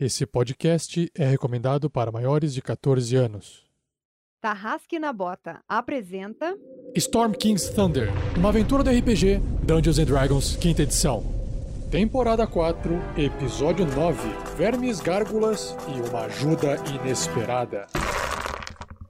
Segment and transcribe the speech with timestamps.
[0.00, 3.64] Esse podcast é recomendado para maiores de 14 anos.
[4.40, 6.56] Tarrasque na Bota apresenta
[6.94, 11.24] Storm King's Thunder, uma aventura do RPG Dungeons and Dragons, quinta edição.
[11.90, 14.20] Temporada 4, episódio 9:
[14.56, 17.88] Vermes, Gárgulas e uma ajuda inesperada.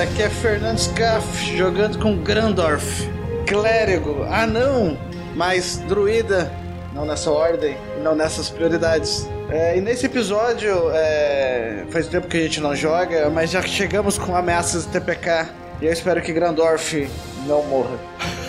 [0.00, 3.08] Galera, aqui é Fernando Scaff jogando com Grandorf,
[3.46, 4.98] clérigo, anão,
[5.34, 6.50] mas druida,
[6.94, 9.28] não nessa ordem, não nessas prioridades.
[9.50, 14.16] É, e nesse episódio, é, faz tempo que a gente não joga, mas já chegamos
[14.16, 15.48] com ameaças de TPK
[15.82, 17.08] e eu espero que Grandorf
[17.46, 17.98] não morra.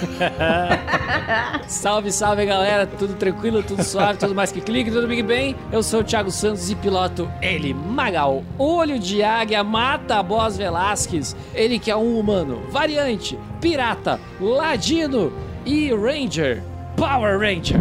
[1.67, 5.55] salve, salve galera, tudo tranquilo, tudo suave, tudo mais que clique, tudo bem bem?
[5.71, 11.35] Eu sou o Thiago Santos e piloto ele, Magal, olho de águia, mata boss Velasquez,
[11.53, 15.31] ele que é um humano, variante, pirata, ladino
[15.65, 16.61] e ranger,
[16.95, 17.79] Power Ranger.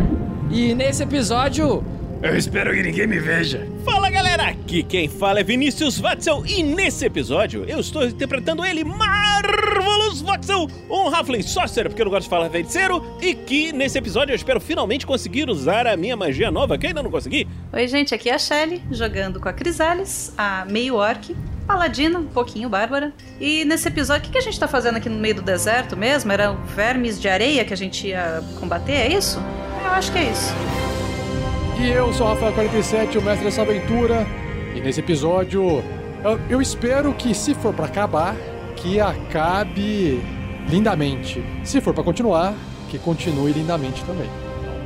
[0.51, 1.84] E nesse episódio,
[2.23, 3.67] eu espero que ninguém me veja.
[3.84, 8.84] Fala galera, aqui quem fala é Vinícius Watzel e nesse episódio eu estou interpretando ele,
[8.84, 13.97] Marvelous Watzel, um Halfling Sorcerer, porque eu não gosto de falar feiticeiro, e que nesse
[13.97, 17.48] episódio eu espero finalmente conseguir usar a minha magia nova, que ainda não consegui.
[17.72, 21.34] Oi gente, aqui é a Shelly, jogando com a Crisales, a meio orc,
[21.67, 23.12] paladina, um pouquinho bárbara.
[23.41, 25.97] E nesse episódio, o que, que a gente tá fazendo aqui no meio do deserto
[25.97, 26.31] mesmo?
[26.31, 29.41] Eram vermes de areia que a gente ia combater, é isso?
[29.82, 30.53] Eu acho que é isso.
[31.81, 34.27] E eu sou o Rafael47, o mestre dessa aventura.
[34.77, 35.83] E nesse episódio,
[36.23, 38.37] eu, eu espero que, se for para acabar,
[38.77, 40.21] que acabe
[40.69, 41.43] lindamente.
[41.65, 42.53] Se for para continuar,
[42.91, 44.29] que continue lindamente também.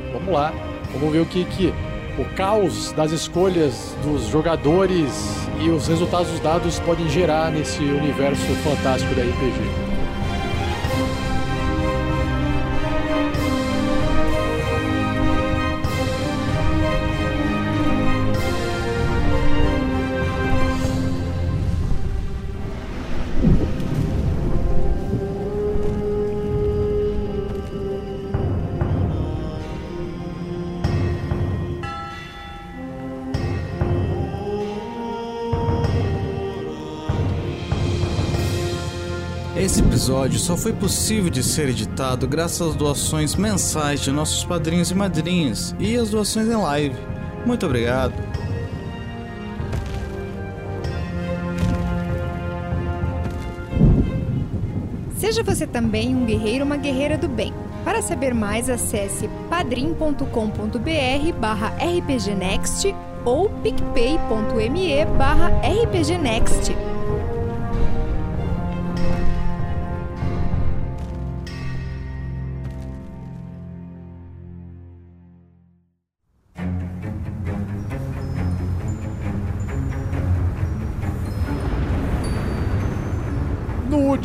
[0.07, 0.53] Então, vamos lá,
[0.93, 1.73] vamos ver o que, que
[2.17, 8.55] o caos das escolhas dos jogadores e os resultados dos dados podem gerar nesse universo
[8.63, 9.84] fantástico da RPG.
[40.05, 44.93] Episódio só foi possível de ser editado graças às doações mensais de nossos padrinhos e
[44.93, 46.95] madrinhas e às doações em live.
[47.43, 48.13] Muito obrigado.
[55.17, 57.51] Seja você também um guerreiro ou uma guerreira do bem.
[57.83, 62.93] Para saber mais, acesse padrim.com.br barra rpgnext
[63.25, 66.94] ou picpay.me barra rpgnext.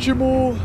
[0.01, 0.57] Último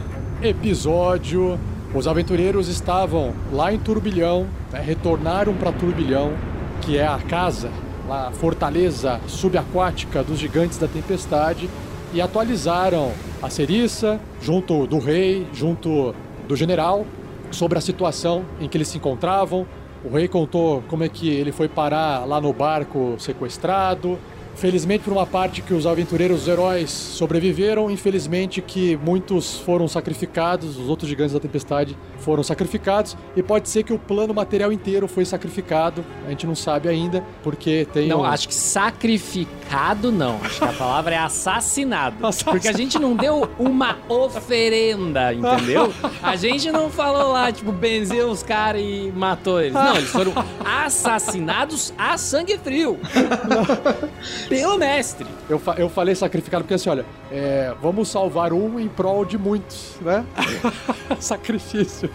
[0.42, 1.60] episódio,
[1.94, 6.32] os aventureiros estavam lá em Turbilhão, né, retornaram para Turbilhão,
[6.80, 7.69] que é a casa,
[8.08, 11.69] a fortaleza subaquática dos gigantes da tempestade,
[12.14, 16.14] e atualizaram a Ceriça, junto do rei, junto
[16.48, 17.04] do general,
[17.50, 19.66] sobre a situação em que eles se encontravam.
[20.02, 24.19] O rei contou como é que ele foi parar lá no barco sequestrado,
[24.56, 30.79] Felizmente, por uma parte que os aventureiros os heróis sobreviveram, infelizmente que muitos foram sacrificados,
[30.79, 35.06] os outros gigantes da tempestade foram sacrificados, e pode ser que o plano material inteiro
[35.06, 38.25] foi sacrificado, a gente não sabe ainda, porque tem Não, um...
[38.25, 40.38] acho que sacrificado não.
[40.43, 42.17] Acho que a palavra é assassinado.
[42.44, 45.93] Porque a gente não deu uma oferenda, entendeu?
[46.23, 49.75] A gente não falou lá, tipo, benzeu os caras e matou eles.
[49.75, 50.32] Não, eles foram
[50.64, 52.99] assassinados a sangue frio.
[54.48, 55.26] Pelo mestre.
[55.48, 59.37] Eu, fa- eu falei sacrificado porque assim, olha, é, vamos salvar um em prol de
[59.38, 60.25] muitos, né?
[61.20, 62.10] Sacrifício.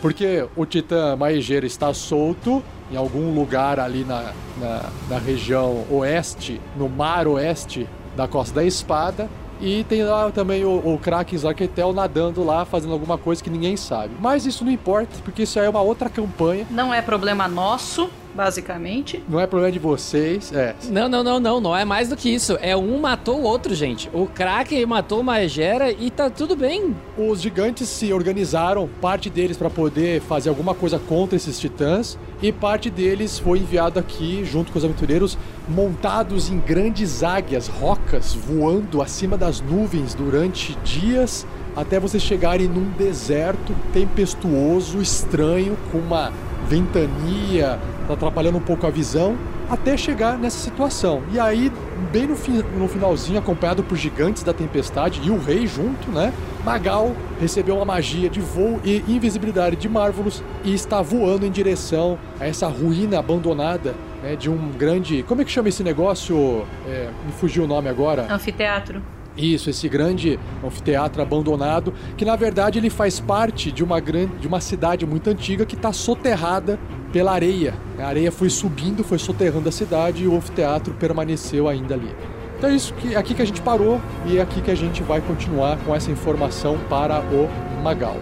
[0.00, 6.60] Porque o Titã Maegeira está solto em algum lugar ali na, na, na região oeste,
[6.76, 7.86] no mar oeste
[8.16, 9.28] da Costa da Espada.
[9.60, 13.76] E tem lá também o, o Kraken Zarketel nadando lá, fazendo alguma coisa que ninguém
[13.76, 14.14] sabe.
[14.18, 16.66] Mas isso não importa, porque isso aí é uma outra campanha.
[16.70, 19.22] Não é problema nosso, basicamente.
[19.28, 20.52] Não é problema de vocês.
[20.52, 20.74] É.
[20.90, 21.60] Não, não, não, não.
[21.60, 22.58] Não é mais do que isso.
[22.60, 24.10] É um matou o outro, gente.
[24.12, 26.94] O Kraken matou o Maegera e tá tudo bem.
[27.16, 32.52] Os gigantes se organizaram, parte deles para poder fazer alguma coisa contra esses titãs, e
[32.52, 35.36] parte deles foi enviado aqui, junto com os aventureiros,
[35.68, 41.46] montados em grandes águias, rocas, voando acima das nuvens durante dias,
[41.76, 46.32] até vocês chegarem num deserto tempestuoso, estranho, com uma
[46.68, 47.78] ventania
[48.10, 49.36] tá atrapalhando um pouco a visão,
[49.68, 51.22] até chegar nessa situação.
[51.32, 51.70] E aí,
[52.10, 56.32] bem no, fi no finalzinho, acompanhado por gigantes da tempestade e o rei junto, né?
[56.64, 62.18] Magal recebeu uma magia de voo e invisibilidade de Marvelous e está voando em direção
[62.38, 65.22] a essa ruína abandonada né, de um grande.
[65.22, 66.66] Como é que chama esse negócio?
[66.86, 68.26] É, me fugiu o nome agora.
[68.30, 69.00] Anfiteatro.
[69.36, 74.48] Isso, esse grande anfiteatro abandonado, que na verdade ele faz parte de uma grande, de
[74.48, 76.78] uma cidade muito antiga que está soterrada
[77.12, 77.74] pela areia.
[77.98, 82.14] A areia foi subindo, foi soterrando a cidade e o anfiteatro permaneceu ainda ali.
[82.58, 84.74] Então é isso que é aqui que a gente parou e é aqui que a
[84.74, 87.48] gente vai continuar com essa informação para o
[87.82, 88.16] Magal.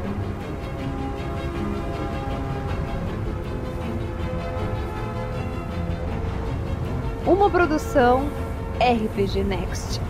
[7.26, 8.28] Uma produção
[8.80, 10.07] RPG Next.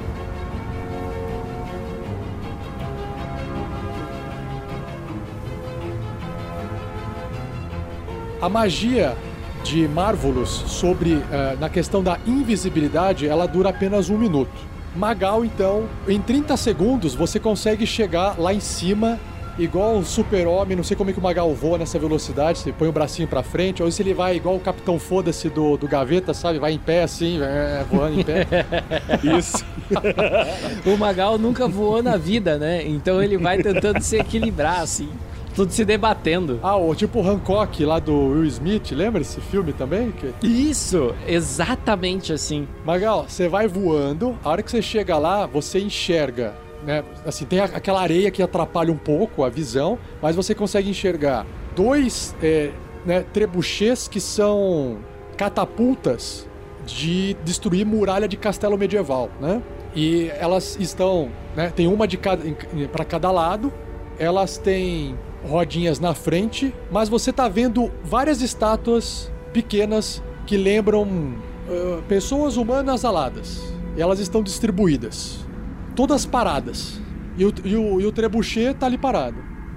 [8.41, 9.17] A magia
[9.65, 14.53] de Marvelous sobre eh, na questão da invisibilidade, ela dura apenas um minuto.
[14.95, 19.19] Magal, então, em 30 segundos você consegue chegar lá em cima,
[19.59, 20.77] igual um super-homem.
[20.77, 22.61] Não sei como é que o Magal voa nessa velocidade.
[22.61, 25.77] Você põe o bracinho pra frente, ou se ele vai igual o Capitão Foda-se do,
[25.77, 26.61] do Gaveta, sabe?
[26.61, 28.47] Vai em pé assim, eh, voando em pé.
[29.37, 29.65] Isso.
[30.87, 32.87] O Magal nunca voou na vida, né?
[32.87, 35.09] Então ele vai tentando se equilibrar, assim.
[35.59, 36.61] Tudo se debatendo.
[36.63, 40.13] Ah, o tipo Hancock lá do Will Smith, lembra esse filme também?
[40.13, 40.33] Que...
[40.47, 42.69] Isso, exatamente assim.
[42.85, 46.55] Magal, você vai voando, a hora que você chega lá, você enxerga,
[46.87, 47.03] né?
[47.27, 51.45] Assim, tem aquela areia que atrapalha um pouco a visão, mas você consegue enxergar
[51.75, 52.71] dois é,
[53.05, 54.99] né, trebuchês que são
[55.37, 56.49] catapultas
[56.87, 59.61] de destruir muralha de castelo medieval, né?
[59.93, 61.73] E elas estão, né?
[61.75, 62.45] Tem uma de cada
[62.93, 63.73] para cada lado.
[64.21, 71.35] Elas têm rodinhas na frente, mas você tá vendo várias estátuas pequenas que lembram
[71.69, 73.63] ah, pessoas humanas aladas.
[73.97, 75.45] Elas estão distribuídas,
[75.95, 77.01] todas paradas.
[77.37, 79.37] E o, e o, e o trebuchet tá ali parado.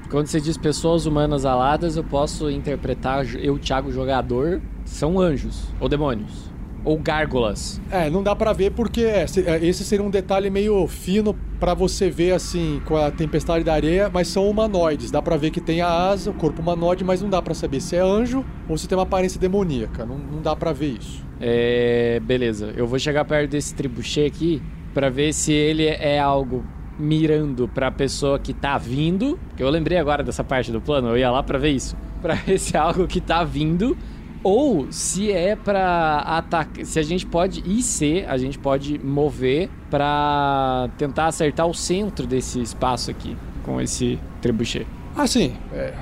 [0.09, 5.87] Quando você diz pessoas humanas aladas, eu posso interpretar eu, Thiago, jogador, são anjos ou
[5.87, 6.50] demônios.
[6.83, 7.79] Ou gárgulas.
[7.91, 11.73] É, não dá pra ver porque é, é, esse seria um detalhe meio fino pra
[11.75, 15.11] você ver assim com a tempestade da areia, mas são humanoides.
[15.11, 17.81] Dá pra ver que tem a asa, o corpo humanoide, mas não dá pra saber
[17.81, 20.05] se é anjo ou se tem uma aparência demoníaca.
[20.05, 21.23] Não, não dá pra ver isso.
[21.39, 22.19] É.
[22.23, 24.61] Beleza, eu vou chegar perto desse tribuchê aqui
[24.93, 26.63] pra ver se ele é algo
[26.97, 29.39] mirando pra pessoa que tá vindo.
[29.55, 31.95] Que eu lembrei agora dessa parte do plano, eu ia lá pra ver isso.
[32.21, 33.97] Pra ver se é algo que tá vindo.
[34.43, 36.85] Ou se é pra atacar.
[36.85, 37.63] Se a gente pode.
[37.65, 43.37] E se a gente pode mover pra tentar acertar o centro desse espaço aqui.
[43.63, 44.87] Com esse trebuchet.
[45.15, 45.93] Assim, é,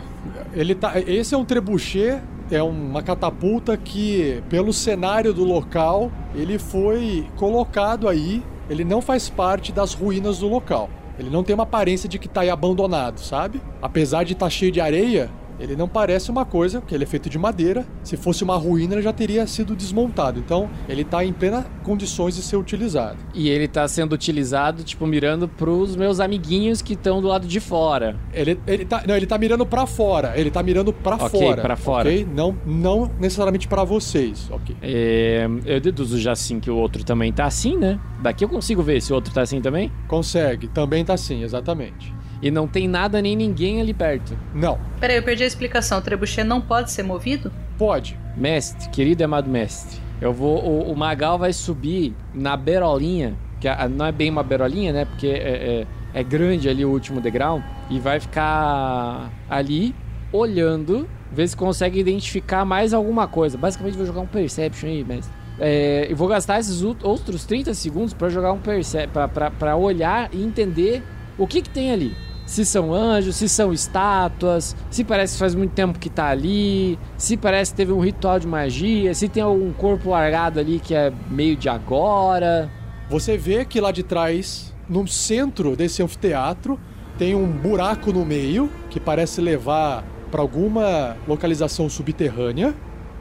[0.53, 6.58] ele tá, esse é um trebuchet, é uma catapulta que, pelo cenário do local, ele
[6.60, 8.43] foi colocado aí.
[8.69, 10.89] Ele não faz parte das ruínas do local.
[11.17, 13.62] Ele não tem uma aparência de que tá aí abandonado, sabe?
[13.81, 15.29] Apesar de estar cheio de areia,
[15.60, 17.86] ele não parece uma coisa, porque ele é feito de madeira.
[18.04, 20.39] Se fosse uma ruína, ele já teria sido desmontado.
[20.39, 23.18] Então, ele tá em plena condições de ser utilizado.
[23.34, 27.60] E ele tá sendo utilizado, tipo, mirando pros meus amiguinhos que estão do lado de
[27.60, 28.16] fora.
[28.34, 30.34] Ele, ele, tá, não, ele tá mirando pra fora.
[30.36, 31.62] Ele tá mirando pra Ok, fora.
[31.62, 32.10] pra fora.
[32.10, 32.28] ok?
[32.34, 34.48] Não, não necessariamente pra vocês.
[34.51, 34.75] Ok.
[34.82, 38.00] É, eu deduzo já assim que o outro também tá assim, né?
[38.22, 39.92] Daqui eu consigo ver se o outro tá assim também.
[40.08, 40.68] Consegue.
[40.68, 42.13] Também tá assim, exatamente.
[42.41, 44.38] E não tem nada nem ninguém ali perto.
[44.53, 44.79] Não.
[45.00, 46.00] Peraí, eu perdi a explicação.
[46.00, 47.51] O trebuchet não pode ser movido?
[47.77, 48.17] Pode.
[48.38, 50.63] Mestre, querido e amado mestre, eu vou.
[50.63, 55.05] O, o Magal vai subir na berolinha, que a- não é bem uma berolinha, né?
[55.05, 59.93] Porque é, é- é grande ali o último degrau, e vai ficar ali
[60.31, 63.58] olhando, ver se consegue identificar mais alguma coisa.
[63.58, 65.34] Basicamente, vou jogar um Perception aí, mestre.
[65.60, 69.51] É, e vou gastar esses ut- outros 30 segundos pra jogar um Perception, pra, pra,
[69.51, 71.03] pra olhar e entender
[71.38, 72.15] o que, que tem ali.
[72.50, 76.98] Se são anjos, se são estátuas, se parece que faz muito tempo que tá ali,
[77.15, 80.96] se parece que teve um ritual de magia, se tem algum corpo largado ali que
[80.96, 82.68] é meio de agora.
[83.08, 86.79] Você vê que lá de trás, no centro desse anfiteatro,
[87.20, 92.74] tem um buraco no meio que parece levar para alguma localização subterrânea.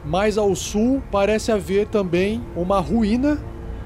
[0.03, 3.39] Mais ao sul parece haver também uma ruína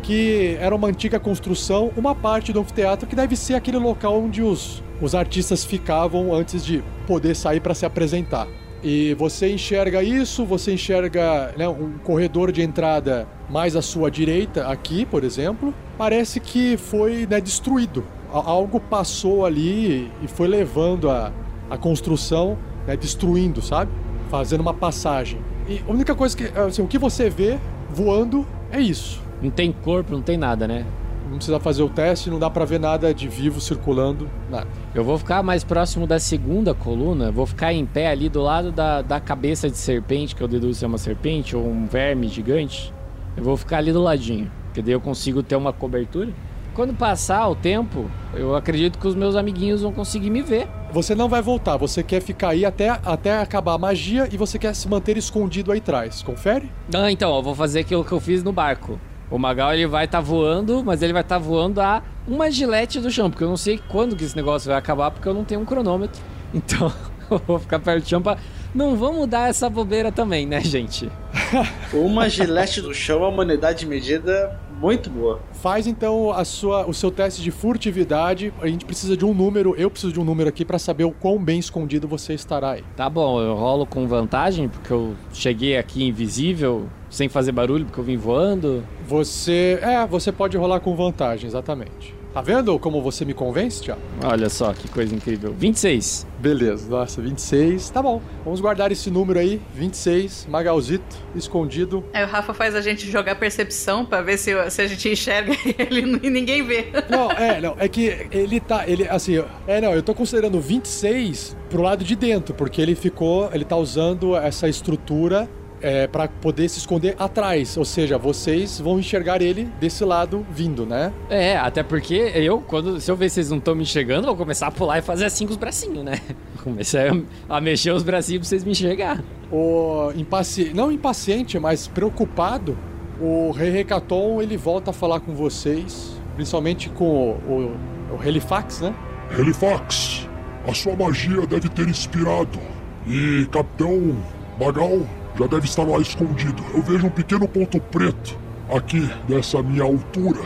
[0.04, 4.42] que era uma antiga construção, uma parte do anfiteatro que deve ser aquele local onde
[4.42, 8.48] os, os artistas ficavam antes de poder sair para se apresentar.
[8.84, 14.68] E você enxerga isso, você enxerga né, um corredor de entrada mais à sua direita,
[14.68, 15.74] aqui, por exemplo.
[15.98, 18.04] Parece que foi né, destruído.
[18.30, 21.32] Algo passou ali e foi levando a,
[21.70, 23.90] a construção, né, destruindo, sabe?
[24.30, 25.40] Fazendo uma passagem.
[25.68, 26.46] E a única coisa que.
[26.60, 27.58] Assim, o que você vê
[27.90, 29.22] voando é isso.
[29.42, 30.86] Não tem corpo, não tem nada, né?
[31.34, 34.68] Não precisa fazer o teste, não dá para ver nada de vivo circulando, nada.
[34.94, 38.72] Eu vou ficar mais próximo da segunda coluna, vou ficar em pé ali do lado
[38.72, 42.94] da, da cabeça de serpente, que eu deduzo ser uma serpente ou um verme gigante.
[43.36, 46.30] Eu vou ficar ali do ladinho, porque daí eu consigo ter uma cobertura.
[46.76, 50.68] Quando passar o tempo, eu acredito que os meus amiguinhos vão conseguir me ver.
[50.92, 54.60] Você não vai voltar, você quer ficar aí até, até acabar a magia e você
[54.60, 56.22] quer se manter escondido aí atrás.
[56.22, 56.70] Confere?
[56.94, 59.00] Ah, então, eu vou fazer aquilo que eu fiz no barco.
[59.34, 62.52] O Magal ele vai estar tá voando, mas ele vai estar tá voando a uma
[62.52, 65.34] gilete do chão, porque eu não sei quando que esse negócio vai acabar, porque eu
[65.34, 66.22] não tenho um cronômetro.
[66.54, 66.94] Então,
[67.32, 68.38] eu vou ficar perto do chão pra.
[68.76, 71.10] Não vamos dar essa bobeira também, né, gente?
[71.92, 75.40] uma gilete do chão é uma unidade de medida muito boa.
[75.54, 78.54] Faz então a sua, o seu teste de furtividade.
[78.62, 81.12] A gente precisa de um número, eu preciso de um número aqui para saber o
[81.12, 82.84] quão bem escondido você estará aí.
[82.96, 88.00] Tá bom, eu rolo com vantagem, porque eu cheguei aqui invisível sem fazer barulho porque
[88.00, 88.84] eu vim voando?
[89.08, 89.80] Você.
[89.82, 92.23] É, você pode rolar com vantagem, exatamente.
[92.34, 94.02] Tá vendo como você me convence, Tiago?
[94.24, 95.54] Olha só que coisa incrível.
[95.56, 96.26] 26.
[96.40, 97.92] Beleza, nossa, 26.
[97.92, 98.24] Tá bom.
[98.44, 102.04] Vamos guardar esse número aí, 26, Magalzito, escondido.
[102.12, 105.54] Aí o Rafa faz a gente jogar percepção para ver se, se a gente enxerga
[105.78, 106.88] ele e ninguém vê.
[107.08, 111.56] Não, é, não, é que ele tá, ele assim, é, não, eu tô considerando 26
[111.70, 115.48] pro lado de dentro, porque ele ficou, ele tá usando essa estrutura
[115.84, 117.76] é, para poder se esconder atrás.
[117.76, 121.14] Ou seja, vocês vão enxergar ele desse lado vindo, né?
[121.30, 124.38] É, até porque eu, quando se eu ver que vocês não estão me enxergando, vou
[124.38, 126.20] começar a pular e fazer assim com os bracinhos, né?
[126.64, 129.22] Comecei a, a mexer os bracinhos pra vocês me enxergar.
[129.52, 132.78] O impaciente, não impaciente, mas preocupado,
[133.20, 137.76] o Rei Recaton ele volta a falar com vocês, principalmente com o,
[138.12, 138.96] o, o Helifax, né?
[139.38, 140.30] Helifax,
[140.66, 142.60] a sua magia deve ter inspirado.
[143.06, 144.16] E Capitão
[144.58, 145.02] Magal
[145.38, 146.64] já deve estar lá escondido.
[146.74, 148.38] Eu vejo um pequeno ponto preto
[148.74, 150.42] aqui dessa minha altura.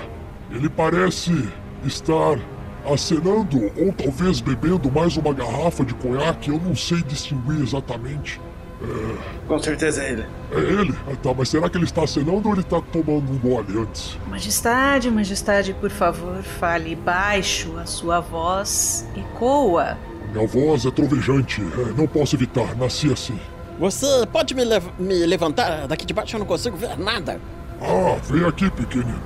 [0.51, 1.49] Ele parece
[1.85, 2.39] estar
[2.85, 6.49] acenando ou talvez bebendo mais uma garrafa de conhaque.
[6.49, 8.39] Eu não sei distinguir exatamente.
[8.81, 9.47] É...
[9.47, 10.25] Com certeza é ele.
[10.51, 10.95] É ele?
[11.11, 14.17] Ah, tá, mas será que ele está acenando ou ele está tomando um gole antes?
[14.27, 17.75] Majestade, majestade, por favor, fale baixo.
[17.77, 19.97] A sua voz ecoa.
[20.31, 21.61] Minha voz é trovejante.
[21.61, 23.37] É, não posso evitar, nasci assim.
[23.79, 25.87] Você pode me, lev me levantar?
[25.87, 27.39] Daqui de baixo eu não consigo ver nada.
[27.81, 29.21] Ah, vem aqui, pequenino.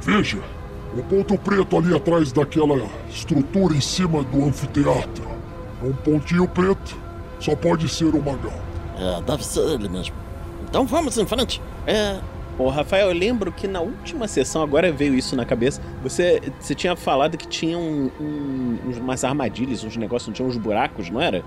[0.00, 0.38] Veja,
[0.96, 5.28] o ponto preto ali atrás daquela estrutura em cima do anfiteatro.
[5.82, 6.96] Um pontinho preto
[7.40, 8.52] só pode ser o Magal.
[8.96, 10.14] É, deve ser ele mesmo.
[10.68, 11.60] Então vamos em frente.
[11.86, 12.20] É.
[12.58, 16.74] Ô, Rafael, eu lembro que na última sessão, agora veio isso na cabeça, você, você
[16.74, 21.20] tinha falado que tinha um, um, umas armadilhas, uns negócios, não tinha uns buracos, não
[21.22, 21.42] era?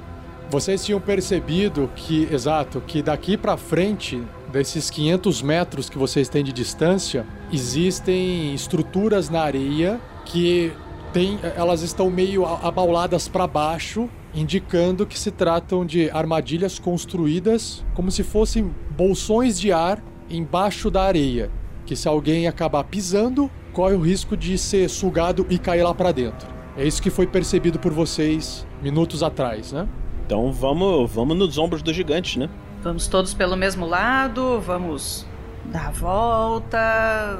[0.54, 6.44] Vocês tinham percebido que, exato, que daqui para frente, desses 500 metros que vocês têm
[6.44, 10.72] de distância, existem estruturas na areia que
[11.12, 18.12] tem, elas estão meio abauladas para baixo, indicando que se tratam de armadilhas construídas como
[18.12, 21.50] se fossem bolsões de ar embaixo da areia,
[21.84, 26.12] que se alguém acabar pisando, corre o risco de ser sugado e cair lá para
[26.12, 26.48] dentro.
[26.78, 29.90] É isso que foi percebido por vocês minutos atrás, né?
[30.34, 32.50] Então vamos, vamos nos ombros dos gigantes, né?
[32.82, 35.28] Vamos todos pelo mesmo lado, vamos
[35.66, 37.40] dar a volta.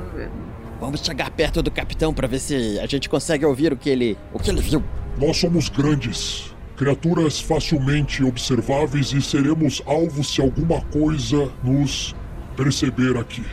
[0.80, 4.16] Vamos chegar perto do capitão para ver se a gente consegue ouvir o que ele,
[4.32, 4.84] o que ele viu.
[5.20, 12.14] Nós somos grandes, criaturas facilmente observáveis e seremos alvos se alguma coisa nos
[12.56, 13.44] perceber aqui.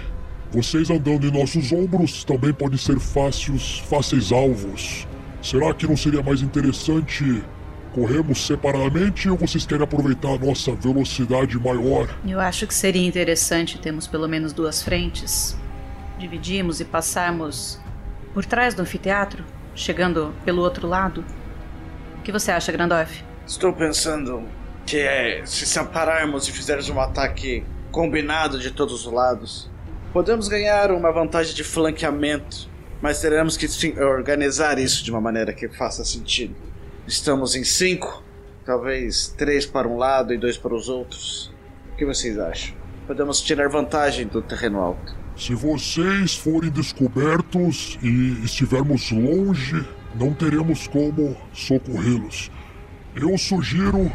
[0.53, 5.07] Vocês andando em nossos ombros também podem ser fáceis, fáceis alvos.
[5.41, 7.43] Será que não seria mais interessante
[7.93, 12.09] Corremos separadamente ou vocês querem aproveitar a nossa velocidade maior?
[12.27, 15.57] Eu acho que seria interessante termos pelo menos duas frentes.
[16.17, 17.81] Dividimos e passarmos
[18.33, 19.45] por trás do anfiteatro,
[19.75, 21.25] chegando pelo outro lado.
[22.19, 23.25] O que você acha, Grandorf?
[23.45, 24.45] Estou pensando
[24.87, 29.69] que é, se separarmos e fizermos um ataque combinado de todos os lados,
[30.13, 32.69] podemos ganhar uma vantagem de flanqueamento,
[33.03, 36.70] mas teremos que sim, organizar isso de uma maneira que faça sentido.
[37.11, 38.23] Estamos em cinco,
[38.65, 41.53] talvez três para um lado e dois para os outros.
[41.93, 42.73] O que vocês acham?
[43.05, 45.17] Podemos tirar vantagem do terreno alto.
[45.37, 52.49] Se vocês forem descobertos e estivermos longe, não teremos como socorrê-los.
[53.17, 54.09] Eu sugiro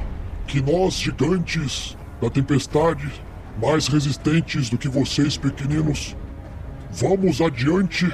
[0.47, 3.11] que nós, gigantes da tempestade,
[3.61, 6.15] mais resistentes do que vocês, pequeninos,
[6.91, 8.09] vamos adiante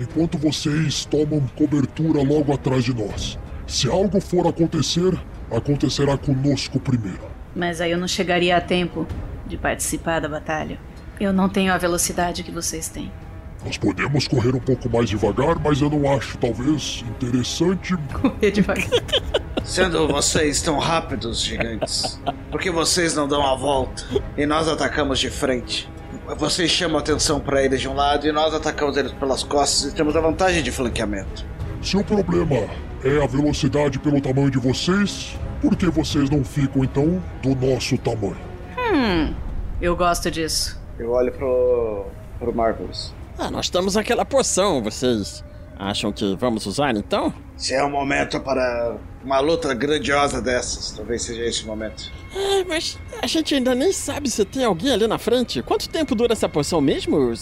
[0.00, 3.38] enquanto vocês tomam cobertura logo atrás de nós.
[3.66, 5.18] Se algo for acontecer,
[5.50, 7.20] acontecerá conosco primeiro.
[7.54, 9.06] Mas aí eu não chegaria a tempo
[9.46, 10.78] de participar da batalha.
[11.20, 13.10] Eu não tenho a velocidade que vocês têm.
[13.64, 17.96] Nós podemos correr um pouco mais devagar, mas eu não acho, talvez, interessante.
[18.12, 18.90] Correr devagar.
[19.64, 24.04] Sendo vocês tão rápidos, gigantes, por que vocês não dão a volta
[24.36, 25.88] e nós atacamos de frente?
[26.36, 29.94] Vocês chamam atenção para eles de um lado e nós atacamos eles pelas costas e
[29.94, 31.46] temos a vantagem de flanqueamento.
[31.84, 32.66] Se o problema
[33.04, 37.98] é a velocidade pelo tamanho de vocês, por que vocês não ficam então do nosso
[37.98, 38.38] tamanho?
[38.78, 39.34] Hum,
[39.82, 40.80] eu gosto disso.
[40.98, 42.06] Eu olho pro,
[42.38, 43.12] pro Marvelous.
[43.38, 44.82] Ah, nós temos aquela poção.
[44.82, 45.44] Vocês
[45.78, 47.34] acham que vamos usar então?
[47.54, 52.10] Se é o momento para uma luta grandiosa dessas, talvez seja esse o momento.
[52.34, 55.62] É, mas a gente ainda nem sabe se tem alguém ali na frente.
[55.62, 57.34] Quanto tempo dura essa poção mesmo,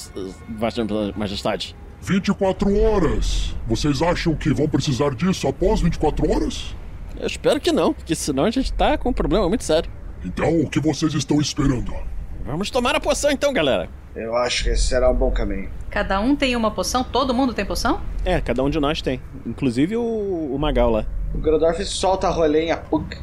[0.49, 0.85] Vossa
[1.17, 1.77] Majestade?
[2.03, 3.55] 24 horas!
[3.65, 6.75] Vocês acham que vão precisar disso após 24 horas?
[7.17, 9.89] Eu espero que não, porque senão a gente tá com um problema muito sério.
[10.25, 11.95] Então, o que vocês estão esperando?
[12.45, 13.89] Vamos tomar a poção então, galera.
[14.17, 15.71] Eu acho que esse será um bom caminho.
[15.91, 17.05] Cada um tem uma poção?
[17.05, 18.01] Todo mundo tem poção?
[18.25, 19.21] É, cada um de nós tem.
[19.47, 20.03] Inclusive o,
[20.53, 21.07] o Magal lá.
[21.33, 22.79] O Grodorf solta a rolenha.
[22.79, 23.17] Puc.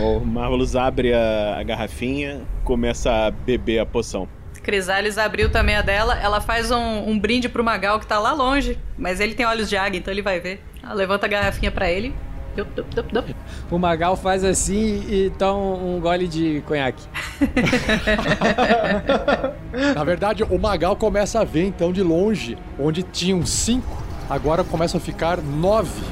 [0.00, 4.28] O Marvelous abre a, a garrafinha, começa a beber a poção.
[4.66, 6.18] Crisales abriu também a dela.
[6.18, 8.76] Ela faz um, um brinde pro Magal que tá lá longe.
[8.98, 10.60] Mas ele tem olhos de águia, então ele vai ver.
[10.82, 12.12] Ela levanta a garrafinha pra ele.
[12.56, 13.36] Dup, dup, dup, dup.
[13.70, 17.04] O Magal faz assim e toma um gole de conhaque.
[19.94, 24.98] Na verdade, o Magal começa a ver então de longe, onde tinham cinco, agora começam
[24.98, 26.02] a ficar nove.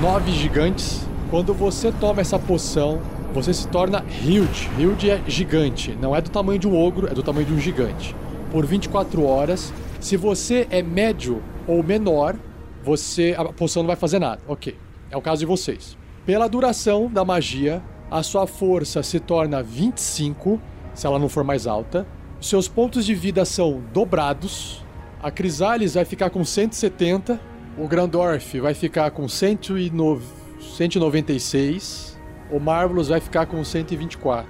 [0.00, 1.04] Nove gigantes.
[1.28, 3.02] Quando você toma essa poção,
[3.36, 4.68] você se torna huge.
[4.78, 5.96] Huge é gigante.
[6.00, 8.16] Não é do tamanho de um ogro, é do tamanho de um gigante.
[8.50, 9.72] Por 24 horas.
[10.00, 12.36] Se você é médio ou menor,
[12.82, 14.40] você a poção não vai fazer nada.
[14.48, 14.76] Ok.
[15.10, 15.96] É o caso de vocês.
[16.24, 20.60] Pela duração da magia, a sua força se torna 25,
[20.94, 22.06] se ela não for mais alta.
[22.40, 24.84] Seus pontos de vida são dobrados.
[25.22, 27.40] A Crisales vai ficar com 170.
[27.78, 30.22] O Grandorf vai ficar com 109
[30.60, 32.05] 196.
[32.50, 34.48] O Marvelous vai ficar com 124.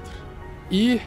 [0.71, 1.01] E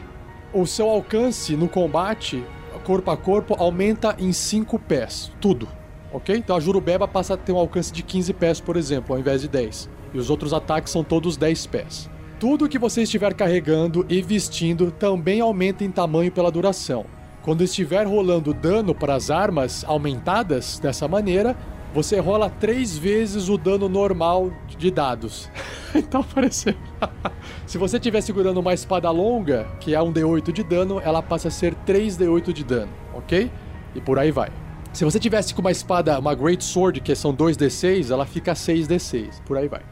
[0.52, 2.44] o seu alcance no combate,
[2.84, 5.30] corpo a corpo, aumenta em 5 pés.
[5.40, 5.68] Tudo.
[6.12, 6.36] Ok?
[6.36, 9.42] Então a Jurubeba passa a ter um alcance de 15 pés, por exemplo, ao invés
[9.42, 9.88] de 10.
[10.12, 12.10] E os outros ataques são todos 10 pés.
[12.40, 17.04] Tudo que você estiver carregando e vestindo também aumenta em tamanho pela duração.
[17.42, 21.56] Quando estiver rolando dano para as armas aumentadas dessa maneira,
[21.92, 25.50] você rola três vezes o dano normal de dados.
[25.94, 26.74] então apareceu.
[27.66, 31.48] Se você estiver segurando uma espada longa, que é um D8 de dano, ela passa
[31.48, 33.50] a ser 3D8 de dano, ok?
[33.94, 34.50] E por aí vai.
[34.92, 39.40] Se você tivesse com uma espada, uma Great Sword, que são 2D6, ela fica 6D6,
[39.44, 39.82] por aí vai.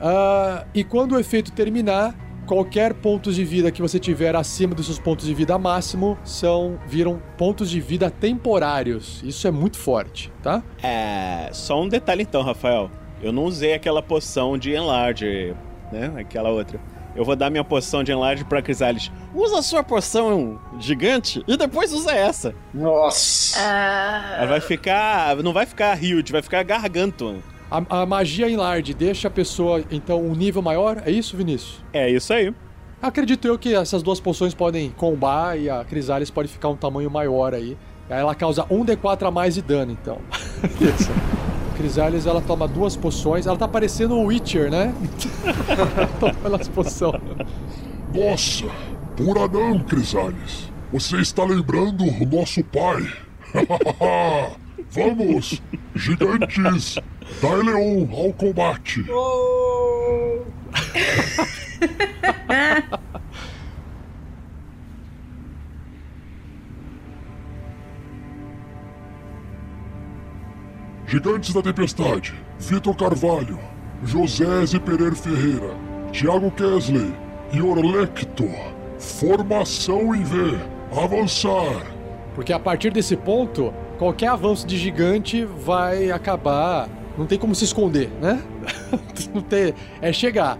[0.00, 2.14] Ah, e quando o efeito terminar,
[2.48, 6.80] qualquer pontos de vida que você tiver acima dos seus pontos de vida máximo são
[6.86, 9.22] viram pontos de vida temporários.
[9.22, 10.62] Isso é muito forte, tá?
[10.82, 11.50] É.
[11.52, 12.90] Só um detalhe então, Rafael.
[13.22, 15.54] Eu não usei aquela poção de enlarge,
[15.92, 16.12] né?
[16.16, 16.80] Aquela outra.
[17.14, 19.10] Eu vou dar minha poção de enlarge pra Crisales.
[19.34, 22.54] Usa a sua poção gigante e depois usa essa.
[22.72, 23.60] Nossa!
[23.60, 25.36] Ela vai ficar.
[25.36, 27.38] Não vai ficar huge, vai ficar gargantuan.
[27.70, 31.02] A, a magia enlarge deixa a pessoa, então, um nível maior?
[31.04, 31.82] É isso, Vinícius?
[31.92, 32.54] É isso aí.
[33.00, 37.10] Acredito eu que essas duas poções podem combar e a Crisales pode ficar um tamanho
[37.10, 37.76] maior aí.
[38.10, 40.18] Aí ela causa um D4 a mais de dano, então.
[40.80, 41.10] Isso.
[41.76, 43.46] Crisales, ela toma duas poções.
[43.46, 44.92] Ela tá parecendo o Witcher, né?
[46.18, 47.22] Tomando as poções.
[48.12, 48.66] Nossa,
[49.16, 50.72] por não, Crisales.
[50.92, 53.06] Você está lembrando o nosso pai.
[54.90, 55.62] Vamos,
[55.94, 56.98] gigantes,
[57.42, 59.04] Daeleon ao combate.
[71.08, 73.58] Gigantes da Tempestade, Vitor Carvalho,
[74.04, 74.44] José.
[74.84, 75.74] Pereira Ferreira,
[76.12, 77.14] Thiago Kesley
[77.50, 78.44] e Orlecto.
[78.98, 80.58] Formação em V.
[81.02, 81.86] Avançar.
[82.34, 86.88] Porque a partir desse ponto, qualquer avanço de gigante vai acabar.
[87.16, 88.40] Não tem como se esconder, né?
[89.34, 89.74] Não tem.
[90.00, 90.56] É chegar.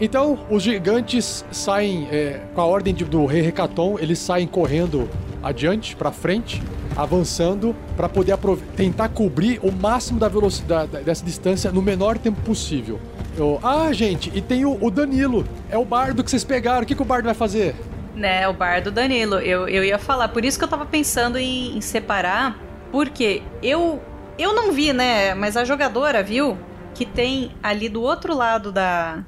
[0.00, 5.08] Então, os gigantes saem é, com a ordem de- do rei Recaton, eles saem correndo
[5.42, 6.60] adiante, pra frente,
[6.96, 8.36] avançando pra poder
[8.76, 12.98] tentar cobrir o máximo da velocidade dessa distância no menor tempo possível.
[13.36, 16.82] Eu- ah, gente, e tem o, o Danilo, é o bardo que vocês pegaram.
[16.82, 17.74] O que, que o bardo vai fazer?
[18.16, 19.36] Né, o bar do Danilo.
[19.36, 22.58] Eu, eu ia falar, por isso que eu tava pensando em, em separar,
[22.90, 24.00] porque eu
[24.38, 26.56] eu não vi, né, mas a jogadora viu
[26.94, 29.22] que tem ali do outro lado da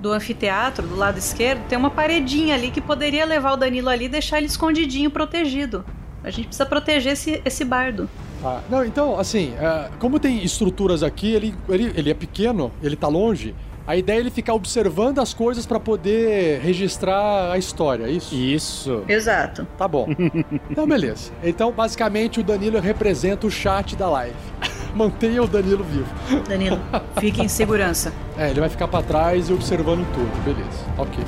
[0.00, 4.04] do anfiteatro, do lado esquerdo, tem uma paredinha ali que poderia levar o Danilo ali
[4.04, 5.84] e deixar ele escondidinho, protegido.
[6.22, 8.08] A gente precisa proteger esse, esse bardo.
[8.44, 12.96] Ah, não, então, assim, é, como tem estruturas aqui, ele, ele, ele é pequeno, ele
[12.96, 13.54] tá longe.
[13.86, 18.34] A ideia é ele ficar observando as coisas pra poder registrar a história, é isso?
[18.34, 19.04] Isso.
[19.08, 19.66] Exato.
[19.78, 20.08] Tá bom.
[20.68, 21.30] então, beleza.
[21.42, 24.34] Então, basicamente, o Danilo representa o chat da live.
[24.92, 26.08] Mantenha o Danilo vivo.
[26.48, 26.80] Danilo,
[27.20, 28.12] fique em segurança.
[28.36, 30.84] É, ele vai ficar pra trás e observando tudo, beleza.
[30.98, 31.22] Ok.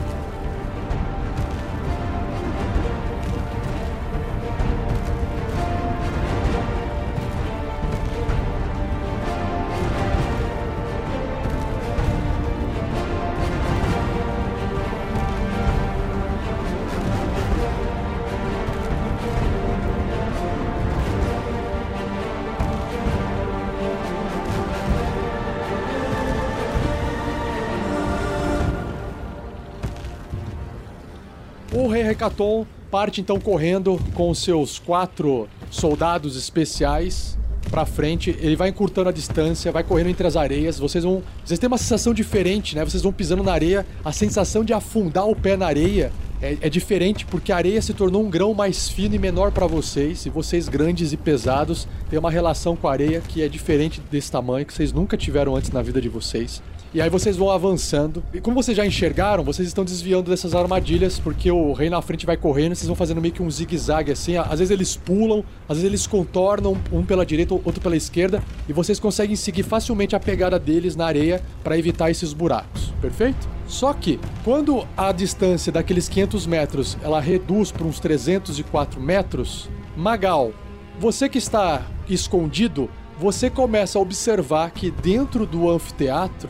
[32.19, 37.39] Recaton parte então correndo com seus quatro soldados especiais
[37.71, 38.37] pra frente.
[38.41, 40.81] Ele vai encurtando a distância, vai correndo entre as areias.
[40.81, 42.85] Vocês vão, vocês têm uma sensação diferente, né?
[42.85, 46.11] Vocês vão pisando na areia, a sensação de afundar o pé na areia
[46.43, 49.69] é, é diferente porque a areia se tornou um grão mais fino e menor pra
[49.69, 50.27] vocês.
[50.27, 54.33] E vocês grandes e pesados têm uma relação com a areia que é diferente desse
[54.33, 56.61] tamanho que vocês nunca tiveram antes na vida de vocês.
[56.95, 58.23] E aí vocês vão avançando.
[58.33, 62.25] E como vocês já enxergaram, vocês estão desviando dessas armadilhas, porque o rei na frente
[62.25, 64.37] vai correndo, vocês vão fazendo meio que um zigue-zague assim.
[64.37, 68.73] Às vezes eles pulam, às vezes eles contornam um pela direita, outro pela esquerda, e
[68.73, 72.93] vocês conseguem seguir facilmente a pegada deles na areia para evitar esses buracos.
[73.03, 73.47] Perfeito?
[73.67, 80.53] Só que, quando a distância daqueles 500 metros ela reduz para uns 304 metros, Magal,
[80.99, 86.49] você que está escondido, você começa a observar que dentro do anfiteatro,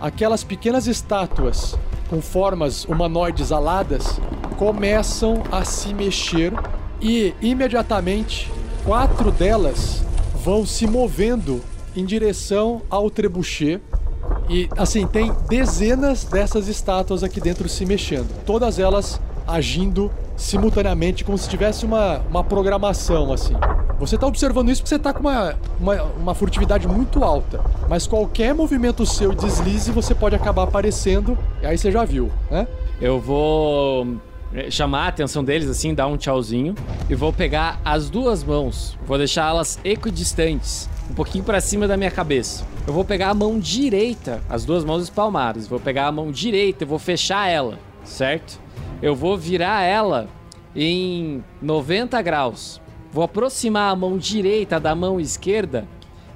[0.00, 1.76] aquelas pequenas estátuas
[2.08, 4.20] com formas humanoides aladas
[4.56, 6.52] começam a se mexer
[7.00, 8.50] e imediatamente
[8.84, 10.02] quatro delas
[10.44, 11.62] vão se movendo
[11.94, 13.80] em direção ao trebuchet
[14.48, 18.28] e assim, tem dezenas dessas estátuas aqui dentro se mexendo.
[18.44, 23.54] Todas elas agindo simultaneamente, como se tivesse uma, uma programação, assim.
[23.98, 27.60] Você tá observando isso porque você tá com uma, uma, uma furtividade muito alta.
[27.86, 31.36] Mas qualquer movimento seu deslize, você pode acabar aparecendo.
[31.62, 32.66] E aí você já viu, né?
[32.98, 34.16] Eu vou
[34.54, 36.74] eh, chamar a atenção deles, assim, dar um tchauzinho.
[37.10, 38.96] E vou pegar as duas mãos.
[39.06, 40.88] Vou deixá-las equidistantes.
[41.10, 42.64] Um pouquinho pra cima da minha cabeça.
[42.86, 45.68] Eu vou pegar a mão direita, as duas mãos espalmadas.
[45.68, 48.58] Vou pegar a mão direita e vou fechar ela, certo?
[49.02, 50.28] Eu vou virar ela
[50.76, 52.80] em 90 graus.
[53.12, 55.86] Vou aproximar a mão direita da mão esquerda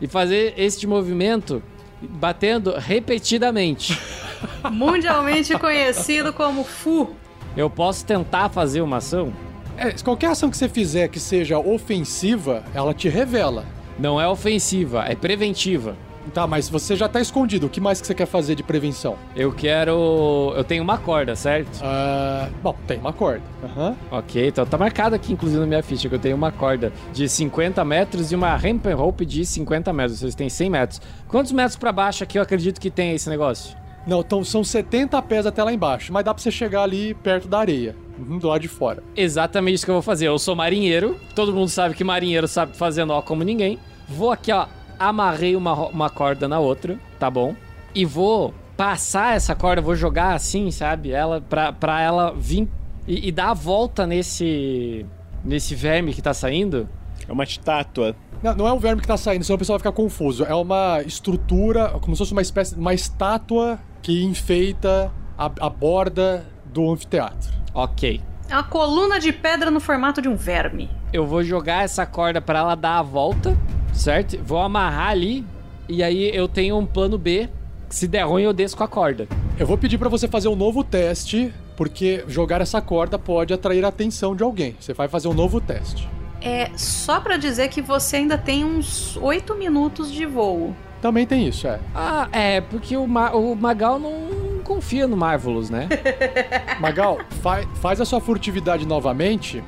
[0.00, 1.62] e fazer este movimento
[2.00, 3.98] batendo repetidamente.
[4.70, 7.14] Mundialmente conhecido como Fu.
[7.56, 9.32] Eu posso tentar fazer uma ação?
[9.76, 13.64] É, qualquer ação que você fizer que seja ofensiva, ela te revela.
[13.98, 15.96] Não é ofensiva, é preventiva.
[16.32, 17.66] Tá, mas você já tá escondido.
[17.66, 19.16] O que mais que você quer fazer de prevenção?
[19.36, 20.52] Eu quero.
[20.56, 21.80] Eu tenho uma corda, certo?
[21.82, 23.42] Ah, bom, tem uma corda.
[23.62, 23.96] Aham.
[24.10, 27.28] Ok, então tá marcado aqui, inclusive, na minha ficha, que eu tenho uma corda de
[27.28, 30.20] 50 metros e uma ramp rope de 50 metros.
[30.20, 31.00] Vocês têm 100 metros.
[31.28, 33.76] Quantos metros pra baixo aqui eu acredito que tem esse negócio?
[34.06, 37.48] Não, então são 70 pés até lá embaixo, mas dá pra você chegar ali perto
[37.48, 39.02] da areia, uhum, do lado de fora.
[39.16, 40.28] Exatamente isso que eu vou fazer.
[40.28, 43.78] Eu sou marinheiro, todo mundo sabe que marinheiro sabe fazer nó como ninguém.
[44.06, 44.66] Vou aqui, ó,
[45.08, 47.54] amarrei uma, uma corda na outra, tá bom?
[47.94, 51.12] E vou passar essa corda, vou jogar assim, sabe?
[51.12, 52.68] Ela, pra, pra ela vir
[53.06, 55.06] e, e dar a volta nesse.
[55.44, 56.88] nesse verme que tá saindo.
[57.28, 58.14] É uma estátua.
[58.42, 60.44] Não, não é um verme que tá saindo, senão o pessoal vai ficar confuso.
[60.44, 66.46] É uma estrutura, como se fosse uma espécie, uma estátua que enfeita a, a borda
[66.66, 67.52] do anfiteatro.
[67.72, 68.20] Ok.
[68.48, 70.90] É uma coluna de pedra no formato de um verme.
[71.12, 73.56] Eu vou jogar essa corda pra ela dar a volta,
[73.94, 74.38] certo?
[74.44, 75.44] Vou amarrar ali
[75.88, 77.48] e aí eu tenho um plano B.
[77.88, 79.28] Se der ruim, eu desço com a corda.
[79.58, 83.84] Eu vou pedir pra você fazer um novo teste, porque jogar essa corda pode atrair
[83.84, 84.74] a atenção de alguém.
[84.80, 86.08] Você vai fazer um novo teste.
[86.40, 90.74] É só pra dizer que você ainda tem uns 8 minutos de voo.
[91.00, 91.78] Também tem isso, é.
[91.94, 95.88] Ah, é, porque o, Ma- o Magal não confia no Marvelous, né?
[96.80, 99.62] Magal, fa- faz a sua furtividade novamente,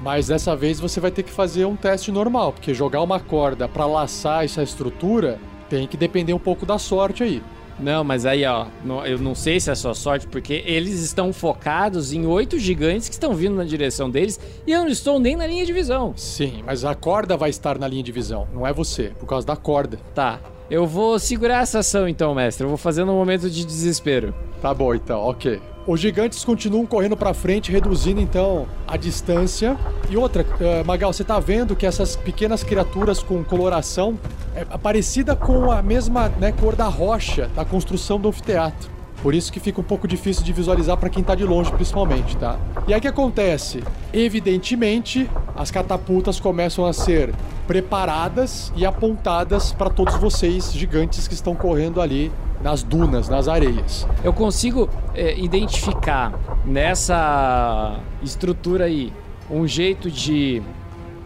[0.00, 3.68] mas dessa vez você vai ter que fazer um teste normal, porque jogar uma corda
[3.68, 7.42] pra laçar essa estrutura tem que depender um pouco da sorte aí.
[7.78, 8.66] Não, mas aí, ó,
[9.06, 13.14] eu não sei se é só sorte, porque eles estão focados em oito gigantes que
[13.14, 16.12] estão vindo na direção deles e eu não estou nem na linha de visão.
[16.14, 19.46] Sim, mas a corda vai estar na linha de visão, não é você, por causa
[19.46, 19.98] da corda.
[20.14, 22.64] Tá, eu vou segurar essa ação então, mestre.
[22.64, 24.34] Eu vou fazer no momento de desespero.
[24.60, 25.60] Tá bom, então, ok.
[25.86, 29.76] Os gigantes continuam correndo pra frente, reduzindo então a distância.
[30.10, 34.18] E outra, eh, Magal, você tá vendo que essas pequenas criaturas com coloração
[34.54, 38.99] é parecida com a mesma né, cor da rocha da construção do anfiteatro.
[39.22, 42.36] Por isso que fica um pouco difícil de visualizar pra quem tá de longe, principalmente,
[42.36, 42.58] tá?
[42.88, 43.82] E aí o que acontece?
[44.12, 47.34] Evidentemente, as catapultas começam a ser
[47.66, 54.06] preparadas e apontadas para todos vocês gigantes que estão correndo ali nas dunas, nas areias.
[54.24, 56.32] Eu consigo é, identificar
[56.64, 59.12] nessa estrutura aí
[59.50, 60.62] um jeito de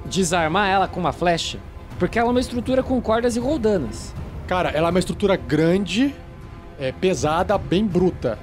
[0.04, 1.58] desarmar ela com uma flecha?
[1.98, 4.14] Porque ela é uma estrutura com cordas e roldanas.
[4.46, 6.14] Cara, ela é uma estrutura grande,
[6.78, 8.38] é, pesada, bem bruta.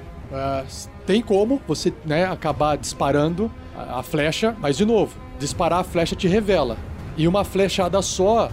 [0.66, 5.84] S- tem como você né, acabar disparando a, a flecha, mas de novo, disparar a
[5.84, 6.76] flecha te revela.
[7.16, 8.48] E uma flechada só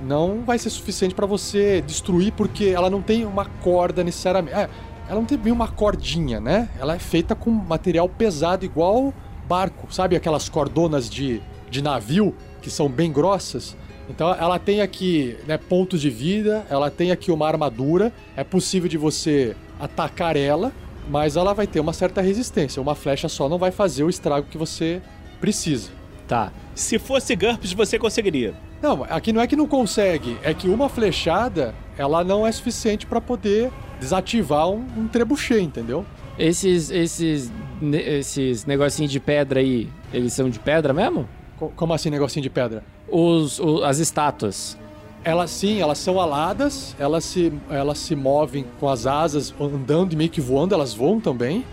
[0.00, 4.56] não vai ser suficiente para você destruir, porque ela não tem uma corda necessariamente.
[4.56, 4.68] É,
[5.08, 6.68] ela não tem bem uma cordinha, né?
[6.78, 9.12] Ela é feita com material pesado, igual
[9.48, 10.16] barco, sabe?
[10.16, 13.76] Aquelas cordonas de, de navio que são bem grossas.
[14.08, 18.12] Então ela tem aqui né, pontos de vida, ela tem aqui uma armadura.
[18.36, 20.72] É possível de você atacar ela,
[21.08, 22.80] mas ela vai ter uma certa resistência.
[22.80, 25.00] Uma flecha só não vai fazer o estrago que você
[25.40, 25.90] precisa.
[26.28, 26.52] Tá.
[26.74, 28.54] Se fosse GURPS, você conseguiria.
[28.82, 33.06] Não, aqui não é que não consegue, é que uma flechada ela não é suficiente
[33.06, 36.04] para poder desativar um, um trebuchet, entendeu?
[36.38, 41.26] Esses, esses, ne- esses negocinhos de pedra aí, eles são de pedra mesmo?
[41.58, 42.82] Co- Como assim, negocinho de pedra?
[43.08, 44.76] Os, o- as estátuas.
[45.24, 50.16] Elas sim, elas são aladas, elas se, elas se movem com as asas andando e
[50.16, 51.64] meio que voando, elas voam também.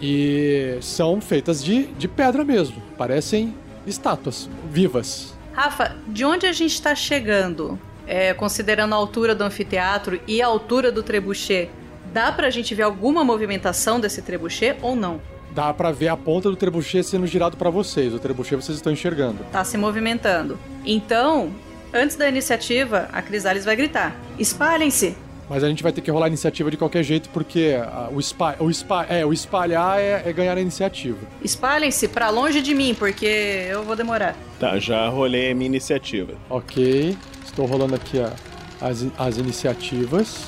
[0.00, 3.54] E são feitas de, de pedra mesmo, parecem
[3.86, 5.34] estátuas vivas.
[5.52, 7.78] Rafa, de onde a gente tá chegando?
[8.06, 11.70] É, considerando a altura do anfiteatro e a altura do trebuchet,
[12.12, 15.20] dá pra gente ver alguma movimentação desse trebuchet ou não?
[15.54, 18.92] Dá pra ver a ponta do trebuchet sendo girado pra vocês, o trebuchet vocês estão
[18.92, 19.38] enxergando.
[19.52, 20.58] Tá se movimentando.
[20.84, 21.50] Então,
[21.92, 25.14] antes da iniciativa, a Crisales vai gritar: espalhem-se!
[25.50, 28.18] Mas a gente vai ter que rolar a iniciativa de qualquer jeito, porque ah, o,
[28.18, 31.18] espa o, espa é, o espalhar é, é ganhar a iniciativa.
[31.44, 33.26] Espalhem-se pra longe de mim, porque
[33.68, 34.34] eu vou demorar.
[34.58, 36.32] Tá, já rolei a minha iniciativa.
[36.48, 38.32] Ok, estou rolando aqui a-
[38.80, 40.46] as, as iniciativas.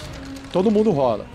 [0.51, 1.27] Todo mundo rola.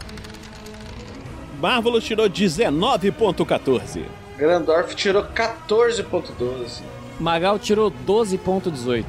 [1.59, 4.03] Marvelous tirou 19.14.
[4.37, 6.81] Grandorf tirou 14.12.
[7.19, 9.03] Magal tirou 12.18.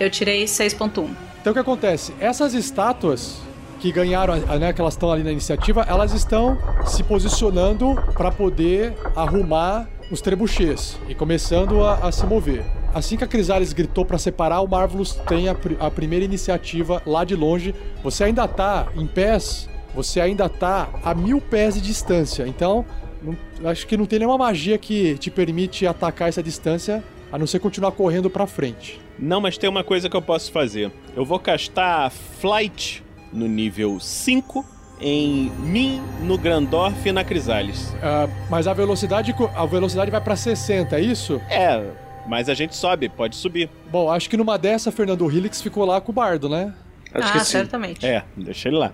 [0.00, 1.08] Eu tirei 6.1.
[1.40, 2.12] Então o que acontece?
[2.18, 3.38] Essas estátuas
[3.78, 8.32] que ganharam, a- né, que elas estão ali na iniciativa, elas estão se posicionando para
[8.32, 12.64] poder arrumar os trebuchês e começando a, a se mover.
[12.92, 17.02] Assim que a Crisales gritou para separar, o Marvelous tem a, pri- a primeira iniciativa
[17.06, 17.74] lá de longe.
[18.02, 22.46] Você ainda tá em pés, você ainda tá a mil pés de distância.
[22.46, 22.84] Então,
[23.22, 27.02] não- acho que não tem nenhuma magia que te permite atacar essa distância,
[27.32, 29.00] a não ser continuar correndo para frente.
[29.18, 30.90] Não, mas tem uma coisa que eu posso fazer.
[31.16, 33.02] Eu vou castar Flight
[33.32, 34.64] no nível 5
[35.00, 37.92] em mim, no Grandorf e na Crisales.
[38.02, 41.40] Ah, mas a velocidade, a velocidade vai pra 60, é isso?
[41.50, 41.84] É,
[42.28, 43.68] mas a gente sobe, pode subir.
[43.90, 46.72] Bom, acho que numa dessa, Fernando Helix ficou lá com o Bardo, né?
[47.14, 47.52] Acho ah, que sim.
[47.52, 48.04] certamente.
[48.04, 48.92] É, deixa ele lá.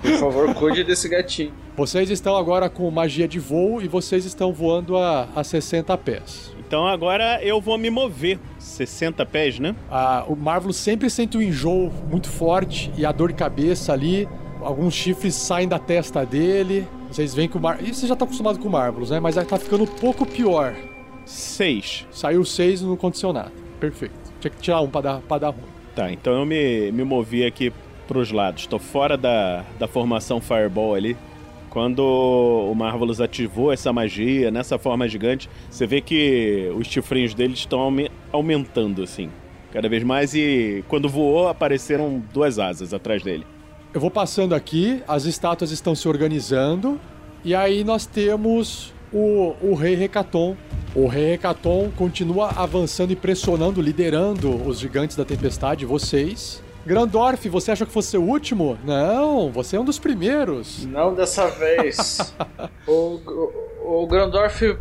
[0.00, 1.52] Por favor, cuide desse gatinho.
[1.76, 6.54] Vocês estão agora com magia de voo e vocês estão voando a, a 60 pés.
[6.58, 8.38] Então agora eu vou me mover.
[8.58, 9.76] 60 pés, né?
[9.90, 14.26] Ah, o Marvelous sempre sente um enjoo muito forte e a dor de cabeça ali.
[14.62, 16.88] Alguns chifres saem da testa dele.
[17.10, 17.82] Vocês veem que o Mar...
[17.82, 19.20] Isso você já tá acostumado com o Marvelous, né?
[19.20, 20.74] Mas tá ficando um pouco pior.
[21.26, 22.06] 6.
[22.10, 23.52] Saiu 6 no condicionado.
[23.78, 24.14] Perfeito.
[24.40, 25.71] Tinha que tirar um pra dar, pra dar ruim.
[25.94, 27.72] Tá, então eu me, me movi aqui
[28.08, 28.66] pros lados.
[28.66, 31.16] Tô fora da, da formação Fireball ali.
[31.68, 37.60] Quando o Marvelous ativou essa magia nessa forma gigante, você vê que os chifrinhos deles
[37.60, 39.30] estão aume- aumentando, assim.
[39.72, 43.46] cada vez mais e quando voou apareceram duas asas atrás dele.
[43.94, 47.00] Eu vou passando aqui, as estátuas estão se organizando,
[47.44, 50.56] e aí nós temos o, o Rei Recaton.
[50.94, 56.62] O Rei Recaton continua avançando e pressionando, liderando os gigantes da tempestade, vocês.
[56.84, 58.76] Grandorf, você achou que fosse o último?
[58.84, 60.84] Não, você é um dos primeiros.
[60.86, 62.34] Não dessa vez.
[62.86, 63.20] o,
[63.82, 64.76] o, o Grandorf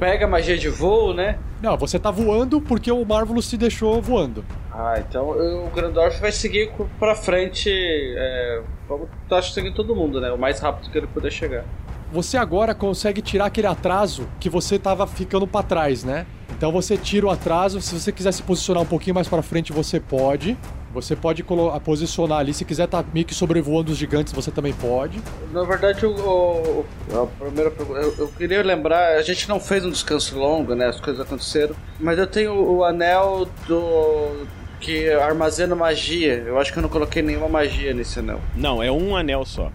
[0.00, 1.38] pega a magia de voo, né?
[1.62, 4.44] Não, você tá voando porque o Marvelous te deixou voando.
[4.72, 7.70] Ah, então o Grandorf vai seguir pra frente.
[7.70, 10.32] É, vamos tá seguindo todo mundo, né?
[10.32, 11.64] O mais rápido que ele puder chegar.
[12.12, 16.26] Você agora consegue tirar aquele atraso que você tava ficando para trás, né?
[16.50, 17.80] Então você tira o atraso.
[17.80, 20.54] Se você quiser se posicionar um pouquinho mais para frente, você pode.
[20.92, 21.42] Você pode
[21.82, 25.22] posicionar ali, se quiser tá meio que sobrevoando os gigantes, você também pode.
[25.50, 29.90] Na verdade, o, o a primeira eu, eu, queria lembrar, a gente não fez um
[29.90, 30.88] descanso longo, né?
[30.88, 31.74] As coisas aconteceram.
[31.98, 34.46] Mas eu tenho o anel do
[34.80, 36.44] que armazena magia.
[36.46, 38.40] Eu acho que eu não coloquei nenhuma magia nesse anel.
[38.54, 39.72] Não, é um anel só.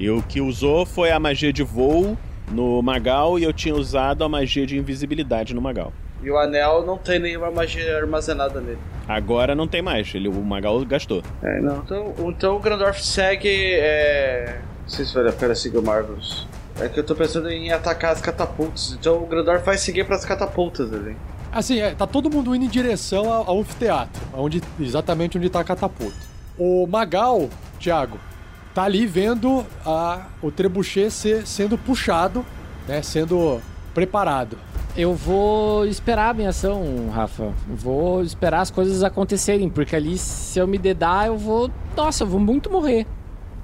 [0.00, 2.16] E o que usou foi a magia de voo
[2.50, 5.92] no Magal e eu tinha usado a magia de invisibilidade no Magal.
[6.22, 8.78] E o anel não tem nenhuma magia armazenada nele.
[9.06, 11.22] Agora não tem mais, ele, o Magal gastou.
[11.42, 11.80] É, não.
[11.80, 13.50] Então, então o Grandorf segue.
[13.50, 14.60] É...
[14.84, 16.48] Não sei se vale a pena seguir o Marvelous.
[16.80, 18.96] É que eu tô pensando em atacar as catapultas.
[18.98, 21.14] Então o Grandorf vai seguir para as catapultas ali.
[21.52, 25.60] Assim, é, tá todo mundo indo em direção ao, ao anfiteatro, onde, exatamente onde tá
[25.60, 26.16] a catapulta.
[26.56, 28.18] O Magal, Thiago,
[28.74, 32.44] tá ali vendo a, o trebuchet ser, sendo puxado,
[32.86, 33.60] né, sendo
[33.94, 34.56] preparado.
[34.96, 37.52] Eu vou esperar a minha ação, Rafa.
[37.68, 41.70] Vou esperar as coisas acontecerem, porque ali, se eu me dedar, eu vou.
[41.96, 43.06] Nossa, eu vou muito morrer.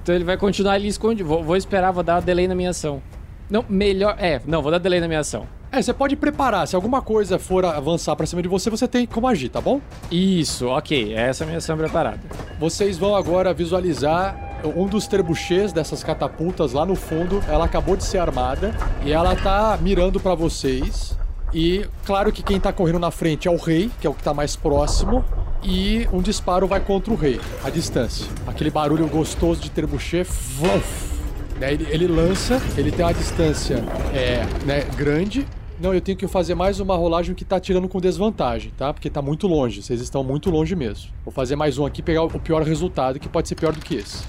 [0.02, 1.28] Então ele vai continuar ali escondido.
[1.28, 3.02] Vou, vou esperar, vou dar delay na minha ação.
[3.50, 4.16] Não, melhor.
[4.20, 5.46] É, não, vou dar delay na minha ação.
[5.70, 6.66] É, você pode preparar.
[6.66, 9.81] Se alguma coisa for avançar pra cima de você, você tem como agir, tá bom?
[10.11, 11.14] Isso, ok.
[11.14, 12.20] Essa é a minha ação preparada.
[12.59, 17.42] Vocês vão agora visualizar um dos trebuchês dessas catapultas lá no fundo.
[17.48, 18.74] Ela acabou de ser armada
[19.05, 21.16] e ela tá mirando para vocês.
[21.52, 24.22] E claro que quem tá correndo na frente é o rei, que é o que
[24.22, 25.24] tá mais próximo.
[25.62, 28.26] E um disparo vai contra o rei, a distância.
[28.46, 30.26] Aquele barulho gostoso de trebuchet.
[31.58, 33.76] Né, ele, ele, lança, ele tem uma distância
[34.14, 35.46] é, né, grande.
[35.80, 38.92] Não, eu tenho que fazer mais uma rolagem que tá tirando com desvantagem, tá?
[38.92, 41.10] Porque tá muito longe, vocês estão muito longe mesmo.
[41.24, 43.96] Vou fazer mais um aqui pegar o pior resultado, que pode ser pior do que
[43.96, 44.24] esse.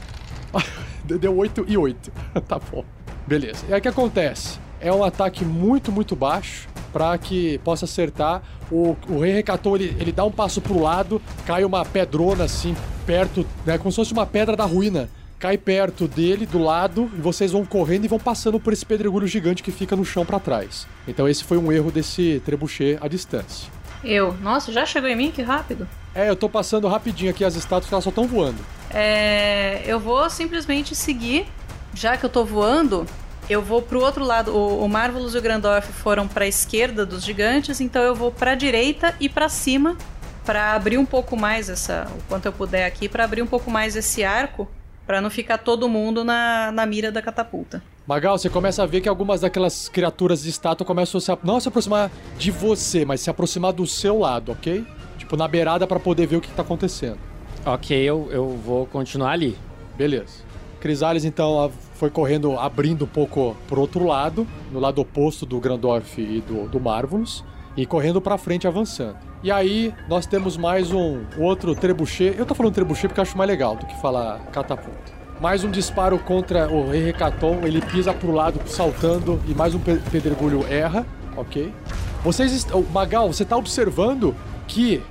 [1.04, 2.12] Deu 8 e 8.
[2.48, 2.84] tá bom.
[3.26, 3.66] Beleza.
[3.68, 4.60] E aí o que acontece?
[4.80, 8.42] É um ataque muito, muito baixo para que possa acertar.
[8.72, 12.76] O, o Rei Recatou, ele, ele dá um passo pro lado, cai uma pedrona assim,
[13.06, 13.78] perto, né?
[13.78, 15.10] Como se fosse uma pedra da ruína.
[15.40, 19.28] Cai perto dele, do lado, e vocês vão correndo e vão passando por esse pedregulho
[19.28, 20.88] gigante que fica no chão para trás.
[21.08, 23.70] Então esse foi um erro desse trebuchet à distância.
[24.04, 24.34] Eu.
[24.42, 25.32] Nossa, já chegou em mim?
[25.32, 25.88] Que rápido.
[26.16, 28.58] É, eu tô passando rapidinho aqui as estátuas elas só estão voando.
[28.90, 31.46] É, eu vou simplesmente seguir,
[31.94, 33.06] já que eu tô voando,
[33.48, 34.56] eu vou pro outro lado.
[34.56, 38.32] O, o Marvelous e o Grandorf foram para a esquerda dos gigantes, então eu vou
[38.32, 39.96] para a direita e para cima
[40.44, 43.70] para abrir um pouco mais essa, o quanto eu puder aqui, para abrir um pouco
[43.70, 44.66] mais esse arco,
[45.08, 47.82] para não ficar todo mundo na, na mira da catapulta.
[48.06, 51.60] Magal, você começa a ver que algumas daquelas criaturas de estátua começam a se, não
[51.62, 54.86] se aproximar de você, mas se aproximar do seu lado, ok?
[55.18, 57.18] Tipo, na beirada para poder ver o que tá acontecendo.
[57.66, 59.58] Ok, eu, eu vou continuar ali.
[59.98, 60.46] Beleza.
[60.80, 66.22] Crisales, então, foi correndo, abrindo um pouco pro outro lado, no lado oposto do Grandorf
[66.22, 67.44] e do, do Marvelous,
[67.78, 69.16] e correndo pra frente, avançando.
[69.44, 72.36] E aí, nós temos mais um outro trebuchet.
[72.36, 75.16] Eu tô falando trebuchet porque acho mais legal do que falar catapulta.
[75.40, 77.14] Mais um disparo contra o Rei
[77.64, 81.06] ele pisa pro lado, saltando, e mais um pedregulho erra,
[81.38, 81.72] ok?
[82.24, 84.36] Vocês, Magal, você tá observando
[84.68, 85.02] que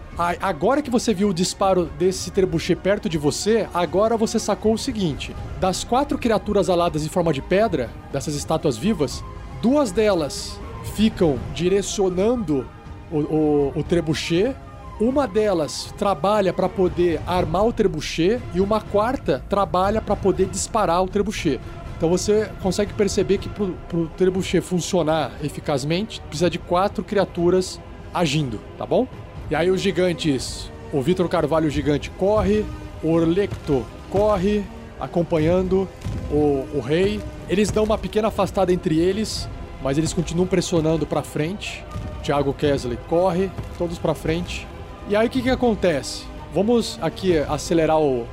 [0.40, 4.78] Agora que você viu o disparo desse trebuchet perto de você, agora você sacou o
[4.78, 9.22] seguinte: das quatro criaturas aladas em forma de pedra, dessas estátuas vivas,
[9.60, 10.58] duas delas
[10.94, 12.66] ficam direcionando
[13.10, 14.54] o, o, o trebuchet.
[14.98, 21.02] Uma delas trabalha para poder armar o trebuchet e uma quarta trabalha para poder disparar
[21.02, 21.60] o trebuchet.
[21.96, 27.80] Então você consegue perceber que para o trebuchet funcionar eficazmente, precisa de quatro criaturas
[28.12, 29.06] agindo, tá bom?
[29.50, 32.64] E aí os gigantes, o Vitor Carvalho gigante corre,
[33.02, 34.64] o Orlecto corre,
[34.98, 35.88] acompanhando
[36.30, 37.20] o, o rei.
[37.48, 39.48] Eles dão uma pequena afastada entre eles,
[39.86, 41.84] mas eles continuam pressionando para frente.
[42.20, 44.66] Thiago Kesley corre, todos para frente.
[45.08, 46.24] E aí o que, que acontece?
[46.52, 48.26] Vamos aqui acelerar o,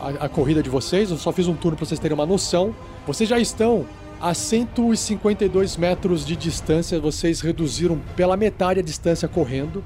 [0.00, 1.12] a, a, corrida de vocês.
[1.12, 2.74] Eu só fiz um turno para vocês terem uma noção.
[3.06, 3.86] Vocês já estão
[4.20, 6.98] a 152 metros de distância.
[6.98, 9.84] Vocês reduziram pela metade a distância correndo.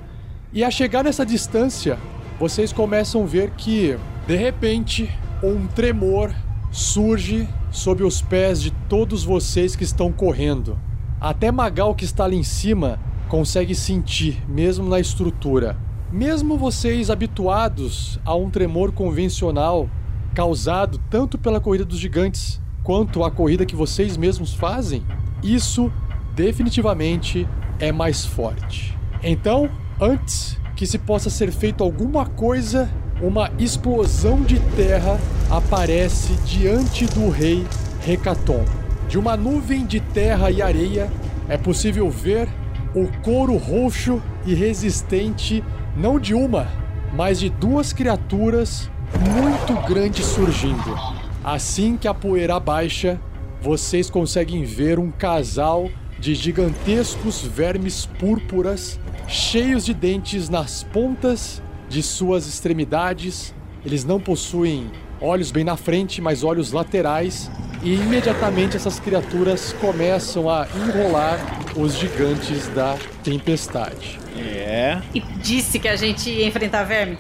[0.55, 1.99] E a chegar nessa distância,
[2.39, 3.95] vocês começam a ver que,
[4.27, 5.11] de repente,
[5.43, 6.33] um tremor
[6.73, 10.79] surge sob os pés de todos vocês que estão correndo.
[11.21, 12.99] Até Magal, que está ali em cima,
[13.29, 15.77] consegue sentir, mesmo na estrutura.
[16.11, 19.89] Mesmo vocês habituados a um tremor convencional
[20.35, 25.05] causado tanto pela corrida dos gigantes quanto a corrida que vocês mesmos fazem,
[25.43, 25.93] isso
[26.35, 27.47] definitivamente
[27.79, 28.97] é mais forte.
[29.23, 29.69] Então,
[30.01, 32.89] antes que se possa ser feito alguma coisa,
[33.21, 37.67] uma explosão de terra aparece diante do rei
[38.09, 38.80] Hecaton.
[39.11, 41.11] De uma nuvem de terra e areia
[41.49, 42.49] é possível ver
[42.95, 45.65] o couro roxo e resistente
[45.97, 46.69] não de uma,
[47.13, 48.89] mas de duas criaturas
[49.35, 50.97] muito grandes surgindo.
[51.43, 53.21] Assim que a poeira baixa,
[53.61, 55.91] vocês conseguem ver um casal
[56.21, 63.53] de gigantescos vermes púrpuras, cheios de dentes nas pontas de suas extremidades.
[63.85, 64.89] Eles não possuem
[65.21, 67.51] olhos bem na frente, mas olhos laterais.
[67.83, 71.39] E imediatamente essas criaturas começam a enrolar
[71.77, 74.19] os gigantes da tempestade.
[74.37, 75.01] É.
[75.15, 77.19] E disse que a gente ia enfrentar verme.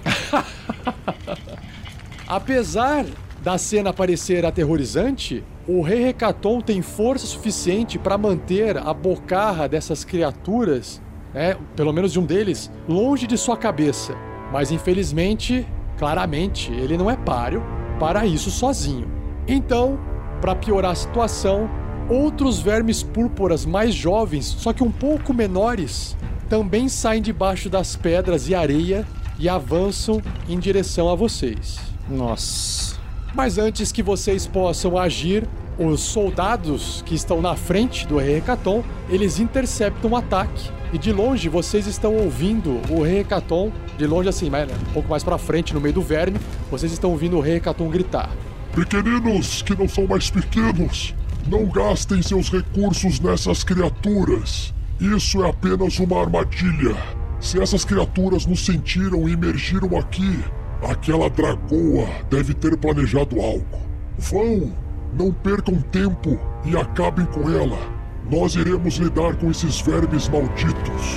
[2.28, 3.06] Apesar
[3.42, 10.04] da cena parecer aterrorizante, o rei Hecaton tem força suficiente para manter a bocarra dessas
[10.04, 11.00] criaturas,
[11.32, 14.14] né, pelo menos de um deles, longe de sua cabeça.
[14.52, 15.66] Mas infelizmente,
[15.98, 19.06] claramente, ele não é páreo para isso sozinho.
[19.46, 20.00] Então,
[20.40, 21.70] para piorar a situação,
[22.08, 26.16] outros vermes púrpuras mais jovens, só que um pouco menores,
[26.48, 29.06] também saem debaixo das pedras e areia
[29.38, 31.78] e avançam em direção a vocês.
[32.08, 32.98] Nossa.
[33.34, 35.46] Mas antes que vocês possam agir,
[35.78, 40.70] os soldados que estão na frente do Hecaton, eles interceptam o ataque.
[40.92, 44.92] E de longe vocês estão ouvindo o rei Hecaton, de longe assim, mas, né, um
[44.92, 46.38] pouco mais para frente, no meio do verme,
[46.68, 48.30] vocês estão ouvindo o rei Hecaton gritar.
[48.74, 51.14] Pequeninos que não são mais pequenos,
[51.46, 54.74] não gastem seus recursos nessas criaturas.
[55.00, 56.96] Isso é apenas uma armadilha.
[57.40, 60.44] Se essas criaturas nos sentiram e emergiram aqui,
[60.82, 63.80] aquela dragoa deve ter planejado algo.
[64.18, 64.72] Vão,
[65.16, 67.99] não percam tempo e acabem com ela.
[68.30, 71.16] Nós iremos lidar com esses vermes malditos.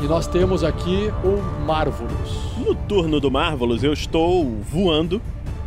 [0.00, 2.56] E nós temos aqui o Marvelous.
[2.64, 5.20] No turno do Marvelous, eu estou voando,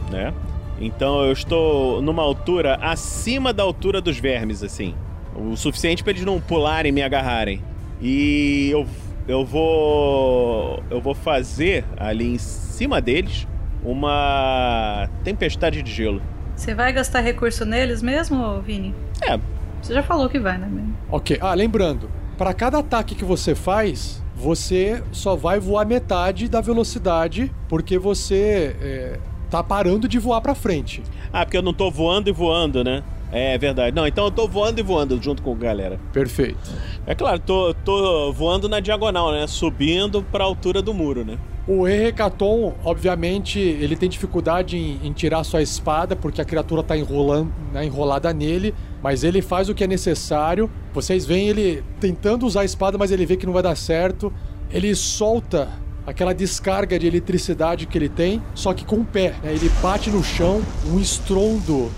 [0.10, 0.34] né?
[0.80, 4.96] Então eu estou numa altura acima da altura dos vermes, assim.
[5.36, 7.62] O suficiente para eles não pularem e me agarrarem.
[8.02, 8.86] E eu,
[9.28, 10.84] eu vou.
[10.90, 13.48] Eu vou fazer ali em cima deles
[13.84, 16.22] uma tempestade de gelo.
[16.56, 18.94] Você vai gastar recurso neles mesmo, Vini?
[19.22, 19.40] É,
[19.82, 20.70] Você já falou que vai, né?
[21.10, 21.38] Ok.
[21.42, 27.52] Ah, lembrando, para cada ataque que você faz, você só vai voar metade da velocidade,
[27.68, 29.20] porque você é,
[29.50, 31.04] tá parando de voar para frente.
[31.32, 33.04] Ah, porque eu não tô voando e voando, né?
[33.34, 33.96] É verdade.
[33.96, 36.00] Não, então eu tô voando e voando junto com a galera.
[36.14, 36.60] Perfeito.
[37.06, 39.48] É claro, tô, tô voando na diagonal, né?
[39.48, 41.40] Subindo pra altura do muro, né?
[41.68, 46.84] O rei Hecaton, obviamente, ele tem dificuldade em, em tirar sua espada, porque a criatura
[46.84, 50.70] tá enrolando, né, enrolada nele, mas ele faz o que é necessário.
[50.94, 54.32] Vocês veem ele tentando usar a espada, mas ele vê que não vai dar certo.
[54.70, 55.70] Ele solta
[56.06, 59.34] aquela descarga de eletricidade que ele tem, só que com o pé.
[59.42, 59.54] né?
[59.54, 60.62] Ele bate no chão,
[60.92, 61.90] um estrondo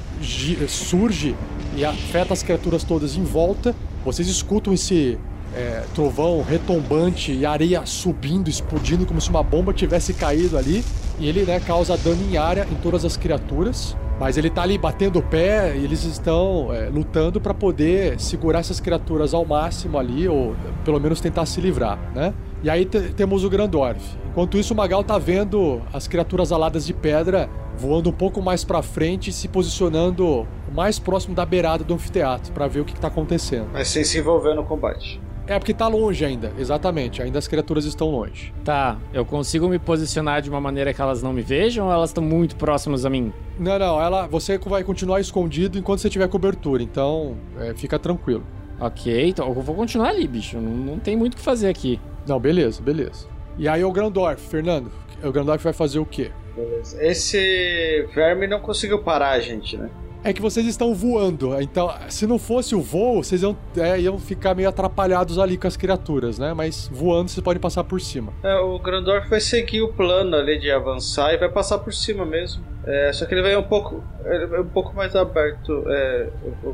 [0.68, 1.36] surge
[1.76, 3.76] e afeta as criaturas todas em volta.
[4.03, 5.18] Vocês escutam esse
[5.56, 10.84] é, trovão retombante e areia subindo, explodindo como se uma bomba tivesse caído ali.
[11.20, 13.95] E ele né, causa dano em área em todas as criaturas.
[14.18, 18.60] Mas ele tá ali batendo o pé e eles estão é, lutando para poder segurar
[18.60, 22.34] essas criaturas ao máximo ali, ou pelo menos tentar se livrar, né?
[22.64, 23.99] E aí te- temos o Grandorf.
[24.32, 28.64] Enquanto isso, o Magal tá vendo as criaturas aladas de pedra voando um pouco mais
[28.64, 32.93] para frente e se posicionando mais próximo da beirada do anfiteatro para ver o que,
[32.93, 33.68] que tá acontecendo.
[33.74, 35.22] Mas sem se envolver no combate.
[35.48, 37.22] É porque tá longe ainda, exatamente.
[37.22, 38.54] Ainda as criaturas estão longe.
[38.64, 42.10] Tá, eu consigo me posicionar de uma maneira que elas não me vejam ou elas
[42.10, 43.32] estão muito próximas a mim?
[43.60, 48.43] Não, não, ela, você vai continuar escondido enquanto você tiver cobertura, então é, fica tranquilo.
[48.80, 50.58] Ok, então eu vou continuar ali, bicho.
[50.58, 52.00] Não, não tem muito o que fazer aqui.
[52.28, 53.28] Não, beleza, beleza.
[53.58, 54.91] E aí o Grandorf, Fernando,
[55.24, 56.32] o Grandorf vai fazer o quê?
[56.56, 57.02] Beleza.
[57.04, 59.89] Esse verme não conseguiu parar a gente, né?
[60.26, 61.61] É que vocês estão voando.
[61.61, 65.67] Então, se não fosse o voo, vocês iam, é, iam ficar meio atrapalhados ali com
[65.67, 66.51] as criaturas, né?
[66.51, 68.34] Mas voando, vocês podem passar por cima.
[68.41, 72.26] É, o Grandorf vai seguir o plano ali de avançar e vai passar por cima
[72.26, 72.63] mesmo.
[72.88, 75.84] É, só que ele vai um pouco, é um pouco mais aberto.
[75.88, 76.30] É,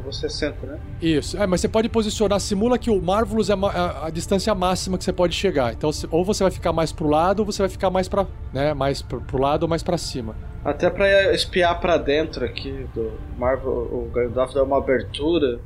[0.06, 0.80] você senta, né?
[1.02, 1.38] Isso.
[1.38, 5.04] É, mas você pode posicionar, simula que o Marvelous é a, a, distância máxima que
[5.04, 5.74] você pode chegar.
[5.74, 8.74] Então, ou você vai ficar mais pro lado, ou você vai ficar mais para, né,
[8.74, 10.36] mais pro, pro lado ou mais para cima.
[10.64, 15.60] Até pra espiar para dentro aqui do Marvel, o Gandalf dá uma abertura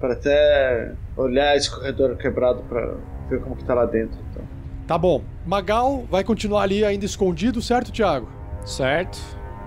[0.00, 2.94] para até olhar esse corredor quebrado para
[3.28, 4.18] ver como que tá lá dentro.
[4.30, 4.42] Então.
[4.86, 5.22] Tá bom.
[5.46, 8.28] Magal vai continuar ali ainda escondido, certo, Thiago?
[8.64, 9.18] Certo.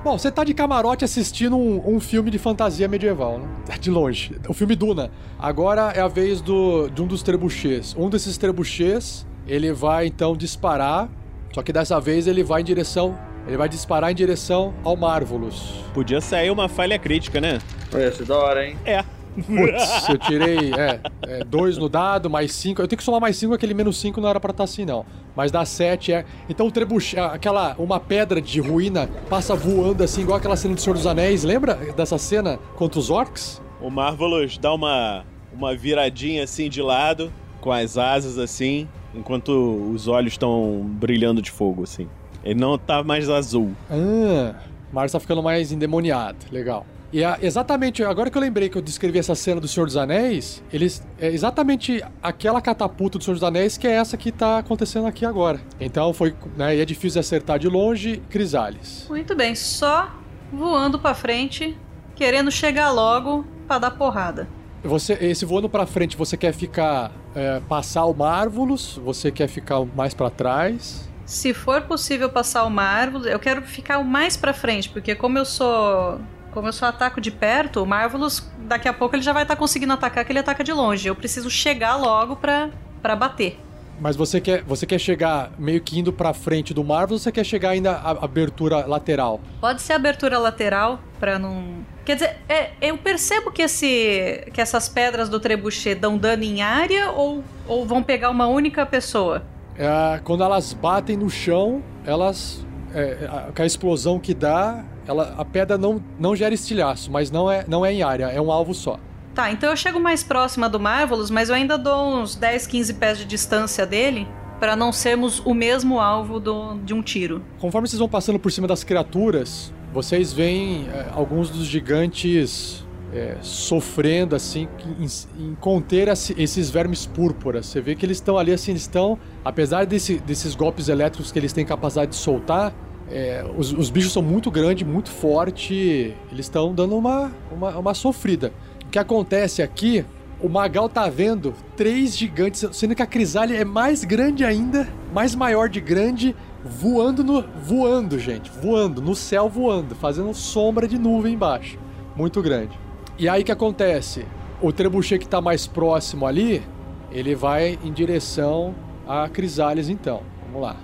[0.03, 3.47] Bom, você tá de camarote assistindo um, um, filme de fantasia medieval, né?
[3.79, 4.35] De longe.
[4.49, 5.09] O filme Duna.
[5.39, 7.95] Agora é a vez do, de um dos trebuchês.
[7.97, 11.09] Um desses trebuchês, ele vai então disparar,
[11.53, 13.17] só que dessa vez ele vai em direção
[13.47, 15.83] ele vai disparar em direção ao Marvelous.
[15.93, 17.59] Podia sair uma falha crítica, né?
[17.93, 18.77] Ia ser da hora, hein?
[18.85, 19.03] É.
[19.35, 22.81] Putz, eu tirei, é, é, dois no dado, mais cinco.
[22.81, 24.85] Eu tenho que somar mais cinco, aquele menos cinco não era pra estar tá assim,
[24.85, 25.05] não.
[25.35, 26.25] Mas dá sete, é.
[26.47, 30.81] Então o trebuchet, aquela, uma pedra de ruína passa voando assim, igual aquela cena do
[30.81, 31.43] Senhor dos Anéis.
[31.43, 33.61] Lembra dessa cena contra os orcs?
[33.81, 39.51] O Marvelous dá uma, uma viradinha assim de lado, com as asas assim, enquanto
[39.93, 42.07] os olhos estão brilhando de fogo, assim.
[42.43, 43.71] Ele não tá mais azul.
[43.89, 44.55] Ah,
[44.91, 46.37] Mars tá ficando mais endemoniado.
[46.51, 46.85] Legal.
[47.13, 49.95] E a, exatamente, agora que eu lembrei que eu descrevi essa cena do Senhor dos
[49.95, 54.57] Anéis, eles é exatamente aquela catapulta do Senhor dos Anéis que é essa que tá
[54.57, 55.61] acontecendo aqui agora.
[55.79, 59.05] Então foi, né, e é difícil acertar de longe, Crisales.
[59.07, 60.11] Muito bem, só
[60.51, 61.77] voando para frente,
[62.15, 64.47] querendo chegar logo para dar porrada.
[64.83, 68.99] Você, esse voando para frente, você quer ficar é, passar o Marvelous?
[69.05, 71.12] Você quer ficar mais para trás?
[71.25, 75.37] Se for possível passar o Marvelous, eu quero ficar o mais para frente, porque como
[75.37, 76.19] eu sou
[76.51, 79.55] como eu só ataco de perto, o Marvelous, daqui a pouco ele já vai estar
[79.55, 81.07] tá conseguindo atacar, que ele ataca de longe.
[81.07, 82.69] Eu preciso chegar logo pra,
[83.01, 83.59] pra bater.
[83.99, 87.31] Mas você quer, você quer chegar meio que indo pra frente do Marvel ou você
[87.31, 89.39] quer chegar ainda a abertura lateral?
[89.59, 91.85] Pode ser abertura lateral, pra não.
[92.05, 96.61] Quer dizer, é, eu percebo que, esse, que essas pedras do trebuchet dão dano em
[96.61, 99.43] área ou, ou vão pegar uma única pessoa?
[99.77, 102.65] É, quando elas batem no chão, elas.
[102.93, 107.49] É, a, a explosão que dá, ela, a pedra não, não gera estilhaço, mas não
[107.49, 108.99] é, não é em área, é um alvo só.
[109.33, 112.93] Tá, então eu chego mais próxima do Marvelous, mas eu ainda dou uns 10, 15
[112.93, 114.27] pés de distância dele
[114.59, 117.43] para não sermos o mesmo alvo do, de um tiro.
[117.59, 122.82] Conforme vocês vão passando por cima das criaturas, vocês veem é, alguns dos gigantes
[123.13, 124.67] é, sofrendo assim
[124.99, 127.67] em, em conter esses vermes púrpuras.
[127.67, 131.53] Você vê que eles estão ali assim, estão, apesar desse, desses golpes elétricos que eles
[131.53, 132.73] têm capacidade de soltar,
[133.09, 137.93] é, os, os, bichos são muito grandes, muito fortes, eles estão dando uma, uma, uma
[137.93, 138.51] sofrida.
[138.85, 140.03] O que acontece aqui,
[140.41, 145.35] o Magal tá vendo três gigantes, sendo que a Crisália é mais grande ainda, mais
[145.35, 147.43] maior de grande, voando no.
[147.63, 148.49] voando, gente.
[148.49, 151.77] Voando, no céu voando, fazendo sombra de nuvem embaixo.
[152.15, 152.82] Muito grande.
[153.17, 154.25] E aí que acontece?
[154.61, 156.63] O trebuchet que tá mais próximo ali,
[157.11, 158.73] ele vai em direção
[159.07, 160.21] a Crisales então.
[160.45, 160.75] Vamos lá.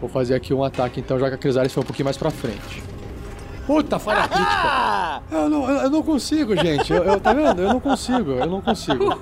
[0.00, 2.30] Vou fazer aqui um ataque então, já que a Crisales foi um pouquinho mais pra
[2.30, 2.82] frente.
[3.66, 5.22] Puta, falha crítica.
[5.30, 6.92] Eu não, eu não consigo, gente.
[6.92, 7.62] Eu, eu, tá vendo?
[7.62, 9.04] Eu não consigo, eu não consigo.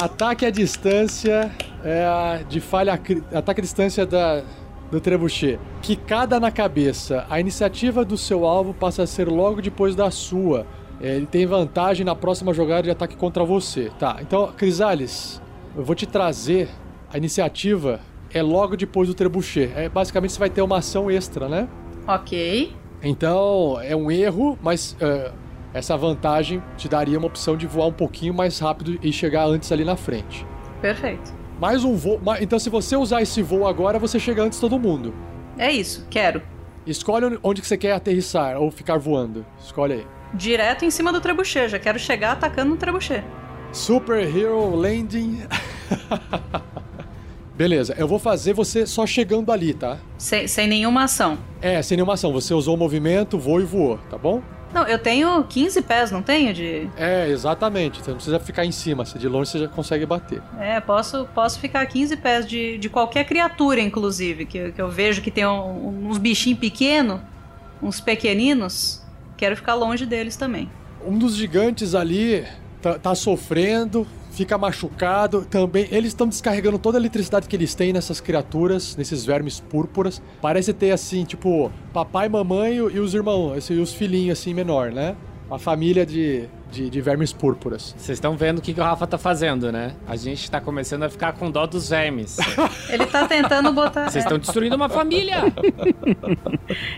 [0.00, 1.52] Ataque à distância
[1.84, 3.00] é, de falha.
[3.32, 4.42] Ataque à distância da,
[4.90, 5.58] do trebuchet.
[5.82, 7.26] Quicada na cabeça.
[7.28, 10.66] A iniciativa do seu alvo passa a ser logo depois da sua.
[11.00, 13.90] É, ele tem vantagem na próxima jogada de ataque contra você.
[13.98, 15.40] Tá, então, Crisales,
[15.76, 16.68] eu vou te trazer
[17.12, 18.00] a iniciativa
[18.32, 19.72] é logo depois do trebuchet.
[19.74, 21.68] É, basicamente você vai ter uma ação extra, né?
[22.06, 22.74] Ok.
[23.02, 25.32] Então, é um erro, mas uh,
[25.72, 29.70] essa vantagem te daria uma opção de voar um pouquinho mais rápido e chegar antes
[29.70, 30.46] ali na frente.
[30.80, 31.37] Perfeito.
[31.60, 32.20] Mais um voo.
[32.40, 35.12] Então, se você usar esse voo agora, você chega antes de todo mundo.
[35.56, 36.40] É isso, quero.
[36.86, 39.44] Escolhe onde que você quer aterrissar ou ficar voando.
[39.58, 40.06] Escolhe aí.
[40.32, 41.68] Direto em cima do trebuchet.
[41.68, 43.24] Já quero chegar atacando no trebuchet.
[43.72, 45.42] Super Hero Landing.
[47.56, 49.98] Beleza, eu vou fazer você só chegando ali, tá?
[50.16, 51.36] Sem, sem nenhuma ação.
[51.60, 52.32] É, sem nenhuma ação.
[52.32, 54.40] Você usou o movimento, voou e voou, tá bom?
[54.72, 56.88] Não, eu tenho 15 pés, não tenho de.
[56.96, 58.02] É, exatamente.
[58.02, 59.04] Você não precisa ficar em cima.
[59.04, 60.42] Se de longe você já consegue bater.
[60.58, 64.44] É, posso, posso ficar 15 pés de, de qualquer criatura, inclusive.
[64.44, 67.20] Que, que eu vejo que tem um, uns bichinhos pequenos,
[67.82, 69.02] uns pequeninos.
[69.36, 70.70] Quero ficar longe deles também.
[71.06, 72.44] Um dos gigantes ali
[72.82, 74.06] tá, tá sofrendo,
[74.38, 75.44] fica machucado.
[75.44, 80.22] Também, eles estão descarregando toda a eletricidade que eles têm nessas criaturas, nesses vermes púrpuras.
[80.40, 85.16] Parece ter assim, tipo, papai, mamãe e os irmãos, e os filhinhos assim, menor, né?
[85.48, 87.94] Uma família de, de, de vermes púrpuras.
[87.96, 89.94] Vocês estão vendo o que, que o Rafa tá fazendo, né?
[90.06, 92.36] A gente tá começando a ficar com dó dos vermes.
[92.90, 94.10] Ele tá tentando botar.
[94.10, 95.36] Vocês estão destruindo uma família!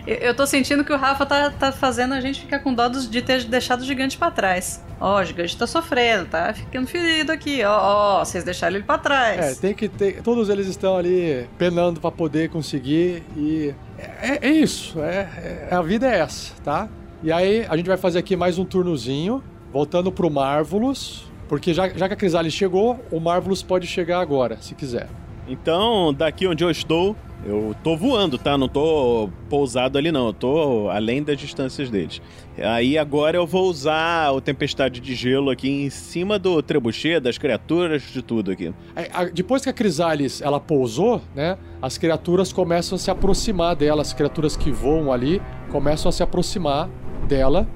[0.05, 2.87] Eu- Eu tô sentindo que o Rafa tá, tá fazendo a gente ficar com dó
[2.89, 4.83] dos- de ter deixado o gigante pra trás.
[4.99, 7.63] Ó, o gigante tá sofrendo, tá ficando ferido aqui.
[7.63, 9.57] Ó, ó, vocês deixaram ele pra É, trás.
[9.59, 10.21] tem que ter.
[10.21, 13.73] Todos eles estão ali penando pra poder conseguir e.
[13.97, 14.99] É, é isso.
[15.01, 16.87] É, é- a vida é essa, tá?
[17.23, 21.23] E aí, a gente vai fazer aqui mais um turnozinho, voltando pro Marvelous.
[21.47, 25.07] Porque já, já que a Crisalis chegou, o Marvelous pode chegar agora, se quiser.
[25.47, 27.15] Então, daqui onde eu estou,
[27.45, 28.57] eu tô voando, tá?
[28.57, 30.27] Não tô pousado ali, não.
[30.27, 32.21] Eu tô além das distâncias deles.
[32.57, 37.37] Aí agora eu vou usar o Tempestade de Gelo aqui em cima do trebuchet, das
[37.37, 38.73] criaturas, de tudo aqui.
[38.95, 41.55] É, Depois que a Crisalis ela pousou, né?
[41.81, 46.23] As criaturas começam a se aproximar dela, as criaturas que voam ali começam a se
[46.23, 46.89] aproximar
[47.27, 47.67] dela,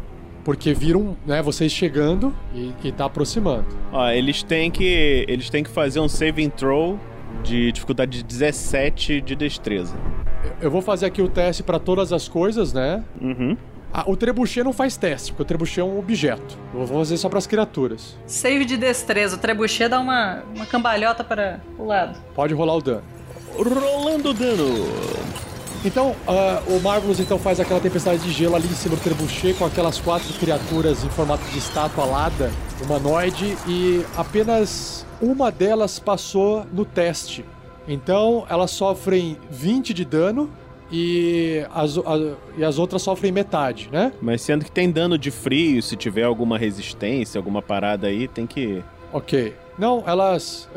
[0.44, 3.66] porque viram, né, vocês chegando e, e tá aproximando.
[3.92, 5.26] Ó, eles têm que.
[5.28, 7.00] Eles têm que fazer um saving throw
[7.44, 9.96] de dificuldade de 17 de destreza.
[10.62, 13.04] Eu vou fazer aqui o teste pra todas as coisas, né?
[13.20, 13.58] Uhum.
[13.98, 16.58] Ah, o trebuchet não faz teste, porque o trebuchet é um objeto.
[16.74, 18.18] Eu vou fazer só pras criaturas.
[18.28, 19.38] Save de destreza.
[19.38, 22.20] O trebuchet dá uma, uma cambalhota para o lado.
[22.36, 23.04] Pode rolar o dano.
[23.58, 24.66] Rolando dano.
[25.86, 29.54] Então, ah, o Marvelous então faz aquela tempestade de gelo ali em cima do trebuchet
[29.54, 32.52] com aquelas quatro criaturas em formato de estátua alada,
[32.84, 37.46] humanoide, e apenas uma delas passou no teste.
[37.88, 40.50] Então, elas sofrem 20 de dano
[40.92, 44.12] e as, a- e as outras sofrem metade, né?
[44.20, 48.48] Mas sendo que tem dano de frio, se tiver alguma resistência, alguma parada aí, tem
[48.48, 48.84] que.
[49.14, 49.54] Ok.
[49.78, 50.68] Não, elas.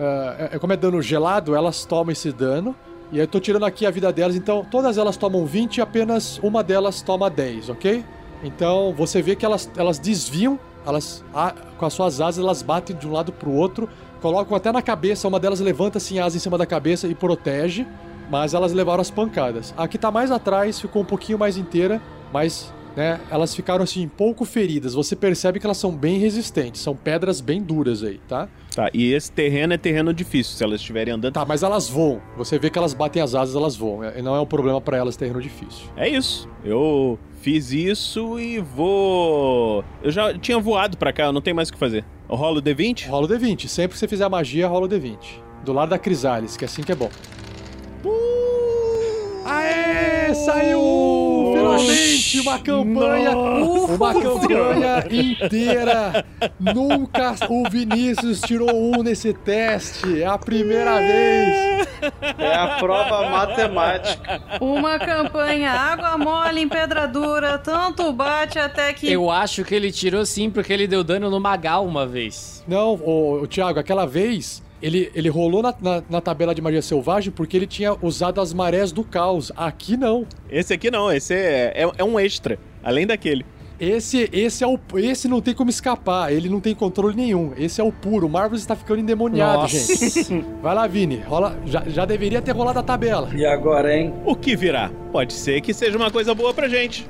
[0.53, 2.77] é- como é dano gelado, elas tomam esse dano.
[3.11, 6.39] E eu tô tirando aqui a vida delas, então todas elas tomam 20 e apenas
[6.43, 8.05] uma delas toma 10, ok?
[8.43, 12.95] Então você vê que elas, elas desviam, elas ah, com as suas asas elas batem
[12.95, 13.89] de um lado pro outro,
[14.21, 17.15] colocam até na cabeça, uma delas levanta assim a asa em cima da cabeça e
[17.15, 17.87] protege,
[18.31, 19.73] mas elas levaram as pancadas.
[19.77, 24.09] A que tá mais atrás ficou um pouquinho mais inteira, mas né, elas ficaram assim
[24.09, 24.93] pouco feridas.
[24.93, 28.49] Você percebe que elas são bem resistentes, são pedras bem duras aí, tá?
[28.75, 31.33] Tá, e esse terreno é terreno difícil, se elas estiverem andando.
[31.33, 32.21] Tá, mas elas voam.
[32.37, 34.03] Você vê que elas batem as asas, elas voam.
[34.05, 35.87] E não é um problema pra elas terreno difícil.
[35.97, 36.49] É isso.
[36.65, 39.85] Eu fiz isso e vou.
[40.03, 42.05] Eu já tinha voado pra cá, eu não tenho mais o que fazer.
[42.29, 43.09] Eu rolo o D20?
[43.09, 43.69] Rola o D20.
[43.69, 45.19] Sempre que você fizer a magia, rola o D20.
[45.65, 47.11] Do lado da Crisalis, que é assim que é bom.
[49.45, 50.35] Aê!
[50.35, 51.38] Saiu!
[51.77, 53.37] Finalmente uma campanha!
[53.37, 56.25] Uma campanha inteira!
[56.59, 60.23] Nunca o Vinícius tirou um nesse teste!
[60.23, 61.89] É a primeira vez!
[62.39, 64.41] É a prova matemática.
[64.61, 69.11] Uma campanha água mole em pedra dura, tanto bate até que.
[69.11, 72.65] Eu acho que ele tirou sim, porque ele deu dano no Magal uma vez.
[72.67, 77.33] Não, o, Thiago, aquela vez ele, ele rolou na, na, na tabela de magia selvagem
[77.33, 79.53] porque ele tinha usado as marés do caos.
[79.57, 80.27] Aqui não.
[80.51, 83.45] Esse aqui não, esse é, é, é um extra, além daquele.
[83.81, 86.33] Esse, esse é o, esse não tem como escapar.
[86.33, 87.53] Ele não tem controle nenhum.
[87.57, 88.27] Esse é o puro.
[88.27, 89.77] O Marvel está ficando endemoniado, Nossa.
[89.97, 90.45] gente.
[90.61, 91.19] Vai lá, Vini.
[91.21, 93.31] Rola, já, já deveria ter rolado a tabela.
[93.33, 94.13] E agora, hein?
[94.25, 94.91] O que virá?
[95.13, 97.07] Pode ser que seja uma coisa boa pra gente.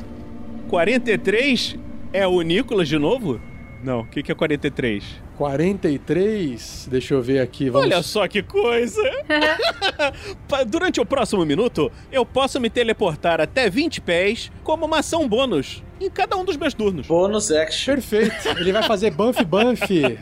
[0.69, 1.79] 43
[2.13, 3.41] é o Nicolas de novo?
[3.83, 5.05] Não, o que, que é 43?
[5.39, 6.89] 43.
[6.91, 7.71] Deixa eu ver aqui.
[7.71, 7.87] Vamos...
[7.87, 9.01] Olha só que coisa!
[10.67, 15.85] Durante o próximo minuto, eu posso me teleportar até 20 pés como uma ação bônus
[16.01, 17.07] em cada um dos meus turnos.
[17.07, 17.95] Bônus action.
[17.95, 18.49] Perfeito.
[18.59, 20.19] Ele vai fazer buff, buff.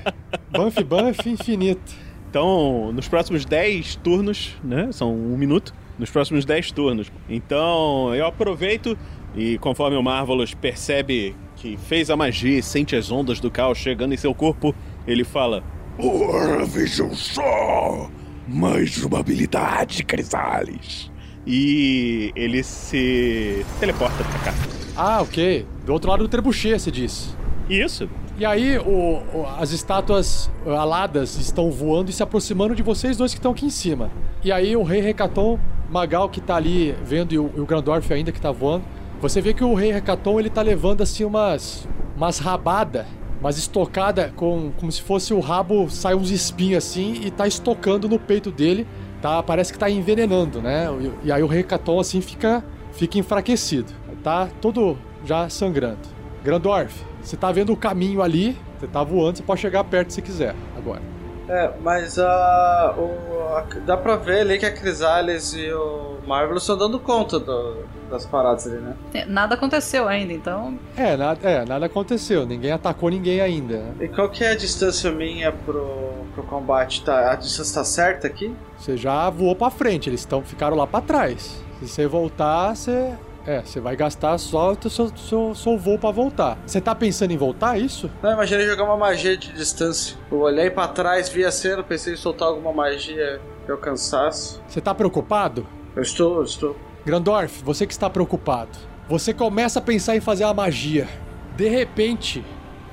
[0.50, 1.94] Buff, buff infinito.
[2.28, 4.90] Então, nos próximos 10 turnos, né?
[4.92, 5.74] São um minuto.
[5.98, 7.10] Nos próximos 10 turnos.
[7.26, 8.98] Então, eu aproveito
[9.34, 13.78] e conforme o Marvelous percebe que fez a magia e sente as ondas do caos
[13.78, 14.74] chegando em seu corpo,
[15.06, 15.62] ele fala:
[15.98, 18.08] Ora, vejam só!
[18.48, 21.10] Mais uma habilidade, Crisales.
[21.46, 24.54] E ele se teleporta pra cá.
[24.96, 25.66] Ah, ok.
[25.84, 27.28] Do outro lado do trebuchet, você disse.
[27.68, 28.08] Isso.
[28.38, 33.32] E aí, o- o- as estátuas aladas estão voando e se aproximando de vocês dois
[33.32, 34.10] que estão aqui em cima.
[34.44, 35.58] E aí, o rei Recaton,
[35.90, 38.84] Magal que tá ali vendo e o, e o Grandorf ainda que tá voando.
[39.20, 43.06] Você vê que o rei Recaton ele tá levando assim umas umas rabada,
[43.40, 48.08] umas estocada com como se fosse o rabo sai uns espinhos assim e tá estocando
[48.08, 48.86] no peito dele,
[49.20, 49.42] tá?
[49.42, 50.86] Parece que tá envenenando, né?
[51.22, 54.48] E, e aí o Recaton assim fica fica enfraquecido, tá?
[54.60, 56.16] Todo já sangrando.
[56.42, 60.22] Grandorf, você tá vendo o caminho ali, você tá voando, você pode chegar perto se
[60.22, 61.15] quiser agora.
[61.48, 66.56] É, mas a, o, a- dá pra ver ali que a Crisales e o Marvel
[66.56, 68.94] estão dando conta do- das paradas ali, né?
[69.14, 70.78] É, Nada aconteceu ainda, então.
[70.96, 72.46] É nada, é, nada aconteceu.
[72.46, 73.78] Ninguém atacou ninguém ainda.
[73.78, 73.94] né?
[74.00, 77.04] E qual que é a distância minha pro, pro combate?
[77.04, 78.54] Tá, a distância tá certa aqui?
[78.78, 81.64] Você já voou pra frente, eles estão ficaram lá pra trás.
[81.80, 83.12] Se você voltar, você.
[83.46, 86.58] É, você vai gastar só o seu, seu, seu voo pra voltar.
[86.66, 88.10] Você tá pensando em voltar, é isso?
[88.20, 90.16] Não, imaginei jogar uma magia de distância.
[90.30, 94.58] Eu olhei pra trás, vi a cena, pensei em soltar alguma magia que eu cansasse.
[94.66, 95.64] Você tá preocupado?
[95.94, 96.76] Eu estou, eu estou.
[97.04, 98.76] Grandorf, você que está preocupado.
[99.08, 101.08] Você começa a pensar em fazer a magia.
[101.56, 102.44] De repente,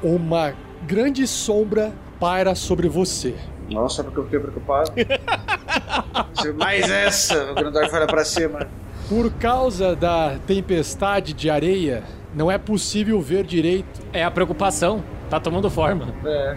[0.04, 0.54] uma
[0.86, 3.36] grande sombra paira sobre você.
[3.72, 4.92] Nossa, porque eu fiquei preocupado.
[6.58, 7.52] Mais essa!
[7.52, 8.68] O Grandorf olha pra cima.
[9.10, 14.02] Por causa da tempestade de areia, não é possível ver direito.
[14.12, 15.04] É a preocupação.
[15.30, 16.14] Tá tomando forma.
[16.26, 16.56] É.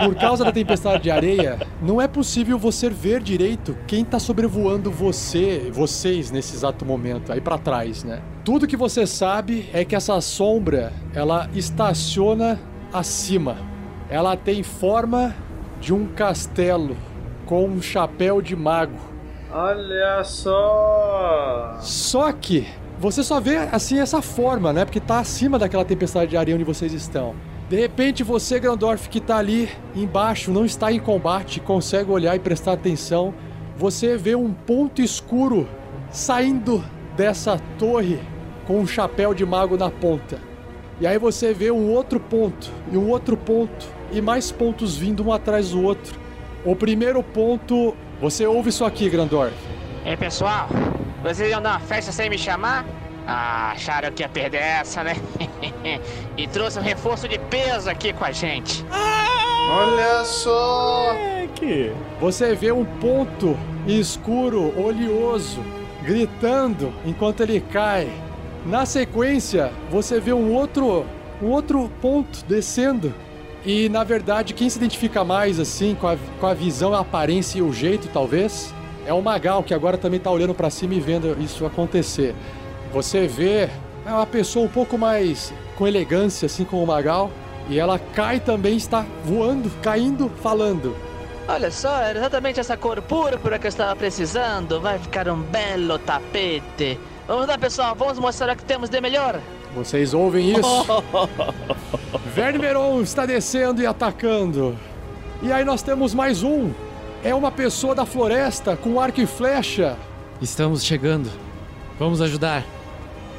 [0.04, 4.90] Por causa da tempestade de areia, não é possível você ver direito quem tá sobrevoando
[4.90, 8.20] você, vocês nesse exato momento, aí pra trás, né?
[8.44, 12.60] Tudo que você sabe é que essa sombra, ela estaciona
[12.92, 13.56] acima.
[14.10, 15.34] Ela tem forma
[15.80, 16.96] de um castelo
[17.46, 19.11] com um chapéu de mago.
[19.54, 21.76] Olha só!
[21.80, 22.66] Só que
[22.98, 24.86] você só vê assim essa forma, né?
[24.86, 27.34] Porque tá acima daquela tempestade de areia onde vocês estão.
[27.68, 32.38] De repente você, Grandorf, que tá ali embaixo, não está em combate, consegue olhar e
[32.38, 33.34] prestar atenção.
[33.76, 35.68] Você vê um ponto escuro
[36.10, 36.82] saindo
[37.14, 38.20] dessa torre
[38.66, 40.38] com um chapéu de mago na ponta.
[40.98, 45.26] E aí você vê um outro ponto, e um outro ponto, e mais pontos vindo
[45.26, 46.18] um atrás do outro.
[46.64, 49.52] O primeiro ponto, você ouve isso aqui, Grandorf.
[50.06, 50.68] Ei, pessoal,
[51.24, 52.86] vocês iam dar uma festa sem me chamar?
[53.26, 55.16] Ah, acharam que ia perder essa, né?
[56.38, 58.84] e trouxe um reforço de peso aqui com a gente.
[59.70, 61.16] Olha só!
[61.56, 61.92] Que.
[62.20, 63.58] Você vê um ponto
[63.88, 65.60] escuro, oleoso,
[66.02, 68.08] gritando enquanto ele cai.
[68.64, 71.04] Na sequência, você vê um outro,
[71.42, 73.12] um outro ponto descendo.
[73.64, 77.58] E na verdade, quem se identifica mais assim com a, com a visão, a aparência
[77.58, 78.74] e o jeito, talvez,
[79.06, 82.34] é o Magal, que agora também tá olhando pra cima e vendo isso acontecer.
[82.92, 83.68] Você vê
[84.04, 87.30] é uma pessoa um pouco mais com elegância, assim como o Magal,
[87.68, 90.96] e ela cai também, está voando, caindo, falando.
[91.48, 94.80] Olha só, era exatamente essa cor púrpura que eu estava precisando.
[94.80, 96.98] Vai ficar um belo tapete.
[97.26, 99.40] Vamos lá, pessoal, vamos mostrar o que temos de melhor.
[99.74, 101.02] Vocês ouvem isso?
[102.34, 104.76] Vermeron está descendo e atacando.
[105.42, 106.70] E aí nós temos mais um.
[107.24, 109.96] É uma pessoa da floresta com arco e flecha.
[110.40, 111.30] Estamos chegando.
[111.98, 112.64] Vamos ajudar.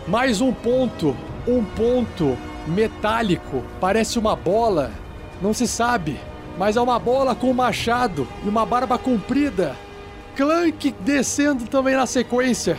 [0.07, 1.15] Mais um ponto.
[1.47, 3.63] Um ponto metálico.
[3.79, 4.91] Parece uma bola.
[5.41, 6.19] Não se sabe.
[6.57, 9.75] Mas é uma bola com um machado e uma barba comprida.
[10.35, 12.77] Clank descendo também na sequência.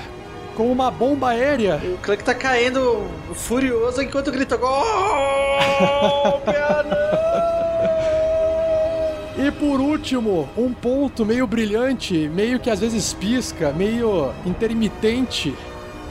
[0.57, 1.81] Com uma bomba aérea.
[1.85, 4.75] O Clank tá caindo furioso enquanto grita Golpe!
[9.37, 15.53] E por último, um ponto meio brilhante, meio que às vezes pisca, meio intermitente,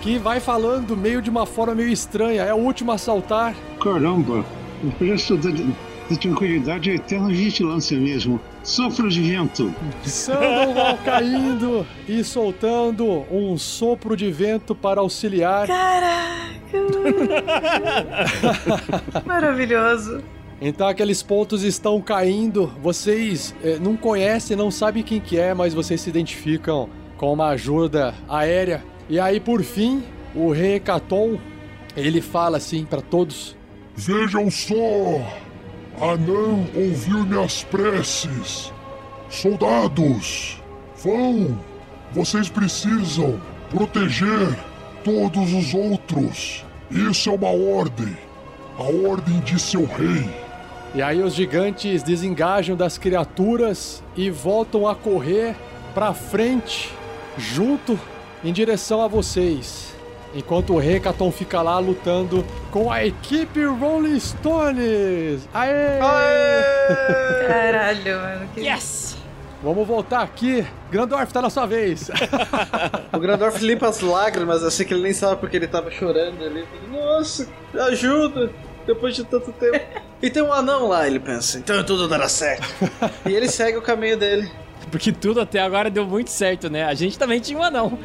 [0.01, 2.43] que vai falando meio de uma forma meio estranha.
[2.43, 3.55] É o último a saltar.
[3.81, 4.45] Caramba,
[4.83, 5.05] o
[6.09, 8.39] da tranquilidade é eterna vigilância mesmo.
[8.63, 9.73] Sopro de vento.
[10.03, 15.67] Sandoval caindo e soltando um sopro de vento para auxiliar.
[19.25, 20.23] Maravilhoso.
[20.61, 22.71] Então aqueles pontos estão caindo.
[22.81, 27.49] Vocês eh, não conhecem, não sabem quem que é, mas vocês se identificam com uma
[27.49, 28.81] ajuda aérea.
[29.09, 31.37] E aí, por fim, o rei Hecaton,
[31.95, 33.55] ele fala assim para todos:
[33.95, 35.21] Vejam só!
[36.01, 38.71] Anã ouviu minhas preces.
[39.29, 40.61] Soldados,
[41.03, 41.57] vão!
[42.11, 43.39] Vocês precisam
[43.69, 44.57] proteger
[45.03, 46.65] todos os outros.
[46.89, 48.15] Isso é uma ordem.
[48.77, 50.29] A ordem de seu rei.
[50.95, 55.55] E aí os gigantes desengajam das criaturas e voltam a correr
[55.93, 56.91] para frente,
[57.37, 57.99] junto
[58.43, 59.92] em direção a vocês.
[60.35, 65.47] Enquanto o Hecaton fica lá lutando com a equipe Rolling Stones.
[65.53, 65.99] Aê!
[67.47, 68.49] Caralho, mano.
[68.53, 68.61] Que...
[68.61, 69.15] Yes!
[69.61, 70.65] Vamos voltar aqui.
[70.91, 72.09] Grandorf, tá na sua vez.
[73.13, 76.65] O Grandorf limpa as lágrimas, assim que ele nem sabe porque ele tava chorando ali.
[76.91, 77.47] Nossa,
[77.89, 78.51] ajuda!
[78.87, 79.79] Depois de tanto tempo.
[80.23, 81.57] E tem um anão lá, ele pensa.
[81.57, 82.65] Então tudo dará certo.
[83.27, 84.49] e ele segue o caminho dele.
[84.91, 86.85] Porque tudo até agora deu muito certo, né?
[86.85, 87.97] A gente também tinha um anão.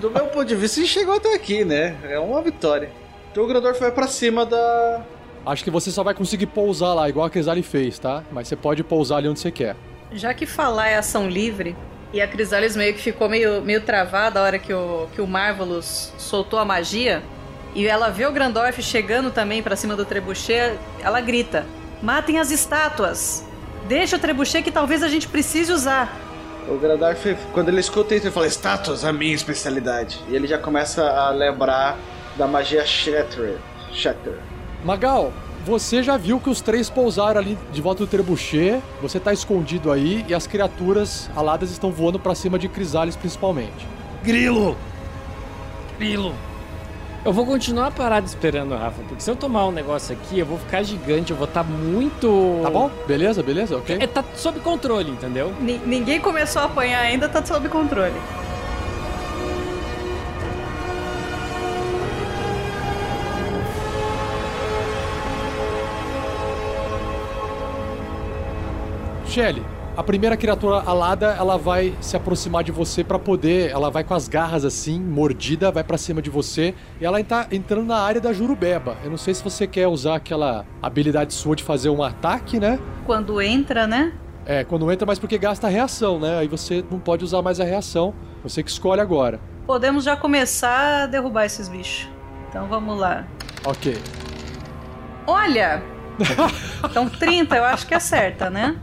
[0.00, 1.96] Do meu ponto de vista, ele chegou até aqui, né?
[2.04, 2.90] É uma vitória.
[3.30, 5.04] Então o Grandorf vai pra cima da,
[5.48, 8.22] Acho que você só vai conseguir pousar lá, igual a Crisali fez, tá?
[8.30, 9.76] Mas você pode pousar ali onde você quer.
[10.12, 11.74] Já que falar é ação livre,
[12.12, 15.26] e a Crisales meio que ficou meio, meio travada a hora que o, que o
[15.26, 17.22] Marvelous soltou a magia,
[17.74, 21.64] e ela vê o Grandorf chegando também pra cima do trebuchet, ela grita:
[22.02, 23.47] Matem as estátuas!
[23.86, 26.14] Deixa o trebuchet que talvez a gente precise usar.
[26.68, 30.20] O Grandorf, quando ele escuta isso, ele fala: Estátuas, a minha especialidade.
[30.28, 31.96] E ele já começa a lembrar
[32.36, 33.56] da magia Shatter.
[33.92, 34.38] Shatter.
[34.84, 35.32] Magal,
[35.64, 39.90] você já viu que os três pousaram ali de volta do trebuchet, você tá escondido
[39.90, 43.86] aí e as criaturas aladas estão voando pra cima de Crisales principalmente.
[44.22, 44.76] Grilo!
[45.98, 46.34] Grilo!
[47.24, 50.56] Eu vou continuar parado esperando, Rafa, porque se eu tomar um negócio aqui, eu vou
[50.58, 52.60] ficar gigante, eu vou estar muito.
[52.62, 52.90] Tá bom?
[53.06, 53.98] Beleza, beleza, ok?
[54.00, 55.52] É, tá sob controle, entendeu?
[55.60, 58.14] Ni- ninguém começou a apanhar ainda, tá sob controle.
[69.26, 69.62] Shelly,
[69.98, 74.14] a primeira criatura alada, ela vai se aproximar de você pra poder, ela vai com
[74.14, 78.20] as garras assim, mordida, vai pra cima de você, e ela tá entrando na área
[78.20, 78.96] da Jurubeba.
[79.02, 82.78] Eu não sei se você quer usar aquela habilidade sua de fazer um ataque, né?
[83.04, 84.12] Quando entra, né?
[84.46, 86.38] É, quando entra, mas porque gasta a reação, né?
[86.38, 88.14] Aí você não pode usar mais a reação.
[88.44, 89.40] Você que escolhe agora.
[89.66, 92.08] Podemos já começar a derrubar esses bichos.
[92.48, 93.26] Então vamos lá.
[93.64, 93.98] Ok.
[95.26, 95.97] Olha!
[96.84, 98.76] Então 30 eu acho que acerta, né?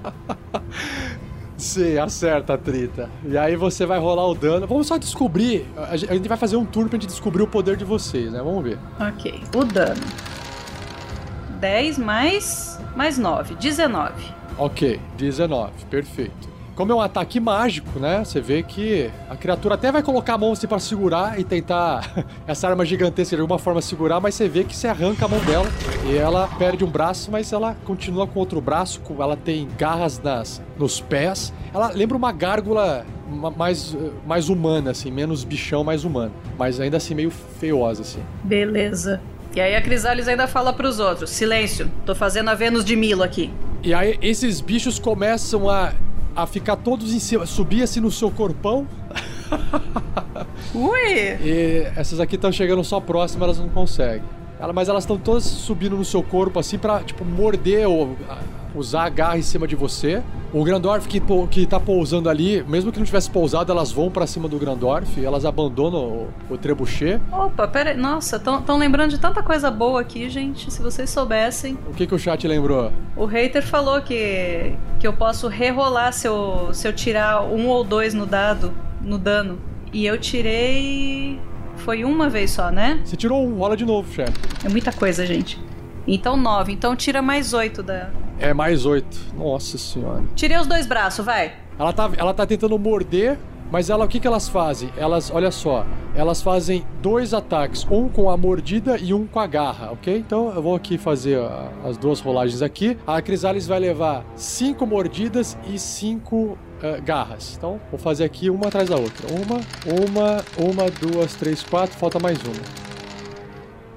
[1.57, 3.09] Sim, acerta a trita.
[3.25, 4.67] E aí você vai rolar o dano.
[4.67, 5.65] Vamos só descobrir.
[5.89, 8.31] A gente a gente vai fazer um turno pra gente descobrir o poder de vocês,
[8.31, 8.39] né?
[8.39, 8.77] Vamos ver.
[8.99, 9.41] Ok.
[9.55, 10.01] O dano.
[11.59, 12.79] 10 mais.
[12.95, 13.55] mais 9.
[13.55, 14.13] 19.
[14.57, 16.54] Ok, 19, perfeito.
[16.75, 18.23] Como é um ataque mágico, né?
[18.23, 22.25] Você vê que a criatura até vai colocar a mão assim pra segurar e tentar
[22.45, 25.39] essa arma gigantesca de alguma forma segurar, mas você vê que você arranca a mão
[25.39, 25.67] dela
[26.05, 30.61] e ela perde um braço, mas ela continua com outro braço, ela tem garras nas,
[30.77, 31.53] nos pés.
[31.73, 33.95] Ela lembra uma gárgula ma- mais,
[34.27, 36.33] mais humana, assim, menos bichão, mais humano.
[36.59, 38.19] Mas ainda assim meio feiosa, assim.
[38.43, 39.21] Beleza.
[39.55, 43.23] E aí a Crisales ainda fala pros outros: silêncio, tô fazendo a Vênus de Milo
[43.23, 43.49] aqui.
[43.81, 45.93] E aí esses bichos começam a,
[46.35, 48.87] a ficar todos em cima, subir assim no seu corpão.
[50.73, 51.09] Ui!
[51.41, 54.23] E essas aqui estão chegando só próximas, elas não conseguem.
[54.59, 58.37] Ela- mas elas estão todas subindo no seu corpo assim pra, tipo, morder ou ah,
[58.75, 60.21] usar a garra em cima de você.
[60.53, 64.25] O Grandorf que, que tá pousando ali, mesmo que não tivesse pousado, elas vão pra
[64.25, 67.21] cima do Grandorf, elas abandonam o, o trebuchet.
[67.31, 67.97] Opa, pera aí.
[67.97, 70.71] Nossa, tão, tão lembrando de tanta coisa boa aqui, gente.
[70.71, 71.77] Se vocês soubessem.
[71.89, 72.91] O que, que o chat lembrou?
[73.17, 77.83] O hater falou que, que eu posso rerolar se eu, se eu tirar um ou
[77.83, 79.59] dois no dado, no dano.
[79.91, 81.39] E eu tirei.
[81.77, 83.01] Foi uma vez só, né?
[83.03, 84.33] Você tirou um, rola de novo, chefe.
[84.63, 85.59] É muita coisa, gente.
[86.07, 86.71] Então nove.
[86.71, 88.09] Então tira mais oito da.
[88.39, 89.17] É mais oito.
[89.37, 90.23] Nossa senhora.
[90.35, 91.53] Tirei os dois braços, vai.
[91.77, 93.37] Ela tá, ela tá tentando morder,
[93.71, 94.89] mas ela, o que, que elas fazem?
[94.97, 99.47] Elas, olha só, elas fazem dois ataques, um com a mordida e um com a
[99.47, 100.15] garra, ok?
[100.17, 102.97] Então eu vou aqui fazer ah, as duas rolagens aqui.
[103.05, 107.55] A Crisales vai levar cinco mordidas e cinco ah, garras.
[107.57, 109.27] Então vou fazer aqui uma atrás da outra.
[109.33, 112.85] Uma, uma, uma, duas, três, quatro, falta mais uma.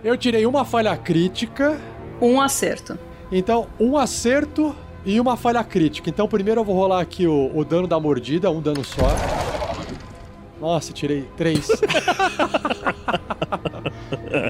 [0.02, 1.78] Eu tirei uma falha crítica.
[2.20, 2.98] Um acerto.
[3.30, 4.74] Então, um acerto
[5.04, 6.08] e uma falha crítica.
[6.08, 9.08] Então, primeiro eu vou rolar aqui o, o dano da mordida, um dano só.
[10.60, 11.68] Nossa, tirei três.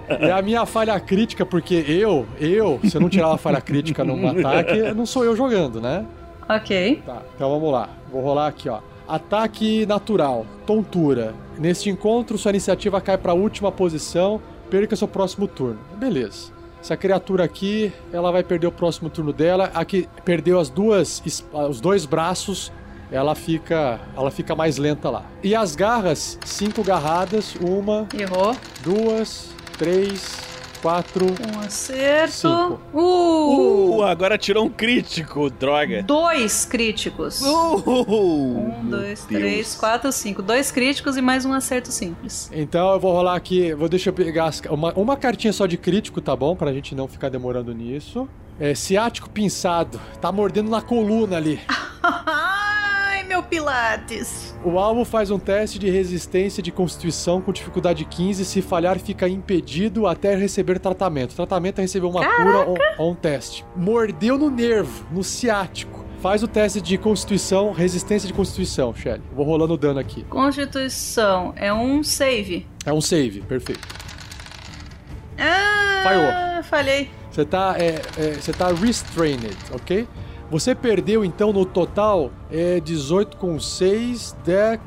[0.09, 4.05] é a minha falha crítica, porque eu, eu, se eu não tirar uma falha crítica
[4.05, 6.07] num ataque, não sou eu jogando, né?
[6.49, 7.03] Ok.
[7.05, 7.91] Tá, então vamos lá.
[8.11, 8.81] Vou rolar aqui, ó.
[9.07, 11.35] Ataque natural, tontura.
[11.59, 14.41] Neste encontro, sua iniciativa cai para a última posição.
[14.71, 15.79] Perca seu próximo turno.
[15.97, 16.58] Beleza.
[16.89, 19.71] Essa criatura aqui, ela vai perder o próximo turno dela.
[19.75, 21.23] A que perdeu as duas,
[21.69, 22.73] os dois braços,
[23.13, 25.23] ela fica, ela fica mais lenta lá.
[25.43, 28.57] E as garras, cinco garradas, uma, Errou.
[28.83, 30.39] duas, três,
[30.83, 32.33] quatro, Um acerto.
[32.33, 32.81] Cinco.
[32.93, 33.97] Uh!
[33.99, 36.03] Uh, agora tirou um crítico, droga.
[36.03, 37.41] Dois críticos.
[37.43, 40.43] Uh, Um, dois, três, quatro, cinco.
[40.43, 42.51] Dois críticos e mais um acerto simples.
[42.53, 45.77] Então eu vou rolar aqui, vou deixar eu pegar as- uma, uma cartinha só de
[45.77, 46.55] crítico, tá bom?
[46.57, 48.29] Pra gente não ficar demorando nisso.
[48.61, 51.61] É, ciático pinçado, tá mordendo na coluna ali.
[53.29, 54.57] Meu Pilates.
[54.65, 58.43] O alvo faz um teste de resistência de constituição com dificuldade 15.
[58.45, 61.37] Se falhar, fica impedido até receber tratamento.
[61.37, 63.65] Tratamento é receber uma cura ou, ou um teste.
[63.77, 66.05] Mordeu no nervo, no ciático.
[66.21, 69.23] Faz o teste de constituição, resistência de constituição, Shelly.
[69.33, 70.25] Vou rolando o dano aqui.
[70.25, 72.67] Constituição é um save.
[72.85, 73.87] É um save, perfeito.
[75.39, 76.63] Ah, Falhou.
[76.65, 77.11] falhei.
[77.31, 80.09] Você tá, é, é, você tá restrained, ok?
[80.51, 84.81] Você perdeu, então, no total, é 18 com 6, 10,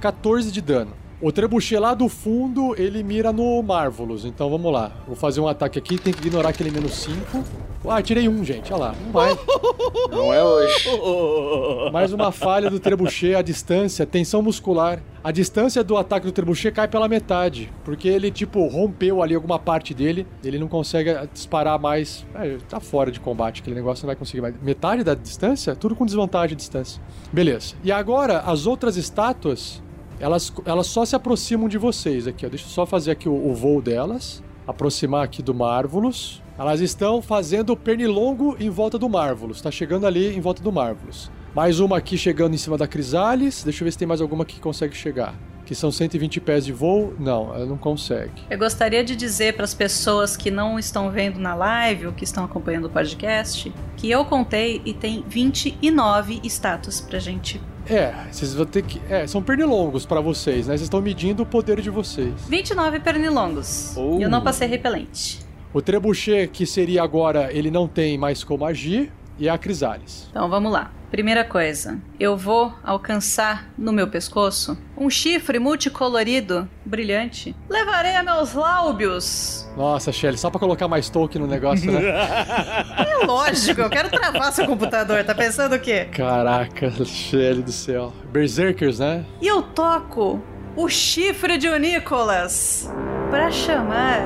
[0.00, 0.92] 14 de dano.
[1.20, 4.24] O trebuchet lá do fundo, ele mira no Marvelous.
[4.24, 4.92] Então vamos lá.
[5.06, 7.44] Vou fazer um ataque aqui, tem que ignorar aquele menos 5.
[7.86, 8.72] Ah, tirei um, gente.
[8.72, 8.94] Olha lá.
[9.04, 9.38] Não vai.
[10.10, 10.88] Não é hoje.
[11.92, 15.02] Mais uma falha do trebuchet à distância, tensão muscular.
[15.22, 19.58] A distância do ataque do trebuchet cai pela metade, porque ele, tipo, rompeu ali alguma
[19.58, 22.26] parte dele, ele não consegue disparar mais.
[22.34, 24.54] É, tá fora de combate, aquele negócio não vai conseguir mais.
[24.62, 25.74] Metade da distância?
[25.74, 27.00] Tudo com desvantagem de distância.
[27.32, 27.74] Beleza.
[27.82, 29.82] E agora, as outras estátuas,
[30.20, 32.48] elas, elas só se aproximam de vocês aqui, ó.
[32.48, 34.42] Deixa eu só fazer aqui o, o voo delas.
[34.66, 36.42] Aproximar aqui do Marvelous.
[36.56, 39.60] Elas estão fazendo pernilongo em volta do Marvelous.
[39.60, 41.30] Tá chegando ali em volta do Marvelous.
[41.54, 43.62] Mais uma aqui chegando em cima da Crisales.
[43.64, 45.34] Deixa eu ver se tem mais alguma que consegue chegar.
[45.66, 47.14] Que são 120 pés de voo.
[47.18, 48.42] Não, ela não consegue.
[48.48, 52.24] Eu gostaria de dizer para as pessoas que não estão vendo na live ou que
[52.24, 57.60] estão acompanhando o podcast que eu contei e tem 29 estátuas pra gente.
[57.88, 59.00] É, vocês vão ter que.
[59.08, 60.72] É, são pernilongos pra vocês, né?
[60.72, 62.32] Vocês estão medindo o poder de vocês.
[62.48, 63.94] 29 pernilongos.
[63.96, 64.18] Oh.
[64.18, 65.40] E eu não passei repelente.
[65.72, 69.12] O trebuchet, que seria agora, ele não tem mais como agir.
[69.36, 70.28] E a Crisales.
[70.30, 70.92] Então vamos lá.
[71.14, 77.54] Primeira coisa, eu vou alcançar no meu pescoço um chifre multicolorido, brilhante.
[77.70, 79.64] Levarei a meus lábios.
[79.76, 82.00] Nossa, Shelly, só pra colocar mais token no negócio, né?
[83.22, 85.22] É lógico, eu quero travar seu computador.
[85.22, 86.06] Tá pensando o quê?
[86.06, 88.12] Caraca, Shelly do céu.
[88.32, 89.24] Berserkers, né?
[89.40, 90.42] E eu toco
[90.74, 92.90] o chifre de Nicolas
[93.30, 94.24] para chamar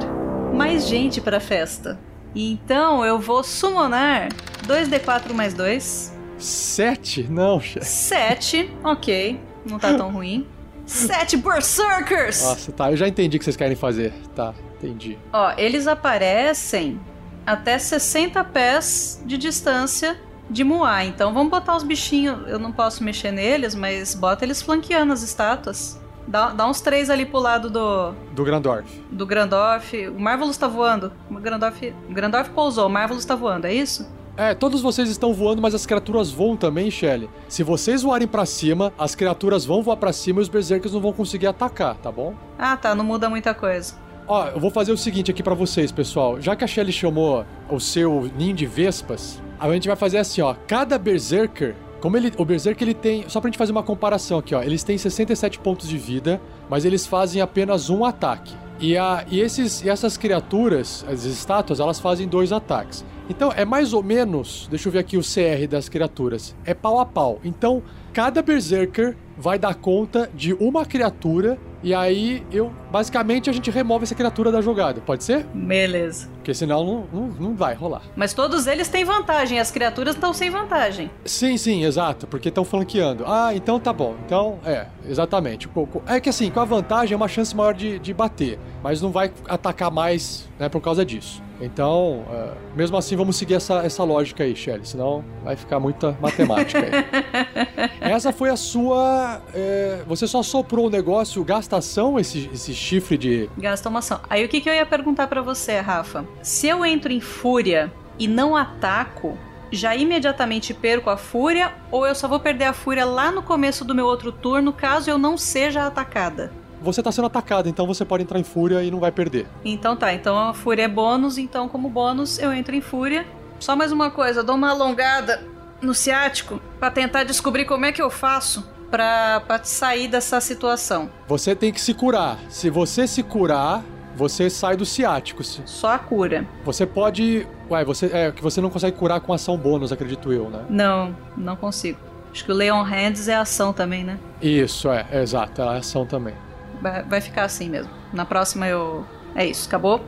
[0.55, 1.99] mais gente pra festa.
[2.35, 4.31] E então eu vou summonar
[4.67, 6.17] 2d4 mais 2.
[6.39, 7.27] Sete?
[7.29, 7.85] Não, Shelly.
[7.87, 10.47] 7, ok, não tá tão ruim.
[10.87, 12.43] 7 Berserkers!
[12.43, 14.13] Nossa, tá, eu já entendi o que vocês querem fazer.
[14.35, 15.19] Tá, entendi.
[15.33, 16.99] Ó, eles aparecem
[17.45, 20.19] até 60 pés de distância
[20.49, 21.05] de Moá.
[21.05, 22.39] Então vamos botar os bichinhos.
[22.49, 26.01] Eu não posso mexer neles, mas bota eles flanqueando as estátuas.
[26.27, 28.87] Dá, dá uns três ali pro lado do, Do Grandorf.
[29.11, 30.09] do Grandorf.
[30.09, 31.13] O Marvelous tá voando.
[31.31, 34.07] O Grandorf, o Grandorf pousou, o Marvelous tá voando, é isso?
[34.39, 37.29] É, todos vocês estão voando, mas as criaturas voam também, Shelly.
[37.49, 41.01] Se vocês voarem pra cima, as criaturas vão voar pra cima e os Berserkers não
[41.01, 42.35] vão conseguir atacar, tá bom?
[42.57, 43.97] Ah, tá, não muda muita coisa.
[44.29, 46.41] Ó, eu vou fazer o seguinte aqui pra vocês, pessoal.
[46.41, 50.41] Já que a Shelly chamou o seu ninho de vespas, a gente vai fazer assim,
[50.41, 50.55] ó.
[50.69, 54.55] Cada Berserker, como ele, o Berserker ele tem, só pra gente fazer uma comparação aqui,
[54.55, 54.63] ó.
[54.63, 58.55] Eles têm 67 pontos de vida, mas eles fazem apenas um ataque.
[58.79, 63.05] E, a, e, esses, e essas criaturas, as estátuas, elas fazem dois ataques.
[63.29, 66.99] Então é mais ou menos, deixa eu ver aqui o CR das criaturas, é pau
[66.99, 67.39] a pau.
[67.45, 73.71] Então cada Berserker vai dar conta de uma criatura e aí eu, basicamente, a gente
[73.71, 75.45] remove essa criatura da jogada, pode ser?
[75.55, 76.29] Beleza.
[76.35, 78.03] Porque senão não, não, não vai rolar.
[78.17, 81.09] Mas todos eles têm vantagem, as criaturas estão sem vantagem.
[81.25, 83.25] Sim, sim, exato, porque estão flanqueando.
[83.27, 84.17] Ah, então tá bom.
[84.27, 85.69] Então, é, exatamente.
[86.07, 89.13] É que assim, com a vantagem é uma chance maior de, de bater, mas não
[89.13, 91.41] vai atacar mais, né, por causa disso.
[91.61, 96.17] Então, é, mesmo assim, vamos seguir essa, essa lógica aí, Shelly, senão vai ficar muita
[96.21, 97.91] matemática aí.
[98.01, 99.41] essa foi a sua.
[99.55, 103.51] é, você só soprou o negócio, gastação, esse, esse chifre de.
[103.59, 104.21] Gasta uma ação.
[104.31, 106.25] Aí o que, que eu ia perguntar pra você, Rafa?
[106.43, 109.37] Se eu entro em fúria e não ataco,
[109.71, 113.85] já imediatamente perco a fúria ou eu só vou perder a fúria lá no começo
[113.85, 116.53] do meu outro turno caso eu não seja atacada?
[116.81, 119.47] Você tá sendo atacado, então você pode entrar em fúria e não vai perder.
[119.65, 123.27] Então tá, então a fúria é bônus, então como bônus eu entro em fúria.
[123.59, 125.43] Só mais uma coisa, eu dou uma alongada
[125.83, 131.11] no ciático pra tentar descobrir como é que eu faço pra, pra sair dessa situação.
[131.27, 132.39] Você tem que se curar.
[132.49, 133.83] Se você se curar,
[134.17, 135.43] você sai do ciático.
[135.45, 136.47] Só a cura.
[136.65, 137.47] Você pode.
[137.71, 138.07] Ué, você.
[138.13, 140.65] É que você não consegue curar com ação bônus, acredito eu, né?
[140.69, 141.99] Não, não consigo.
[142.33, 144.19] Acho que o Leon Hands é ação também, né?
[144.41, 146.35] Isso, é, é exato, é ação também.
[146.81, 147.91] Vai, ficar assim mesmo.
[148.13, 149.05] Na próxima eu.
[149.35, 150.01] É isso, acabou?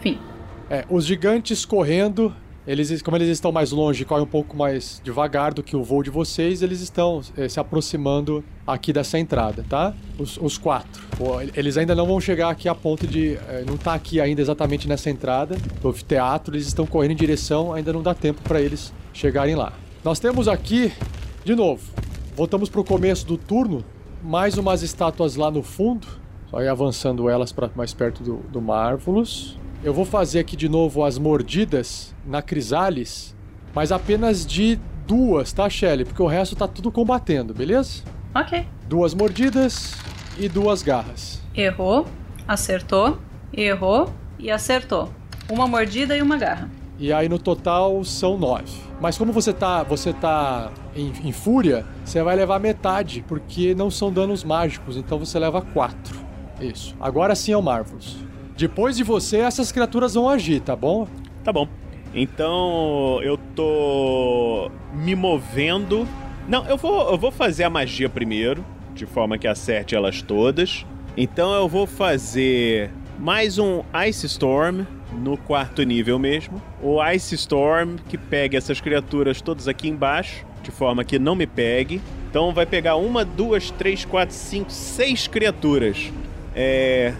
[0.00, 0.18] Fim.
[0.70, 2.34] É, os gigantes correndo,
[2.66, 6.02] eles, como eles estão mais longe correm um pouco mais devagar do que o voo
[6.02, 9.94] de vocês, eles estão é, se aproximando aqui dessa entrada, tá?
[10.18, 11.02] Os, os quatro.
[11.54, 13.34] Eles ainda não vão chegar aqui a ponto de.
[13.48, 17.72] é, não tá aqui ainda exatamente nessa entrada do anfiteatro, eles estão correndo em direção,
[17.72, 19.72] ainda não dá tempo para eles chegarem lá.
[20.04, 20.92] Nós temos aqui,
[21.44, 21.82] de novo,
[22.34, 23.84] voltamos pro começo do turno,
[24.22, 26.06] mais umas estátuas lá no fundo.
[26.50, 29.58] Só ir avançando elas para mais perto do, do Marvelous.
[29.82, 33.34] Eu vou fazer aqui de novo as mordidas na Crisales,
[33.74, 36.04] mas apenas de duas, tá, Shelly?
[36.04, 38.02] Porque o resto tá tudo combatendo, beleza?
[38.34, 38.66] Ok.
[38.88, 39.94] Duas mordidas
[40.38, 41.42] e duas garras.
[41.54, 42.06] Errou,
[42.46, 43.18] acertou,
[43.52, 45.10] errou e acertou.
[45.50, 46.70] Uma mordida e uma garra.
[47.02, 48.78] E aí no total são nove.
[49.00, 53.90] Mas como você tá, você tá em, em fúria, você vai levar metade, porque não
[53.90, 56.16] são danos mágicos, então você leva quatro.
[56.60, 56.94] Isso.
[57.00, 58.18] Agora sim é o Marvelous.
[58.56, 61.08] Depois de você, essas criaturas vão agir, tá bom?
[61.42, 61.66] Tá bom.
[62.14, 66.06] Então eu tô me movendo.
[66.46, 70.86] Não, eu vou, eu vou fazer a magia primeiro, de forma que acerte elas todas.
[71.16, 76.60] Então eu vou fazer mais um Ice Storm no quarto nível mesmo.
[76.82, 81.46] O Ice Storm que pegue essas criaturas todas aqui embaixo, de forma que não me
[81.46, 82.00] pegue.
[82.28, 86.10] Então vai pegar uma, duas, três, quatro, cinco, seis criaturas.
[86.54, 87.12] É.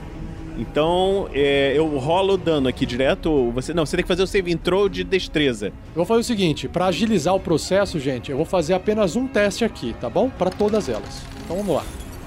[0.59, 3.51] Então, é, eu rolo o dano aqui direto.
[3.53, 5.69] Você não, você tem que fazer o save intro de destreza.
[5.69, 9.27] Eu vou fazer o seguinte, pra agilizar o processo, gente, eu vou fazer apenas um
[9.27, 10.29] teste aqui, tá bom?
[10.29, 11.23] Pra todas elas.
[11.45, 11.85] Então vamos lá.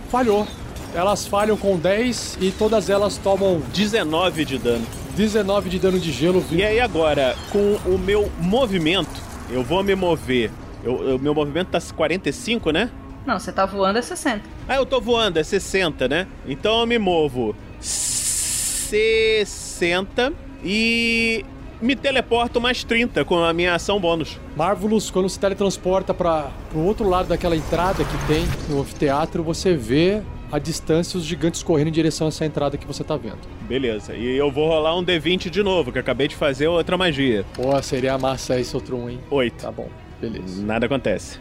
[0.09, 0.47] Falhou.
[0.95, 4.85] Elas falham com 10 e todas elas tomam 19 de dano.
[5.15, 6.45] 19 de dano de gelo.
[6.51, 10.51] E aí agora, com o meu movimento, eu vou me mover.
[10.83, 12.91] O meu movimento tá 45, né?
[13.25, 14.43] Não, você tá voando é 60.
[14.67, 16.27] Ah, eu tô voando, é 60, né?
[16.45, 20.31] Então eu me movo 60
[20.63, 21.43] e
[21.81, 24.39] me teleporto mais 30 com a minha ação bônus.
[24.55, 29.75] Marvelous, quando se teletransporta para o outro lado daquela entrada que tem no anfiteatro, você
[29.75, 33.39] vê a distância os gigantes correndo em direção a essa entrada que você tá vendo.
[33.67, 36.97] Beleza, e eu vou rolar um D20 de novo, que eu acabei de fazer outra
[36.97, 37.45] magia.
[37.53, 39.19] Pô, seria massa esse outro um, hein?
[39.29, 39.61] 8.
[39.63, 39.89] Tá bom,
[40.21, 40.63] beleza.
[40.63, 41.39] Nada acontece.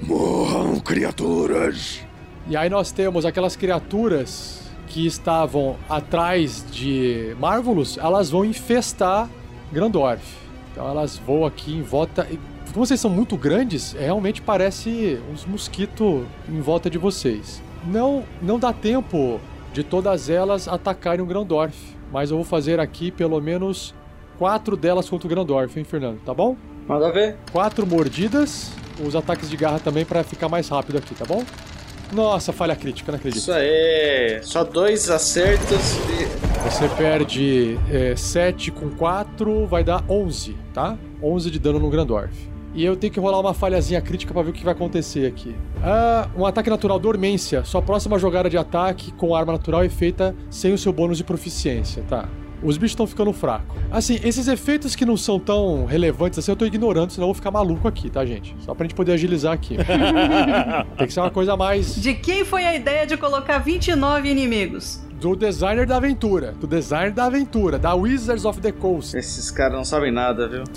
[0.00, 2.02] Morram, criaturas!
[2.48, 9.30] E aí nós temos aquelas criaturas que estavam atrás de Marvelous, elas vão infestar
[9.72, 10.22] Grandorf.
[10.72, 12.28] Então elas voam aqui em volta.
[12.72, 17.62] Como vocês são muito grandes, é, realmente parece uns mosquitos em volta de vocês.
[17.84, 19.40] Não, não dá tempo
[19.72, 21.76] de todas elas atacarem o Grandorf,
[22.12, 23.94] mas eu vou fazer aqui pelo menos
[24.38, 26.20] quatro delas contra o Grandorf, hein, Fernando?
[26.24, 26.56] Tá bom?
[26.86, 27.36] Manda ver.
[27.50, 28.72] Quatro mordidas,
[29.04, 31.44] os ataques de garra também para ficar mais rápido aqui, tá bom?
[32.12, 33.40] Nossa, falha crítica, não acredito.
[33.40, 34.40] Isso aí.
[34.42, 36.68] Só dois acertos e.
[36.68, 37.78] Você perde
[38.16, 40.96] 7 com 4, vai dar 11, tá?
[41.22, 42.51] 11 de dano no Grandorf.
[42.74, 45.54] E eu tenho que rolar uma falhazinha crítica pra ver o que vai acontecer aqui.
[45.82, 47.64] Ah, um ataque natural dormência.
[47.64, 51.24] Sua próxima jogada de ataque com arma natural é feita sem o seu bônus de
[51.24, 52.28] proficiência, tá?
[52.62, 53.76] Os bichos estão ficando fracos.
[53.90, 57.34] Assim, esses efeitos que não são tão relevantes assim, eu tô ignorando, senão eu vou
[57.34, 58.54] ficar maluco aqui, tá, gente?
[58.60, 59.76] Só pra gente poder agilizar aqui.
[60.96, 65.02] Tem que ser uma coisa mais De quem foi a ideia de colocar 29 inimigos?
[65.22, 66.52] Do designer da aventura.
[66.60, 69.16] Do designer da aventura, da Wizards of the Coast.
[69.16, 70.64] Esses caras não sabem nada, viu?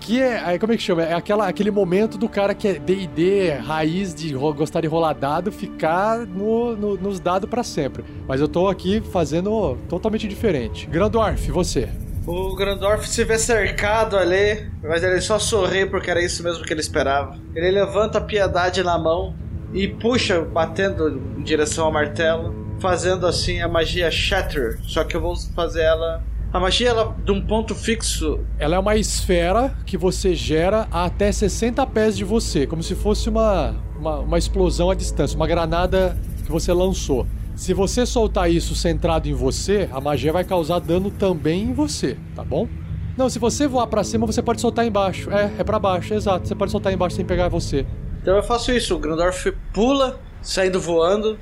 [0.00, 1.02] Que é, como é que chama?
[1.02, 5.52] É aquela, aquele momento do cara que é D&D, raiz de gostar de rolar dado,
[5.52, 8.02] ficar no, no- nos dados pra sempre.
[8.26, 10.86] Mas eu tô aqui fazendo totalmente diferente.
[10.86, 11.90] Grandorf, você.
[12.26, 16.72] O Grandorf se vê cercado ali, mas ele só sorri porque era isso mesmo que
[16.72, 17.36] ele esperava.
[17.54, 19.34] Ele levanta a piedade na mão
[19.72, 24.78] e puxa, batendo em direção ao martelo, fazendo assim a magia Shatter.
[24.82, 26.22] Só que eu vou fazer ela.
[26.52, 28.40] A magia ela de um ponto fixo.
[28.58, 32.94] Ela é uma esfera que você gera a até 60 pés de você, como se
[32.94, 37.26] fosse uma, uma, uma explosão à distância, uma granada que você lançou.
[37.54, 42.16] Se você soltar isso centrado em você, a magia vai causar dano também em você,
[42.34, 42.68] tá bom?
[43.16, 45.28] Não, se você voar pra cima, você pode soltar embaixo.
[45.32, 46.46] É, é pra baixo, exato.
[46.46, 47.84] Você pode soltar embaixo sem pegar você.
[48.20, 48.94] Então eu faço isso.
[48.94, 51.38] O Grandorf pula, saindo voando,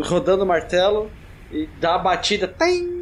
[0.00, 1.10] rodando o martelo
[1.52, 2.46] e dá a batida.
[2.46, 2.98] Tem!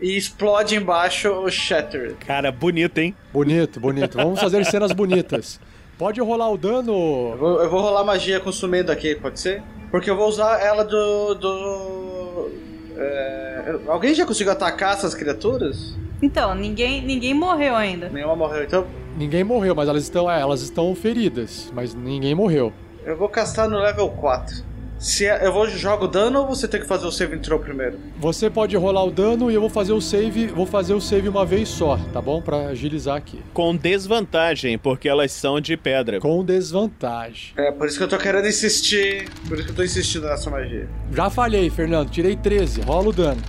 [0.00, 2.16] E explode embaixo o Shatter.
[2.26, 3.14] Cara, bonito, hein?
[3.32, 4.16] Bonito, bonito.
[4.16, 5.60] Vamos fazer cenas bonitas.
[5.96, 7.30] Pode rolar o dano.
[7.32, 9.62] Eu vou, eu vou rolar magia consumindo aqui, pode ser?
[9.92, 11.34] Porque eu vou usar ela do.
[11.34, 12.50] do.
[12.96, 15.94] é, Alguém já conseguiu atacar essas criaturas?
[16.20, 18.08] Então, ninguém, ninguém morreu ainda.
[18.08, 18.86] Nenhuma morreu, então
[19.16, 22.72] Ninguém morreu, mas elas estão, é, elas estão feridas, mas ninguém morreu.
[23.04, 24.72] eu vou castar no level 4.
[24.98, 27.98] Se é- eu vou jogo dano ou você tem que fazer o save intro primeiro?
[28.20, 31.28] Você pode rolar o dano e eu vou fazer o save, vou fazer o save
[31.28, 32.40] uma vez só, tá bom?
[32.40, 33.40] Pra agilizar aqui.
[33.52, 36.20] Com desvantagem, porque elas são de pedra.
[36.20, 37.52] Com desvantagem.
[37.56, 39.28] É, por isso que eu tô querendo insistir.
[39.48, 40.88] Por isso que eu tô insistindo nessa magia.
[41.12, 42.08] Já falhei, Fernando.
[42.08, 42.82] Tirei 13.
[42.82, 43.42] Rola o dano.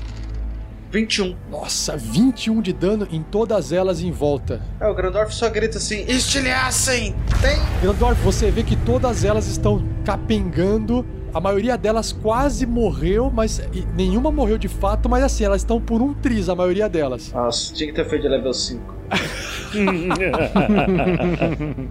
[0.93, 1.35] 21.
[1.49, 4.61] Nossa, 21 de dano em todas elas em volta.
[4.79, 7.15] É, o Grandorf só grita assim: estilhaçem!
[7.41, 7.57] Tem!
[7.81, 11.03] Grandorf, você vê que todas elas estão capengando.
[11.33, 13.59] A maioria delas quase morreu, mas
[13.95, 17.33] nenhuma morreu de fato, mas assim, elas estão por um triz, a maioria delas.
[17.33, 18.93] Nossa, tinha que ter feito de level 5.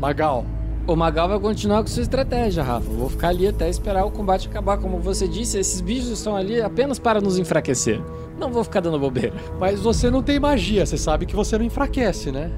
[0.00, 0.44] Magal,
[0.90, 2.90] O Magal vai continuar com sua estratégia, Rafa.
[2.90, 4.76] Eu Vou ficar ali até esperar o combate acabar.
[4.76, 8.02] Como você disse, esses bichos estão ali apenas para nos enfraquecer.
[8.36, 9.32] Não vou ficar dando bobeira.
[9.60, 12.50] Mas você não tem magia, você sabe que você não enfraquece, né?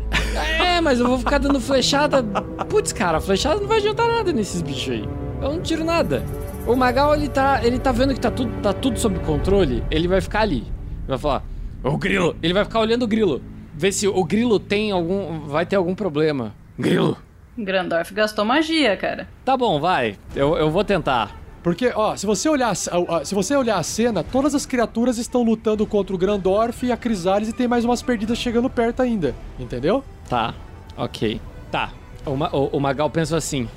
[0.65, 2.23] É, mas eu vou ficar dando flechada.
[2.71, 5.09] Putz, cara, flechada não vai adiantar nada nesses bichos aí.
[5.43, 6.25] Eu não tiro nada.
[6.67, 10.09] O Magal, ele tá, ele tá vendo que tá tudo, tá tudo sob controle, ele
[10.09, 10.61] vai ficar ali.
[10.61, 11.45] Ele vai falar,
[11.85, 12.35] o grilo.
[12.43, 13.43] Ele vai ficar olhando o grilo.
[13.75, 15.41] Ver se o grilo tem algum.
[15.41, 16.55] Vai ter algum problema.
[16.79, 17.19] Grilo.
[17.57, 19.29] Grandorf gastou magia, cara.
[19.45, 20.17] Tá bom, vai.
[20.35, 21.37] Eu, eu vou tentar.
[21.63, 25.87] Porque, ó, se você olhar, se você olhar a cena, todas as criaturas estão lutando
[25.87, 30.03] contra o Grandorf e a Crisales e tem mais umas perdidas chegando perto ainda, entendeu?
[30.29, 30.55] Tá,
[30.97, 31.41] ok.
[31.71, 31.91] Tá.
[32.27, 33.69] O, Ma- o- o Magal pensou assim: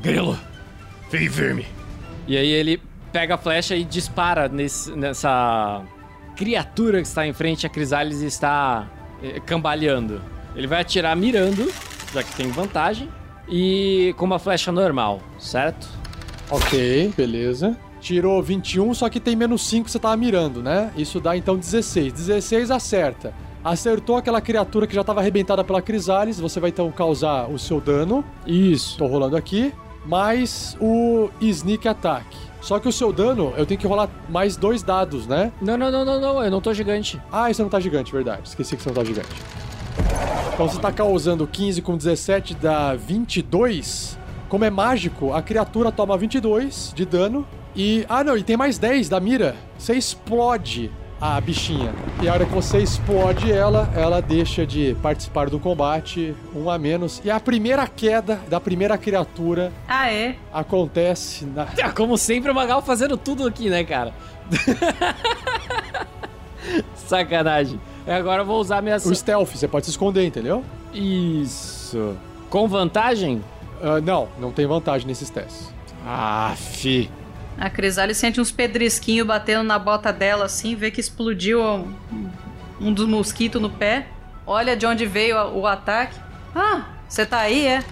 [0.00, 0.38] Grilo,
[1.10, 1.66] fique firme.
[2.28, 2.80] E aí ele
[3.12, 5.82] pega a flecha e dispara nesse- nessa
[6.36, 8.86] criatura que está em frente a Crisales e está
[9.22, 10.20] eh, cambaleando.
[10.54, 11.72] Ele vai atirar mirando,
[12.14, 13.08] já que tem vantagem,
[13.54, 15.86] e com uma flecha normal, certo?
[16.50, 17.76] Ok, beleza.
[18.00, 20.90] Tirou 21, só que tem menos 5 que você tava mirando, né?
[20.96, 22.14] Isso dá então 16.
[22.14, 23.34] 16 acerta.
[23.62, 27.78] Acertou aquela criatura que já tava arrebentada pela Crisales, você vai então causar o seu
[27.78, 28.24] dano.
[28.46, 28.96] Isso.
[28.96, 29.72] Tô rolando aqui.
[30.06, 32.26] Mais o Sneak Attack.
[32.62, 35.52] Só que o seu dano, eu tenho que rolar mais dois dados, né?
[35.60, 37.20] Não, não, não, não, não, eu não tô gigante.
[37.30, 38.48] Ah, isso não tá gigante, verdade.
[38.48, 39.28] Esqueci que você não tá gigante.
[40.54, 44.18] Então você tá causando 15 com 17 dá 22.
[44.48, 47.46] Como é mágico, a criatura toma 22 de dano.
[47.74, 48.04] E.
[48.08, 49.56] Ah, não, e tem mais 10 da mira.
[49.78, 51.94] Você explode a bichinha.
[52.20, 56.78] E a hora que você explode ela, ela deixa de participar do combate, um a
[56.78, 57.22] menos.
[57.24, 60.36] E a primeira queda da primeira criatura Ah, é?
[60.52, 61.66] acontece na.
[61.96, 64.12] Como sempre, o Magal fazendo tudo aqui, né, cara?
[66.94, 67.80] Sacanagem.
[68.06, 68.96] Agora eu vou usar minha.
[68.96, 70.64] O stealth, você pode se esconder, entendeu?
[70.92, 72.16] Isso.
[72.50, 73.42] Com vantagem?
[73.82, 75.72] Ah, não, não tem vantagem nesses testes.
[76.06, 77.10] Ah, fi.
[77.58, 81.94] A Crisale sente uns pedrisquinhos batendo na bota dela assim, vê que explodiu um,
[82.80, 84.06] um dos mosquitos no pé.
[84.46, 86.18] Olha de onde veio o ataque.
[86.54, 87.84] Ah, você tá aí, é?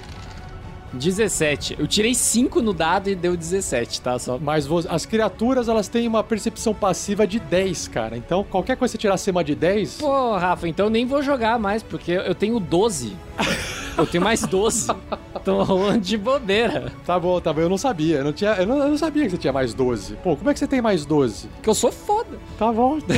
[0.92, 1.76] 17.
[1.78, 4.18] Eu tirei 5 no dado e deu 17, tá?
[4.18, 4.38] Só.
[4.38, 8.16] Mas as criaturas, elas têm uma percepção passiva de 10, cara.
[8.16, 9.98] Então, qualquer coisa que você tirar acima de 10...
[9.98, 13.16] Pô, Rafa, então eu nem vou jogar mais, porque eu tenho 12.
[13.96, 14.88] Eu tenho mais 12.
[15.44, 16.92] Tô rolando de bobeira.
[17.04, 17.60] Tá bom, tá bom.
[17.60, 18.18] Eu não sabia.
[18.18, 20.16] Eu não, tinha, eu não, eu não sabia que você tinha mais 12.
[20.16, 21.48] Pô, como é que você tem mais 12?
[21.48, 22.38] Porque eu sou foda.
[22.58, 23.16] Tá bom, então.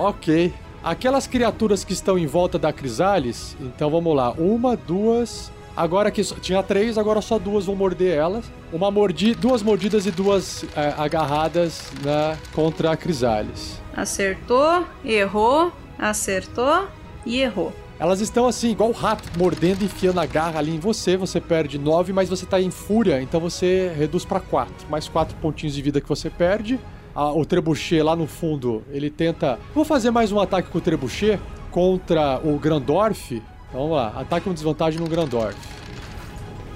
[0.06, 0.52] ok.
[0.82, 4.32] Aquelas criaturas que estão em volta da Crisales, então vamos lá.
[4.32, 5.50] Uma, duas...
[5.78, 8.50] Agora que tinha três, agora só duas vão morder elas.
[8.72, 13.80] Uma mordi, duas mordidas e duas é, agarradas na, contra a Crisales.
[13.94, 16.88] Acertou, errou, acertou
[17.24, 17.72] e errou.
[17.96, 21.16] Elas estão assim, igual o rato, mordendo e enfiando a garra ali em você.
[21.16, 24.88] Você perde 9, mas você tá em fúria, então você reduz pra 4.
[24.90, 26.80] Mais 4 pontinhos de vida que você perde.
[27.14, 29.60] Ah, o trebuchet lá no fundo, ele tenta.
[29.72, 31.38] Vou fazer mais um ataque com o trebuchet
[31.70, 33.40] contra o Grandorf.
[33.68, 35.56] Então, vamos lá, ataque com desvantagem no Grandorf.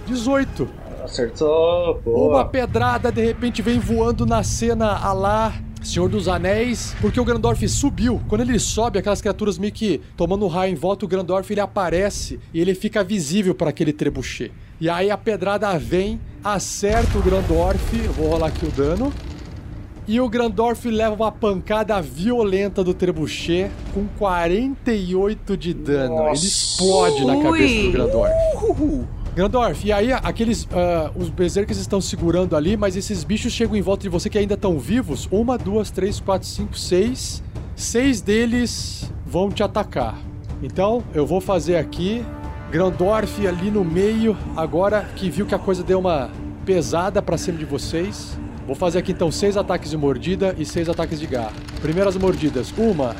[0.06, 0.68] 18.
[1.04, 2.44] Acertou, Uma boa.
[2.44, 5.52] pedrada de repente vem voando na cena a lá
[5.82, 8.20] Senhor dos Anéis, porque o Grandorf subiu.
[8.28, 12.38] Quando ele sobe, aquelas criaturas meio que tomando raio em volta, o Grandorf ele aparece
[12.54, 14.52] e ele fica visível para aquele trebuchet.
[14.80, 19.12] E aí a pedrada vem, acerta o Grandorf, vou rolar aqui o dano.
[20.12, 26.26] E o Grandorf leva uma pancada violenta do trebuchet com 48 de dano.
[26.26, 27.92] Ele explode na cabeça do Ui.
[27.92, 28.34] Grandorf.
[29.34, 30.68] Grandorf, e aí aqueles.
[30.70, 34.36] ah, os berserkers estão segurando ali, mas esses bichos chegam em volta de você que
[34.36, 35.26] ainda estão vivos.
[35.30, 37.42] Uma, duas, três, quatro, cinco, seis.
[37.74, 40.18] Seis deles vão te atacar.
[40.62, 42.22] Então, eu vou fazer aqui.
[42.70, 46.28] Grandorf ali no meio, agora que viu que a coisa deu uma
[46.66, 48.36] pesada pra cima de vocês.
[48.72, 51.52] Vou fazer aqui então seis ataques de mordida e seis ataques de garra.
[51.82, 52.72] Primeiras mordidas.
[52.78, 53.14] Uma,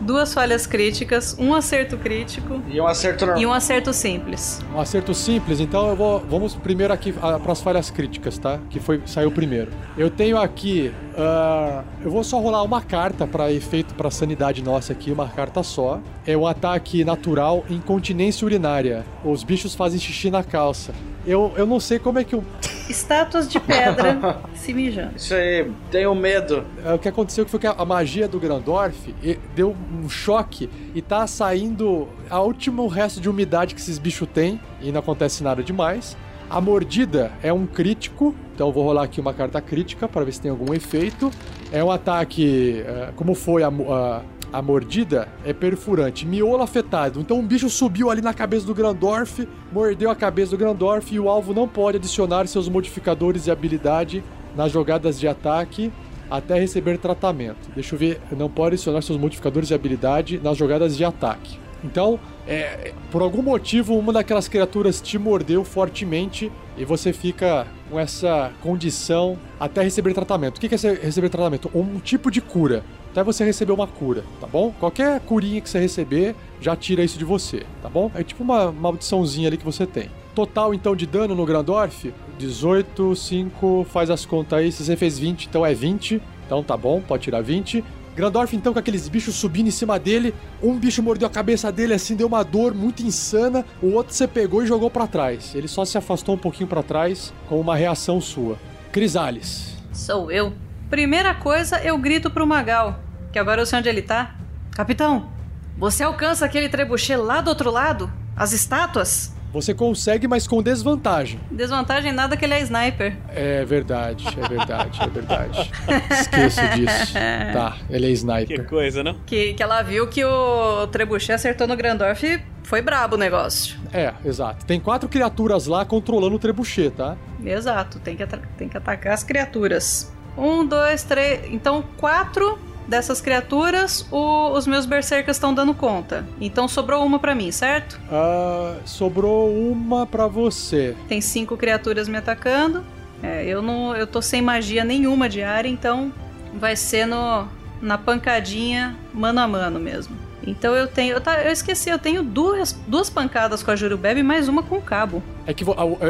[0.00, 3.42] Duas falhas críticas, um acerto crítico E um acerto normal.
[3.42, 4.60] e um acerto simples.
[4.74, 6.20] Um acerto simples, então eu vou.
[6.20, 8.58] Vamos primeiro aqui para as falhas críticas, tá?
[8.70, 9.70] Que foi saiu primeiro.
[9.96, 10.92] Eu tenho aqui.
[11.16, 15.62] ah, eu vou só rolar uma carta para efeito para sanidade nossa aqui, uma carta
[15.62, 16.00] só.
[16.26, 19.04] É um ataque natural incontinência urinária.
[19.24, 20.92] Os bichos fazem xixi na calça.
[21.28, 22.42] Eu, eu não sei como é que eu.
[22.88, 25.12] Estátuas de pedra se mijando.
[25.16, 26.64] Isso aí, tenho medo.
[26.82, 31.02] É, O que aconteceu foi que a magia do Grandorf e- deu um choque e
[31.02, 35.62] tá saindo a último resto de umidade que esses bichos têm e não acontece nada
[35.62, 36.16] demais.
[36.48, 40.32] A mordida é um crítico, então eu vou rolar aqui uma carta crítica para ver
[40.32, 41.30] se tem algum efeito.
[41.70, 44.22] É um ataque, é, como foi a, a-
[44.52, 47.20] A mordida é perfurante, miolo afetado.
[47.20, 51.20] Então um bicho subiu ali na cabeça do Grandorf, mordeu a cabeça do Grandorf e
[51.20, 54.24] o alvo não pode adicionar seus modificadores e habilidade
[54.56, 55.92] nas jogadas de ataque
[56.30, 57.70] até receber tratamento.
[57.74, 61.58] Deixa eu ver, não pode adicionar seus modificadores de habilidade nas jogadas de ataque.
[61.84, 67.98] Então, é, por algum motivo, uma daquelas criaturas te mordeu fortemente e você fica com
[67.98, 70.58] essa condição até receber tratamento.
[70.58, 71.70] O que é receber tratamento?
[71.74, 72.84] Um tipo de cura.
[73.10, 74.72] Até você receber uma cura, tá bom?
[74.78, 78.10] Qualquer curinha que você receber já tira isso de você, tá bom?
[78.14, 80.10] É tipo uma maldiçãozinha ali que você tem.
[80.34, 84.70] Total, então, de dano no Grandorf, 18, 5, faz as contas aí.
[84.70, 86.22] Se você fez 20, então é 20.
[86.46, 87.84] Então tá bom, pode tirar 20.
[88.18, 90.34] Grandorf, então, com aqueles bichos subindo em cima dele.
[90.60, 93.64] Um bicho mordeu a cabeça dele, assim, deu uma dor muito insana.
[93.80, 95.54] O outro você pegou e jogou pra trás.
[95.54, 98.58] Ele só se afastou um pouquinho pra trás, com uma reação sua.
[98.90, 99.76] Crisales.
[99.92, 100.52] Sou eu.
[100.90, 102.98] Primeira coisa, eu grito pro Magal,
[103.30, 104.34] que agora eu sei onde ele tá.
[104.72, 105.28] Capitão,
[105.76, 108.12] você alcança aquele trebuchet lá do outro lado?
[108.34, 109.32] As estátuas?
[109.52, 111.40] Você consegue, mas com desvantagem.
[111.50, 113.16] Desvantagem nada que ele é sniper.
[113.28, 115.70] É verdade, é verdade, é verdade.
[116.10, 117.14] Esqueço disso.
[117.52, 118.66] Tá, ele é Que sniper.
[118.68, 119.14] coisa, não?
[119.26, 123.78] Que, que ela viu que o trebuchet acertou no Grandorf e foi brabo o negócio.
[123.92, 124.66] É, exato.
[124.66, 127.16] Tem quatro criaturas lá controlando o trebuchet, tá?
[127.44, 128.26] Exato, tem que,
[128.58, 130.12] tem que atacar as criaturas.
[130.36, 131.50] Um, dois, três.
[131.50, 132.58] Então, quatro
[132.88, 136.26] dessas criaturas, o- os meus berserkers estão dando conta.
[136.40, 138.00] Então sobrou uma pra mim, certo?
[138.10, 140.96] Ah, sobrou uma pra você.
[141.06, 142.82] Tem cinco criaturas me atacando.
[143.22, 143.94] É, eu não.
[143.94, 146.12] Eu tô sem magia nenhuma de área, então
[146.54, 147.46] vai ser no,
[147.82, 150.16] na pancadinha mano a mano mesmo.
[150.46, 151.14] Então eu tenho.
[151.14, 154.62] Eu, tá- eu esqueci, eu tenho duas, duas pancadas com a Jurubebe e mais uma
[154.62, 155.22] com o cabo.
[155.46, 155.64] É que,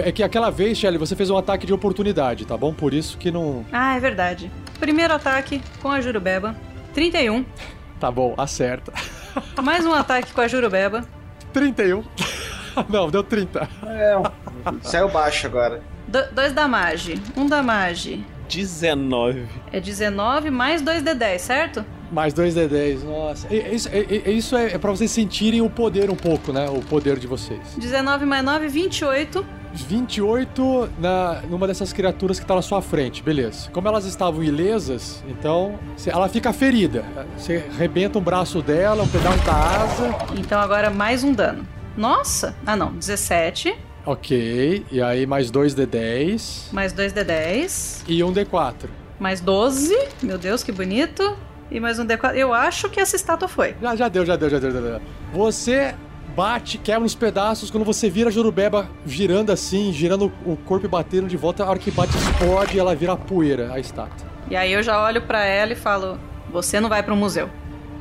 [0.04, 2.72] é que aquela vez, Shelly, você fez um ataque de oportunidade, tá bom?
[2.72, 3.64] Por isso que não.
[3.72, 4.50] Ah, é verdade.
[4.78, 6.54] Primeiro ataque com a Jurubeba.
[6.94, 7.44] 31.
[7.98, 8.92] Tá bom, acerta.
[9.62, 11.04] Mais um ataque com a Jurubeba.
[11.52, 12.04] 31.
[12.88, 13.68] não, deu 30.
[13.86, 14.22] É,
[14.82, 15.82] saiu baixo agora.
[16.06, 17.20] Do- dois damage.
[17.36, 19.46] Um damage 19.
[19.72, 21.84] é 19 mais 2 de 10, certo?
[22.10, 23.54] Mais 2 D10, nossa.
[23.54, 23.88] Isso,
[24.26, 26.68] isso é, é pra vocês sentirem o poder um pouco, né?
[26.68, 27.60] O poder de vocês.
[27.76, 29.44] 19 mais 9, 28.
[29.74, 33.68] 28 na, numa dessas criaturas que tá na sua frente, beleza.
[33.70, 37.04] Como elas estavam ilesas, então cê- ela fica ferida.
[37.36, 40.14] Você arrebenta um braço dela, um pedaço da asa.
[40.38, 41.66] Então agora mais um dano.
[41.96, 42.54] Nossa!
[42.64, 43.74] Ah não, 17
[44.06, 48.86] Ok, e aí mais 2 D10 mais 2 de 10, e um D4.
[49.20, 49.94] mais 12.
[50.22, 51.36] Meu Deus, que bonito.
[51.70, 52.34] E mais um D4.
[52.34, 53.74] Eu acho que essa estátua foi.
[53.80, 55.00] Já, já deu, já deu, já deu, já deu.
[55.32, 55.94] Você
[56.34, 60.88] bate, quebra nos pedaços, quando você vira a Jurubeba girando assim, girando o corpo e
[60.88, 64.28] batendo de volta, a hora que bate explode e ela vira poeira, a estátua.
[64.50, 66.18] E aí eu já olho pra ela e falo:
[66.50, 67.50] Você não vai pro museu.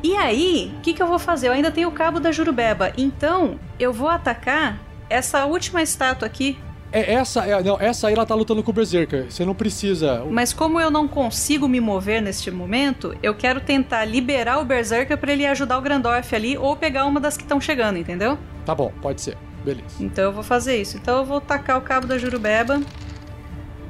[0.03, 1.47] E aí, o que, que eu vou fazer?
[1.47, 2.93] Eu ainda tenho o cabo da Jurubeba.
[2.95, 4.79] Então, eu vou atacar
[5.09, 6.57] essa última estátua aqui.
[6.97, 9.25] É, essa, é, não, essa aí ela tá lutando com o Berserker.
[9.29, 10.25] Você não precisa.
[10.31, 15.15] Mas como eu não consigo me mover neste momento, eu quero tentar liberar o Berserker
[15.15, 18.35] pra ele ajudar o Grandorf ali ou pegar uma das que estão chegando, entendeu?
[18.65, 19.37] Tá bom, pode ser.
[19.63, 19.83] Beleza.
[19.99, 20.97] Então eu vou fazer isso.
[20.97, 22.81] Então eu vou tacar o cabo da Jurubeba.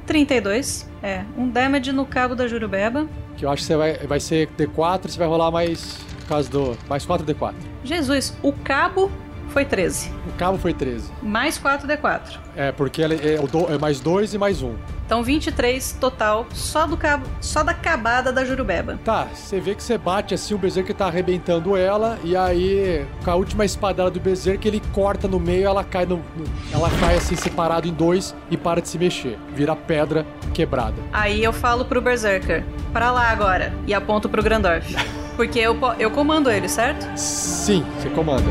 [0.06, 0.86] 32.
[1.02, 3.08] É, um damage no cabo da Jurubeba.
[3.38, 5.98] Que eu acho que você vai, vai ser D4, você vai rolar mais.
[6.28, 6.76] Causa do.
[6.86, 7.54] Mais 4 D4.
[7.84, 9.10] Jesus, o cabo
[9.48, 10.10] foi 13.
[10.28, 11.10] O cabo foi 13.
[11.22, 12.20] Mais 4 D4.
[12.56, 14.74] É, porque ele é, do- é mais 2 e mais 1.
[15.06, 18.98] Então 23 total, só do cabo, só da cabada da Jurubeba.
[19.02, 23.30] Tá, você vê que você bate assim, o Berserker tá arrebentando ela, e aí, com
[23.30, 26.22] a última espadada do Berserker, ele corta no meio, ela cai no,
[26.70, 29.38] ela cai assim, separado em dois e para de se mexer.
[29.54, 30.96] Vira pedra quebrada.
[31.10, 32.62] Aí eu falo pro Berserker,
[32.92, 34.94] pra lá agora, e aponto pro Grandorf.
[35.38, 37.08] Porque eu, eu comando ele, certo?
[37.16, 38.42] Sim, você comanda.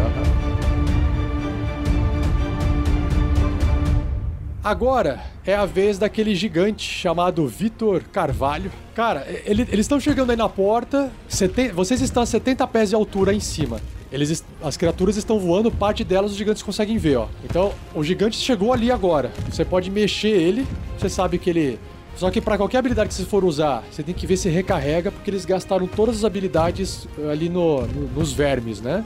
[4.68, 8.70] Agora é a vez daquele gigante chamado Vitor Carvalho.
[8.94, 11.10] Cara, ele- eles estão chegando aí na porta.
[11.30, 13.80] seten- vocês estão a 70 pés de altura em cima.
[14.12, 17.28] Eles, as criaturas estão voando, parte delas os gigantes conseguem ver, ó.
[17.46, 19.32] Então, o gigante chegou ali agora.
[19.50, 20.68] Você pode mexer ele,
[20.98, 21.80] você sabe que ele.
[22.18, 25.14] Só que pra qualquer habilidade que você for usar, você tem que ver se recarrega,
[25.14, 29.06] porque eles gastaram todas as habilidades eh, ali no- no- nos vermes, né?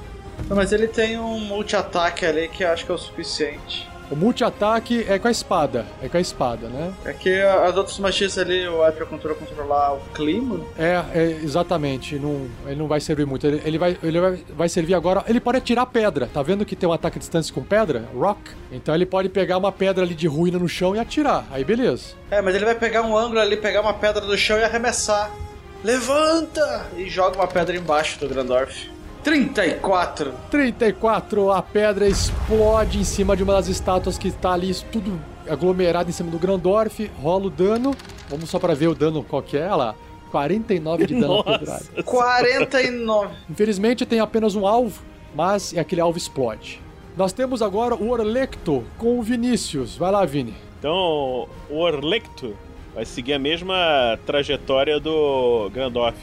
[0.50, 3.91] Não, mas ele tem um multi-ataque ali que eu acho que é o suficiente.
[4.12, 5.86] O multi-ataque é com a espada.
[6.04, 6.94] É com a espada, né?
[7.06, 10.60] É que as outras magias ali, o Hyper Control controlar o clima.
[10.78, 12.20] É, é, exatamente.
[12.20, 13.48] Não, ele não vai servir muito.
[13.48, 15.24] Ele, ele vai, ele vai, vai servir agora.
[15.30, 16.28] Ele pode atirar pedra.
[16.28, 18.04] Tá vendo que tem um ataque à distância com pedra?
[18.14, 18.42] Rock.
[18.70, 21.46] Então ele pode pegar uma pedra ali de ruína no chão e atirar.
[21.50, 22.16] Aí beleza.
[22.30, 25.32] É, mas ele vai pegar um ângulo ali, pegar uma pedra do chão e arremessar.
[25.86, 26.88] levanta!
[26.98, 28.90] E joga uma pedra embaixo do Grandorf.
[29.24, 30.34] 34.
[30.50, 36.10] 34, a pedra explode em cima de uma das estátuas que está ali, tudo aglomerado
[36.10, 37.96] em cima do Grandorf, rola o dano.
[38.30, 39.96] Vamos só para ver o dano qual que é, olha lá.
[40.32, 41.60] 49 de dano Nossa.
[41.60, 42.04] pedrada.
[42.04, 43.36] 49.
[43.50, 45.04] Infelizmente tem apenas um alvo,
[45.36, 46.82] mas aquele alvo explode.
[47.18, 49.98] Nós temos agora o Orlecto com o Vinícius.
[49.98, 50.56] Vai lá, Vini.
[50.80, 52.56] Então, o Orlecto
[52.96, 56.18] vai seguir a mesma trajetória do Grandorf.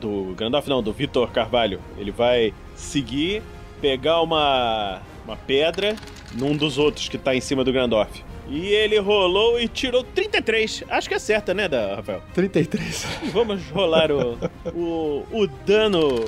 [0.00, 1.80] Do Grandorf não, do Vitor Carvalho.
[1.96, 3.42] Ele vai seguir,
[3.80, 5.96] pegar uma, uma pedra
[6.34, 8.24] num dos outros que tá em cima do Grandorf.
[8.48, 10.84] E ele rolou e tirou 33.
[10.88, 12.22] Acho que acerta, né, da Rafael?
[12.32, 13.06] 33.
[13.30, 14.38] Vamos rolar o,
[14.74, 16.24] o, o dano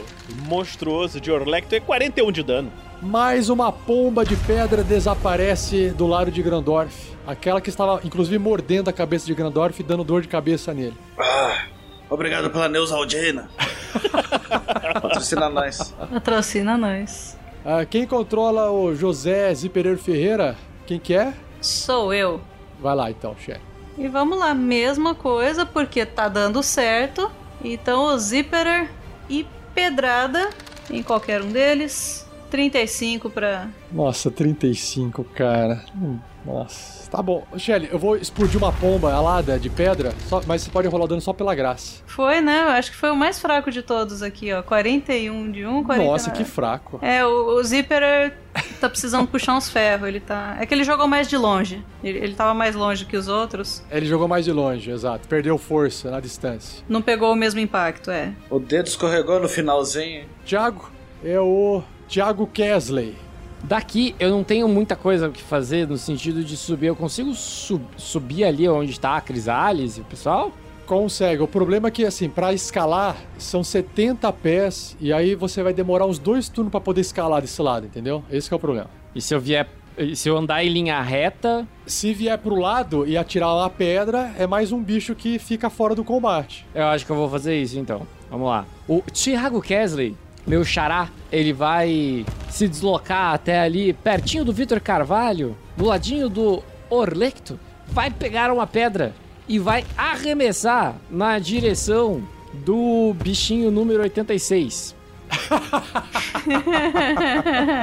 [0.47, 1.75] monstruoso de Orlecto.
[1.75, 2.71] É 41 de dano.
[3.01, 7.11] Mais uma pomba de pedra desaparece do lado de Grandorf.
[7.27, 10.95] Aquela que estava, inclusive, mordendo a cabeça de Grandorf e dando dor de cabeça nele.
[11.19, 11.65] Ah,
[12.11, 13.49] obrigado pela Neusaldina.
[15.01, 15.95] Patrocina nós.
[16.13, 17.39] Patrocina nós.
[17.65, 20.57] Ah, quem controla o José Zipperer Ferreira?
[20.87, 21.33] Quem que é?
[21.61, 22.41] Sou eu.
[22.81, 23.61] Vai lá então, chefe.
[23.99, 27.31] E vamos lá, mesma coisa, porque tá dando certo.
[27.63, 28.91] Então o Zipperer
[29.29, 30.51] e Pedrada
[30.91, 32.27] em qualquer um deles.
[32.51, 33.69] 35 pra.
[33.93, 35.85] Nossa, 35, cara.
[35.95, 37.00] Hum, Nossa.
[37.11, 37.45] Tá bom.
[37.57, 41.09] Shelly, eu vou explodir uma pomba alada de pedra, só- mas você pode rolar o
[41.09, 42.03] dano só pela graça.
[42.07, 42.63] Foi, né?
[42.65, 44.63] Eu acho que foi o mais fraco de todos aqui, ó.
[44.63, 46.05] 41 de um, 49.
[46.11, 46.99] Nossa, que fraco.
[47.03, 48.37] É, o, o Zipperer
[48.81, 50.07] tá precisando puxar uns ferros.
[50.07, 50.57] Ele tá.
[50.61, 51.85] É que ele jogou mais de longe.
[52.05, 53.83] Ele, ele tava mais longe que os outros.
[53.91, 55.27] Ele jogou mais de longe, exato.
[55.27, 56.85] Perdeu força na distância.
[56.89, 58.33] Não pegou o mesmo impacto, é.
[58.49, 60.27] O dedo escorregou no finalzinho.
[60.45, 60.91] Tiago
[61.25, 63.17] é o Tiago Kesley.
[63.63, 66.87] Daqui eu não tenho muita coisa o que fazer no sentido de subir.
[66.87, 70.51] Eu consigo sub- subir ali onde tá a Crisales e o pessoal?
[70.87, 71.41] Consegue.
[71.43, 76.07] O problema é que, assim, pra escalar são 70 pés e aí você vai demorar
[76.07, 78.25] uns dois turnos pra poder escalar desse lado, entendeu?
[78.31, 78.89] Esse que é o problema.
[79.15, 79.69] E se eu vier.
[80.15, 84.47] Se eu andar em linha reta, Se vier pro lado e atirar uma pedra, é
[84.47, 86.65] mais um bicho que fica fora do combate.
[86.75, 88.07] eu acho que eu vou fazer isso então.
[88.31, 88.65] Vamos lá.
[88.89, 90.17] O Thiago Kesley,
[90.51, 96.61] meu xará, ele vai se deslocar até ali, pertinho do Vitor Carvalho, do ladinho do
[96.91, 99.15] Orlecto, vai pegar uma pedra
[99.49, 104.97] e vai arremessar na direção do bichinho número 86.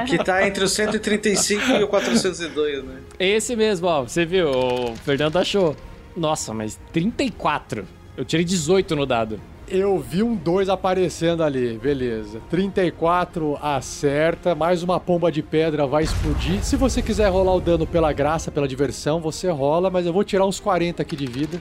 [0.07, 2.95] Que tá entre o 135 e o 402, né?
[3.19, 4.01] Esse mesmo, ó.
[4.01, 4.49] Você viu?
[4.49, 5.75] O Fernando achou.
[6.15, 7.87] Nossa, mas 34.
[8.17, 9.39] Eu tirei 18 no dado.
[9.69, 12.39] Eu vi um 2 aparecendo ali, beleza.
[12.49, 16.63] 34 acerta, mais uma pomba de pedra vai explodir.
[16.63, 20.23] Se você quiser rolar o dano pela graça, pela diversão, você rola, mas eu vou
[20.23, 21.59] tirar uns 40 aqui de vida.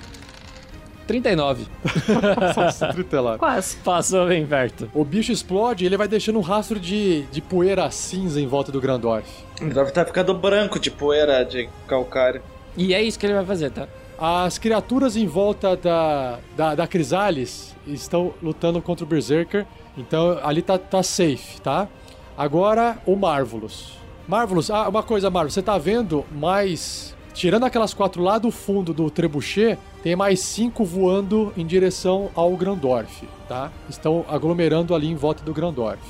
[1.09, 1.67] 39.
[2.57, 3.39] Nossa, 39.
[3.39, 3.77] Quase.
[3.79, 4.89] Passou bem perto.
[4.95, 8.71] O bicho explode e ele vai deixando um rastro de, de poeira cinza em volta
[8.71, 9.29] do Grandorf.
[9.61, 12.41] Deve estar ficando branco de poeira de calcário.
[12.77, 13.89] E é isso que ele vai fazer, tá?
[14.17, 19.67] As criaturas em volta da, da, da Crisales estão lutando contra o Berserker.
[19.97, 21.89] Então ali tá, tá safe, tá?
[22.37, 23.97] Agora o Marvelous.
[24.29, 27.15] Marvelous, ah, uma coisa, Marvelous, você tá vendo mais.
[27.33, 32.57] Tirando aquelas quatro lá do fundo do trebuchet, tem mais cinco voando em direção ao
[32.57, 33.71] Grandorf, tá?
[33.91, 36.01] Estão aglomerando ali em volta do Grandorf.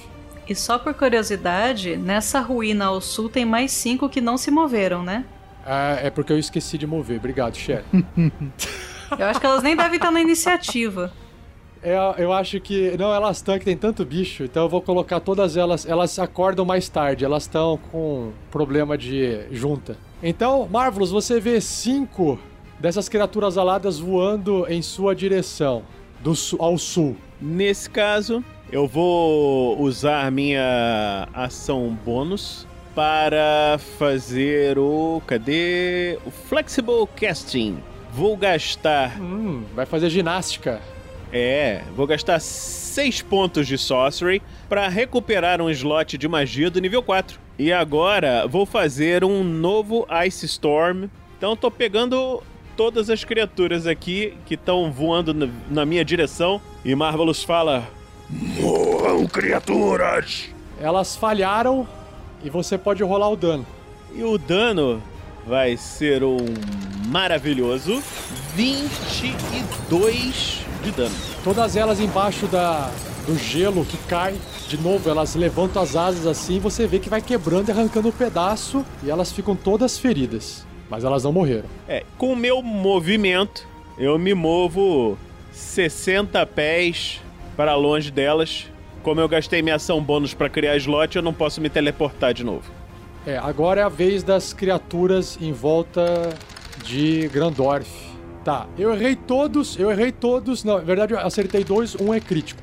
[0.48, 5.02] E só por curiosidade, nessa ruína ao sul tem mais cinco que não se moveram,
[5.02, 5.24] né?
[5.64, 7.18] Ah, é porque eu esqueci de mover.
[7.18, 7.84] Obrigado, Shelly.
[9.18, 11.12] Eu acho que elas nem devem estar na iniciativa.
[11.88, 12.96] É, eu acho que.
[12.98, 15.86] Não, elas estão que tem tanto bicho, então eu vou colocar todas elas.
[15.86, 19.96] Elas acordam mais tarde, elas estão com problema de junta.
[20.20, 22.40] Então, Marvelous, você vê cinco
[22.80, 25.82] dessas criaturas aladas voando em sua direção,
[26.24, 27.16] do su- ao sul.
[27.40, 28.42] Nesse caso,
[28.72, 35.22] eu vou usar minha ação bônus para fazer o.
[35.24, 36.18] Cadê?
[36.26, 37.78] O Flexible Casting.
[38.12, 39.20] Vou gastar.
[39.20, 40.80] Hum, vai fazer ginástica.
[41.32, 47.02] É, vou gastar 6 pontos de Sorcery para recuperar um slot de magia do nível
[47.02, 47.38] 4.
[47.58, 51.08] E agora vou fazer um novo Ice Storm.
[51.36, 52.42] Então tô pegando
[52.76, 56.60] todas as criaturas aqui que estão voando na, na minha direção.
[56.84, 57.88] E Marvelous fala:
[58.28, 60.50] Morram, criaturas!
[60.80, 61.88] Elas falharam
[62.44, 63.66] e você pode rolar o dano.
[64.14, 65.02] E o dano
[65.46, 66.38] vai ser um
[67.08, 68.02] maravilhoso
[68.54, 71.14] 22 de dano.
[71.42, 72.90] Todas elas embaixo da,
[73.26, 74.36] do gelo que cai.
[74.68, 78.12] De novo, elas levantam as asas assim, você vê que vai quebrando e arrancando um
[78.12, 80.66] pedaço e elas ficam todas feridas.
[80.88, 81.68] Mas elas não morreram.
[81.88, 83.66] É, com o meu movimento,
[83.98, 85.18] eu me movo
[85.52, 87.20] 60 pés
[87.56, 88.66] para longe delas.
[89.02, 92.44] Como eu gastei minha ação bônus pra criar slot, eu não posso me teleportar de
[92.44, 92.64] novo.
[93.26, 96.30] É, agora é a vez das criaturas em volta
[96.84, 98.15] de Grandorf.
[98.46, 100.62] Tá, eu errei todos, eu errei todos.
[100.62, 102.62] Não, na verdade eu acertei dois, um é crítico.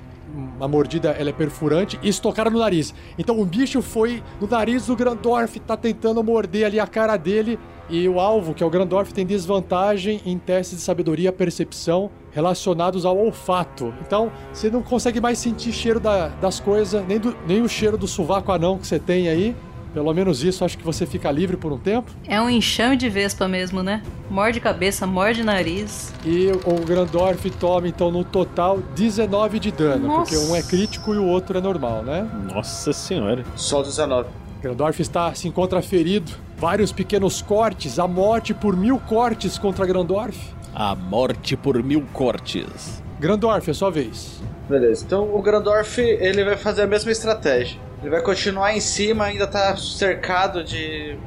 [0.57, 2.93] A mordida ela é perfurante e estocaram no nariz.
[3.19, 7.59] Então o bicho foi no nariz do Grandorf, tá tentando morder ali a cara dele.
[7.89, 13.05] E o alvo, que é o Grandorf, tem desvantagem em testes de sabedoria percepção relacionados
[13.05, 13.93] ao olfato.
[14.07, 18.07] Então, você não consegue mais sentir cheiro da- das coisas, nem, nem o cheiro do
[18.07, 19.53] sovaco anão que você tem aí.
[19.93, 22.11] Pelo menos isso, acho que você fica livre por um tempo.
[22.27, 24.01] É um enxame de vespa mesmo, né?
[24.29, 26.11] Morde cabeça, morde nariz.
[26.25, 30.07] E o Grandorf toma, então, no total, 19 de dano.
[30.07, 30.31] Nossa.
[30.31, 32.27] Porque um é crítico e o outro é normal, né?
[32.51, 33.43] Nossa senhora.
[33.55, 34.29] Só 19.
[34.63, 36.31] Grandorf está, se encontra ferido.
[36.57, 40.37] Vários pequenos cortes, a morte por mil cortes contra Grandorf.
[40.73, 43.03] A morte por mil cortes.
[43.19, 44.41] Grandorf, é sua vez.
[44.67, 47.77] Beleza, então o Grandorf ele vai fazer a mesma estratégia.
[48.03, 51.17] Ele vai continuar em cima, ainda tá cercado de.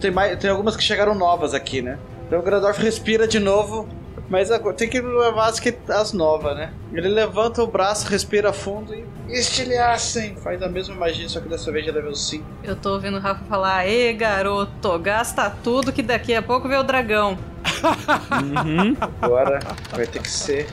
[0.00, 1.98] Tem, mais, tem algumas que chegaram novas aqui, né?
[2.26, 3.88] Então o Grandorf respira de novo,
[4.28, 6.72] mas agora tem que levar as, que- as novas, né?
[6.92, 10.36] Ele levanta o braço, respira fundo e estilhaçem!
[10.36, 12.44] Faz a mesma magia, só que dessa vez de level 5.
[12.62, 16.76] Eu tô ouvindo o Rafa falar, Ê, garoto, gasta tudo que daqui a pouco vê
[16.76, 17.36] o dragão.
[19.20, 19.58] Agora
[19.90, 20.66] vai ter que ser.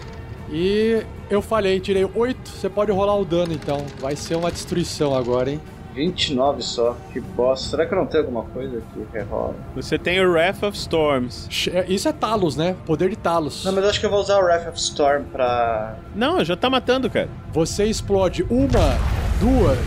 [0.49, 2.49] E eu falhei, tirei 8.
[2.49, 3.85] Você pode rolar o dano, então.
[3.99, 5.59] Vai ser uma destruição agora, hein?
[5.93, 7.69] 29 só, que bosta.
[7.71, 9.55] Será que eu não tenho alguma coisa que rerola?
[9.75, 11.47] Você tem o Wrath of Storms.
[11.49, 12.75] Che- Isso é Talos, né?
[12.85, 13.65] Poder de Talos.
[13.65, 15.97] Não, mas eu acho que eu vou usar o Wrath of Storm pra.
[16.15, 17.27] Não, já tá matando, cara.
[17.51, 18.95] Você explode uma,
[19.39, 19.79] duas,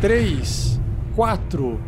[0.00, 0.78] três,
[1.14, 1.80] quatro.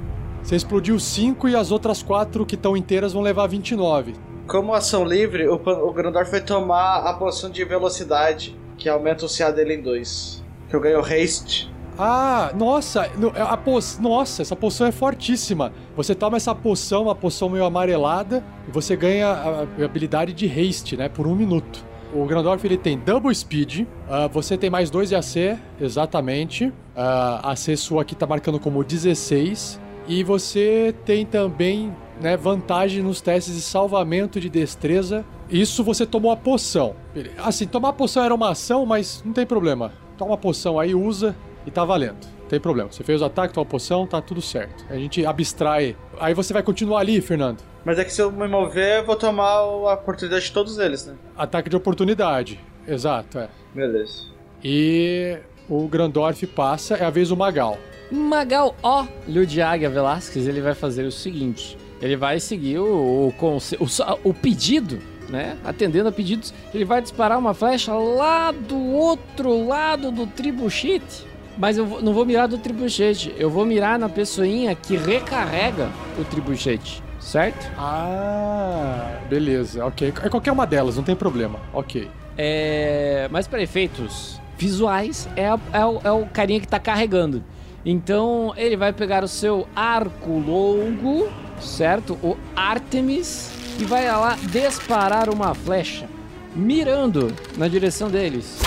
[0.43, 4.15] Você explodiu cinco e as outras quatro que estão inteiras vão levar 29.
[4.49, 9.29] Como ação livre, o, o Grandorf vai tomar a poção de velocidade, que aumenta o
[9.29, 10.43] CA dele em 2.
[10.69, 11.71] Que eu ganho haste.
[11.99, 15.73] Ah, nossa, no- a po nossa, essa poção é fortíssima.
[15.97, 20.97] Você toma essa poção, uma poção meio amarelada, e você ganha a habilidade de haste,
[20.97, 21.85] né, por um minuto.
[22.15, 26.73] O Grandorf ele tem double speed, ah, você tem mais dois de AC, exatamente.
[26.97, 29.79] Ah, A AC sua aqui tá marcando como 16.
[30.07, 35.25] E você tem também né, vantagem nos testes de salvamento de destreza.
[35.51, 36.95] Isso você tomou a poção.
[37.39, 39.93] Assim, tomar a poção era uma ação, mas não tem problema.
[40.17, 41.35] Toma a poção aí, usa
[41.67, 42.27] e tá valendo.
[42.41, 42.91] Não tem problema.
[42.91, 44.85] Você fez o ataque, tomou a poção, tá tudo certo.
[44.91, 45.97] A gente abstrai.
[46.19, 47.63] Aí você vai continuar ali, Fernando.
[47.85, 51.07] Mas é que se eu me mover, eu vou tomar a oportunidade de todos eles,
[51.07, 51.15] né?
[51.37, 52.61] Ataque de oportunidade.
[52.87, 53.49] Exato, é.
[53.75, 54.25] Beleza.
[54.63, 55.39] E
[55.69, 57.79] o Grandorf passa, é a vez do Magal.
[58.11, 59.07] Magal O.
[59.29, 63.89] Lud Águia Velasquez, ele vai fazer o seguinte: ele vai seguir o, o,
[64.25, 64.99] o, pedido,
[65.29, 65.57] né?
[65.65, 71.27] Atendendo a pedidos, ele vai disparar uma flecha lá do outro lado do tribuchete.
[71.57, 76.25] Mas eu não vou mirar do tribuchete, eu vou mirar na pessoinha que recarrega o
[76.25, 77.69] tribuchete, certo?
[77.77, 80.13] Ah, beleza, ok.
[80.23, 81.59] É qualquer uma delas, não tem problema.
[81.73, 82.09] Ok.
[82.37, 87.43] É, mas para efeitos visuais, é, a- é o, é o carinha que tá carregando.
[87.91, 91.27] Então ele vai pegar o seu arco longo,
[91.59, 92.19] certo?
[92.23, 93.51] O Artemis,
[93.81, 96.07] e vai lá disparar uma flecha,
[96.55, 98.61] mirando na direção deles.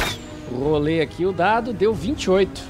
[0.51, 2.63] Rolei aqui o dado, deu 28.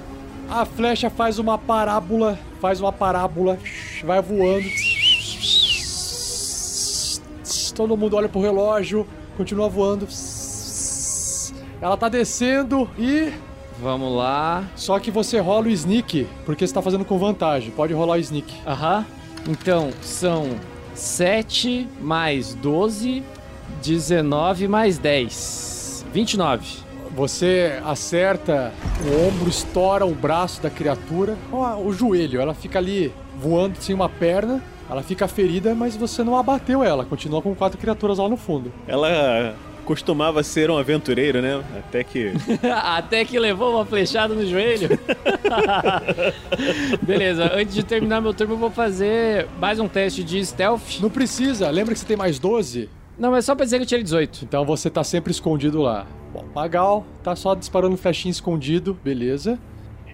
[0.50, 3.58] A flecha faz uma parábola, faz uma parábola,
[4.04, 4.68] vai voando.
[7.74, 9.08] Todo mundo olha pro relógio,
[9.38, 10.06] continua voando.
[11.82, 13.32] Ela tá descendo e.
[13.82, 14.64] Vamos lá.
[14.76, 17.72] Só que você rola o sneak, porque você tá fazendo com vantagem.
[17.72, 18.54] Pode rolar o sneak.
[18.66, 19.06] Aham.
[19.48, 20.50] Então, são
[20.94, 23.24] 7 mais 12,
[23.82, 26.06] 19 mais 10.
[26.14, 26.78] 29.
[27.16, 28.72] Você acerta
[29.04, 32.40] o ombro, estoura o braço da criatura, ó, o joelho.
[32.40, 34.64] Ela fica ali voando sem uma perna.
[34.90, 37.04] Ela fica ferida, mas você não abateu ela.
[37.06, 38.72] Continua com quatro criaturas lá no fundo.
[38.88, 39.56] Ela
[39.86, 41.64] costumava ser um aventureiro, né?
[41.80, 42.32] Até que.
[42.84, 44.90] Até que levou uma flechada no joelho.
[47.02, 51.00] Beleza, antes de terminar meu turno, eu vou fazer mais um teste de stealth.
[51.02, 52.90] Não precisa, lembra que você tem mais 12?
[53.18, 54.46] Não, mas só pra dizer que eu tirei 18.
[54.46, 56.06] Então você tá sempre escondido lá.
[56.34, 59.60] Bom, Magal tá só disparando flechinha escondido, beleza.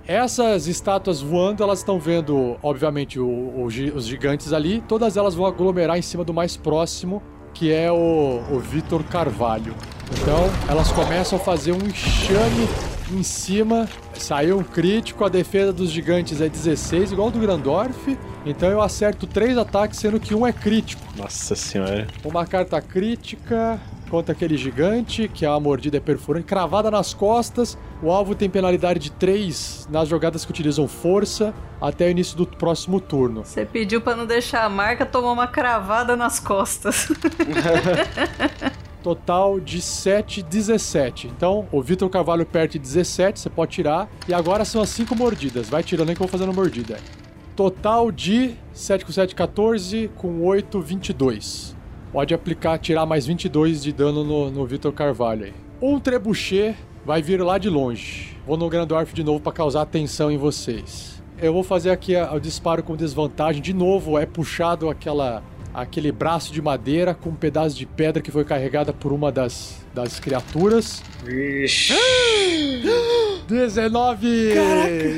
[0.05, 4.81] Essas estátuas voando, elas estão vendo, obviamente, o- o os gigantes ali.
[4.87, 7.21] Todas elas vão aglomerar em cima do mais próximo,
[7.57, 9.73] que é o, o Vitor Carvalho.
[10.11, 12.67] Então, elas começam a fazer um enxame
[13.11, 13.89] em cima.
[14.13, 18.17] Saiu um crítico, a defesa dos gigantes é 16, igual do Grandorf.
[18.45, 21.01] Então eu acerto três ataques, sendo que um é crítico.
[21.17, 22.07] Nossa senhora.
[22.23, 23.79] Uma carta crítica.
[24.07, 27.77] Contra aquele gigante, que é uma mordida perfurante, cravada nas costas.
[28.01, 32.45] O alvo tem penalidade de 3 nas jogadas que utilizam força até o início do
[32.45, 33.43] próximo turno.
[33.43, 37.07] Você pediu pra não deixar a marca, tomou uma cravada nas costas.
[39.03, 41.27] Total de 7, 17.
[41.27, 44.09] Então, o Vitor Carvalho perde 17, você pode tirar.
[44.27, 45.69] E agora são as 5 mordidas.
[45.69, 46.99] Vai tirando aí que eu vou fazendo mordida.
[47.55, 51.76] Total de 7 com 7, 14, com 8, 22.
[52.11, 55.53] Pode aplicar, tirar mais 22 de dano no, no Vitor Carvalho aí.
[55.81, 56.75] Um trebuchet
[57.05, 58.37] vai vir lá de longe.
[58.45, 61.21] Vou no Grandorf de novo para causar atenção em vocês.
[61.39, 63.61] Eu vou fazer aqui o disparo com desvantagem.
[63.61, 65.43] De novo, é puxado aquela,
[65.73, 69.85] aquele braço de madeira com um pedaço de pedra que foi carregada por uma das,
[69.97, 71.01] das criaturas.
[71.23, 71.93] Vixe.
[73.47, 74.27] 19!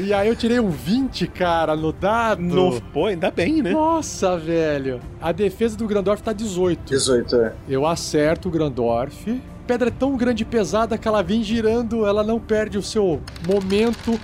[0.06, 2.42] E aí eu tirei um 20, cara, no dado.
[2.42, 3.72] No, pô, ainda bem, né?
[3.72, 5.02] Nossa, velho.
[5.20, 6.90] A defesa do Grandorf tá 18.
[6.92, 7.54] 18, é.
[7.68, 9.42] Eu acerto o Grandorf.
[9.68, 13.20] Pedra é tão grande e pesada que ela vem girando, ela não perde o seu
[13.48, 14.20] momento.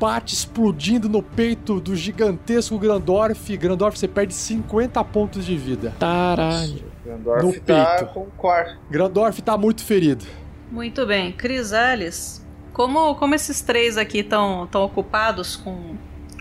[0.00, 3.56] Bate explodindo no peito do gigantesco Grandorf.
[3.56, 5.92] Grandorf, você perde 50 pontos de vida.
[5.98, 6.95] Taralho.
[7.06, 8.12] Grandorf No tá peito.
[8.12, 8.76] com quarto.
[8.90, 10.24] Grandorf tá muito ferido.
[10.70, 12.44] Muito bem, Crisales.
[12.72, 15.94] Como, como esses três aqui estão ocupados com,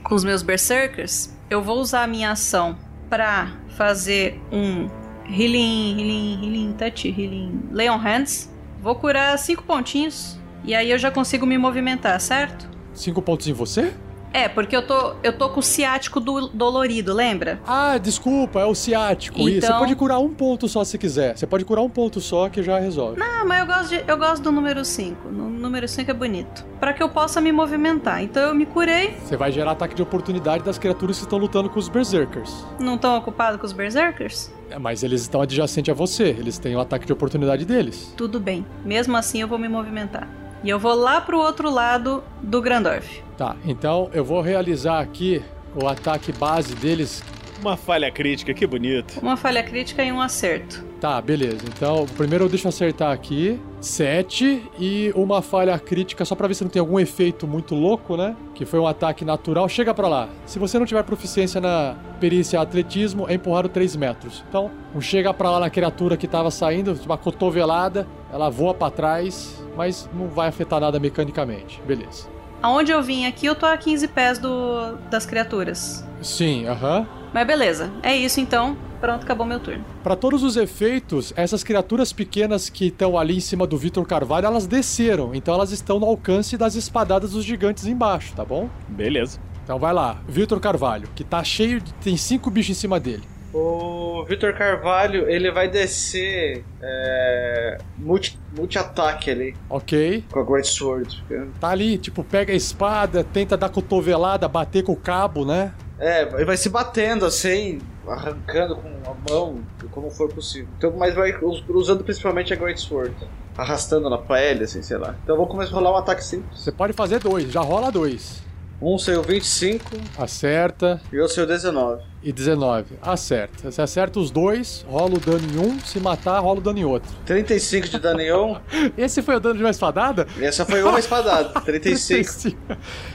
[0.03, 2.75] com os meus berserkers, eu vou usar a minha ação
[3.09, 4.89] pra fazer um
[5.29, 8.51] healing, healing, healing touch, healing lay on hands.
[8.81, 12.67] Vou curar cinco pontinhos e aí eu já consigo me movimentar, certo?
[12.93, 13.93] Cinco pontos em você?
[14.35, 17.57] É, porque eu tô, eu tô com o ciático do- dolorido, lembra?
[17.65, 19.39] Ah, desculpa, é o ciático.
[19.39, 21.37] Isso, você Então- pode curar um ponto só se quiser.
[21.37, 23.21] Você pode curar um ponto só que já resolve.
[23.21, 25.29] Ah, mas eu gosto, de, eu gosto do número 5.
[25.29, 26.65] O número 5 é bonito.
[26.81, 28.21] Pra que eu possa me movimentar.
[28.21, 29.15] Então eu me curei.
[29.23, 32.53] Você vai gerar ataque de oportunidade das criaturas que estão lutando com os berserkers.
[32.77, 34.51] Não estão ocupados com os berserkers?
[34.69, 38.13] É, Mas eles estão adjacentes a você, eles têm o ataque de oportunidade deles.
[38.17, 38.65] Tudo bem.
[38.83, 40.27] Mesmo assim eu vou me movimentar.
[40.65, 43.21] E eu vou lá pro outro lado do Grandorf.
[43.37, 45.39] Tá, então eu vou realizar aqui
[45.75, 47.23] o ataque base deles.
[47.61, 49.19] Uma falha crítica, que bonito.
[49.21, 50.83] Uma falha crítica e um acerto.
[50.99, 51.59] Tá, beleza.
[51.67, 53.59] Então, primeiro eu deixo acertar aqui.
[53.79, 58.17] 7 e uma falha crítica, só pra ver se não tem algum efeito muito louco,
[58.17, 58.35] né?
[58.55, 59.69] Que foi um ataque natural.
[59.69, 60.29] Chega pra lá.
[60.47, 64.43] Se você não tiver proficiência na perícia atletismo, é empurrado 3 metros.
[64.49, 68.89] Então, um chega pra lá na criatura que tava saindo, uma cotovelada, ela voa pra
[68.89, 71.81] trás, mas não vai afetar nada mecanicamente.
[71.85, 72.27] Beleza.
[72.61, 76.03] Aonde eu vim aqui, eu tô a 15 pés do, das criaturas.
[76.21, 77.07] Sim, aham.
[77.33, 77.91] Mas beleza.
[78.01, 78.77] É isso então.
[78.99, 79.83] Pronto, acabou meu turno.
[80.01, 84.47] Para todos os efeitos, essas criaturas pequenas que estão ali em cima do Vitor Carvalho,
[84.47, 85.35] elas desceram.
[85.35, 88.69] Então elas estão no alcance das espadadas dos gigantes embaixo, tá bom?
[88.87, 89.39] Beleza.
[89.63, 91.93] Então vai lá, Vitor Carvalho, que tá cheio de.
[91.95, 93.23] tem cinco bichos em cima dele.
[93.57, 100.25] O Vitor Carvalho, ele vai descer é, multi- multi-ataque ali Ok?
[100.29, 101.23] com a Great Sword.
[101.61, 105.73] Tá ali, tipo, pega a espada, tenta dar cotovelada, bater com o cabo, né?
[105.97, 110.67] É, ele vai se batendo assim, arrancando com a mão, como for possível.
[110.77, 113.15] Então, mas vai us- usando principalmente a Great Sword.
[113.57, 115.15] Arrastando na pele, assim, sei lá.
[115.23, 116.59] Então eu vou começar a rolar um ataque simples.
[116.59, 118.43] Você pode fazer dois, já rola dois.
[118.81, 122.03] Um saiu 25 Acerta e outro saiu 19.
[122.25, 122.97] E 19.
[123.03, 123.71] Acerta.
[123.71, 126.83] Você acerta os dois, rola o dano em um, se matar, rola o dano em
[126.83, 127.15] outro.
[127.23, 128.57] 35 de dano em um.
[128.97, 130.25] Esse foi o dano de uma espadada?
[130.39, 131.49] E essa foi uma espadada.
[131.61, 132.57] 35.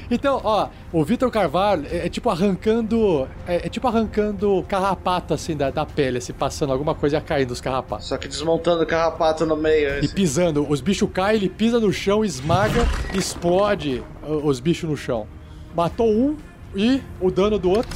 [0.08, 3.28] Então, ó, o Vitor Carvalho é, é tipo arrancando.
[3.48, 7.50] É, é tipo arrancando carrapato assim da, da pele, assim, passando alguma coisa e caindo
[7.50, 8.06] os carrapatos.
[8.06, 9.88] Só que desmontando o carrapato no meio.
[9.88, 10.14] E assim.
[10.14, 15.26] pisando, os bichos caem, ele pisa no chão, esmaga, explode os bichos no chão.
[15.74, 16.36] Matou um
[16.74, 17.90] e o dano do outro.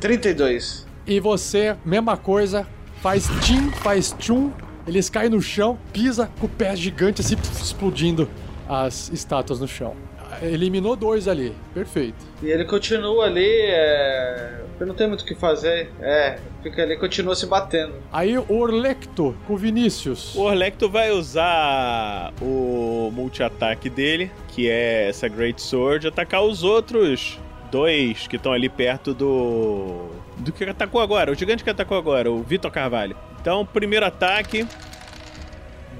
[0.00, 0.86] 32.
[1.06, 2.66] E você, mesma coisa,
[3.00, 4.52] faz tim, faz tchum,
[4.86, 8.28] eles caem no chão, pisa com o pé gigante assim, explodindo
[8.68, 9.94] as estátuas no chão.
[10.42, 12.24] Eliminou dois ali, perfeito.
[12.42, 14.64] E ele continua ali, é...
[14.78, 15.90] Eu não tenho muito o que fazer.
[16.00, 17.94] É, fica ali e continua se batendo.
[18.12, 20.36] Aí o Orlecto com o Vinícius.
[20.36, 27.40] O Orlecto vai usar o multi-ataque dele, que é essa Great Sword, atacar os outros
[27.70, 30.08] dois que estão ali perto do.
[30.38, 33.16] Do que atacou agora, o gigante que atacou agora, o Vitor Carvalho.
[33.40, 34.66] Então, primeiro ataque.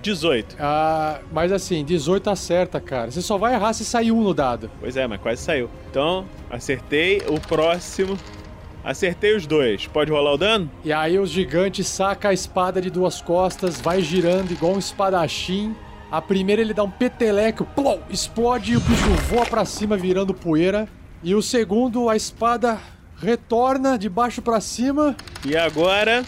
[0.01, 0.57] 18.
[0.61, 3.11] Ah, mas assim, 18 acerta, cara.
[3.11, 4.71] Você só vai errar se sair um no dado.
[4.81, 5.69] Pois é, mas quase saiu.
[5.91, 7.23] Então, acertei.
[7.29, 8.17] O próximo.
[8.85, 9.87] Acertei os dois.
[9.87, 10.71] Pode rolar o dano?
[10.85, 15.75] E aí o gigante saca a espada de duas costas, vai girando igual um espadachim.
[16.11, 20.33] A primeira ele dá um peteleco, plom, explode e o bicho voa pra cima virando
[20.33, 20.89] poeira.
[21.23, 22.79] E o segundo, a espada
[23.17, 25.17] retorna de baixo pra cima.
[25.45, 26.25] E agora.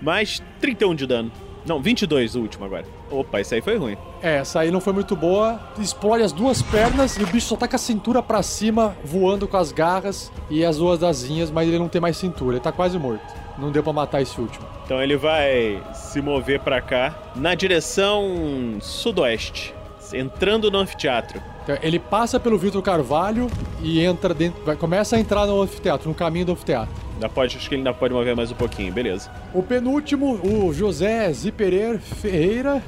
[0.00, 1.32] Mais 31 de dano.
[1.66, 2.84] Não, 22 o último agora.
[3.10, 3.96] Opa, esse aí foi ruim.
[4.22, 5.60] É, essa aí não foi muito boa.
[5.78, 9.48] Explode as duas pernas e o bicho só tá com a cintura pra cima, voando
[9.48, 12.56] com as garras e as duas asinhas, mas ele não tem mais cintura.
[12.56, 13.34] Ele tá quase morto.
[13.58, 14.66] Não deu pra matar esse último.
[14.84, 19.74] Então ele vai se mover pra cá, na direção sudoeste,
[20.12, 21.42] entrando no anfiteatro.
[21.62, 23.48] Então, ele passa pelo Vitor Carvalho
[23.82, 24.62] e entra dentro.
[24.64, 26.94] Vai, começa a entrar no anfiteatro, no caminho do anfiteatro.
[27.14, 29.30] Ainda pode, acho que ele ainda pode mover mais um pouquinho, beleza.
[29.52, 32.82] O penúltimo, o José Ziperer Ferreira.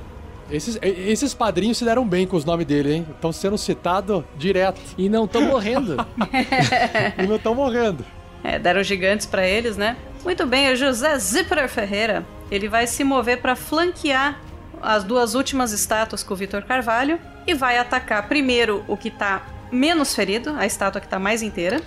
[0.50, 3.06] Esses, esses padrinhos se deram bem com os nomes dele, hein?
[3.10, 4.80] Estão sendo citados direto.
[4.96, 5.96] E não estão morrendo.
[7.18, 8.04] e não estão morrendo.
[8.42, 9.96] É, deram gigantes pra eles, né?
[10.24, 12.24] Muito bem, o José Zipper Ferreira.
[12.50, 14.40] Ele vai se mover pra flanquear
[14.82, 19.42] as duas últimas estátuas com o Vitor Carvalho e vai atacar primeiro o que tá
[19.70, 21.80] menos ferido, a estátua que tá mais inteira.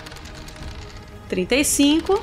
[1.30, 2.22] 35.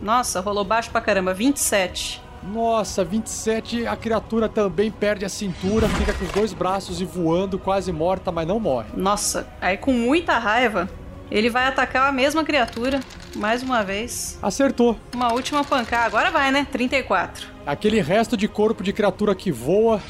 [0.00, 2.22] Nossa, rolou baixo pra caramba, 27.
[2.42, 7.58] Nossa, 27, a criatura também perde a cintura, fica com os dois braços e voando,
[7.58, 8.88] quase morta, mas não morre.
[8.94, 10.88] Nossa, aí com muita raiva,
[11.30, 13.00] ele vai atacar a mesma criatura,
[13.36, 14.38] mais uma vez.
[14.42, 14.98] Acertou.
[15.14, 16.66] Uma última pancada, agora vai, né?
[16.70, 17.48] 34.
[17.66, 20.00] Aquele resto de corpo de criatura que voa,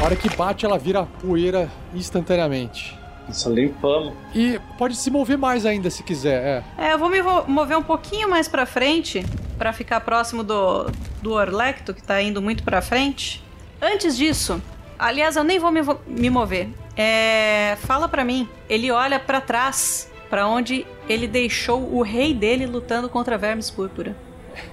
[0.00, 2.98] a hora que bate, ela vira poeira instantaneamente.
[3.26, 4.14] Nossa, limpamos.
[4.34, 6.86] E pode se mover mais ainda se quiser, é.
[6.86, 9.24] É, eu vou me mover um pouquinho mais pra frente,
[9.56, 10.90] para ficar próximo do,
[11.22, 13.42] do Orlecto, que tá indo muito pra frente.
[13.80, 14.60] Antes disso,
[14.98, 16.68] aliás, eu nem vou me, me mover.
[16.96, 22.64] É, fala pra mim, ele olha para trás, para onde ele deixou o rei dele
[22.64, 24.16] lutando contra vermes púrpura.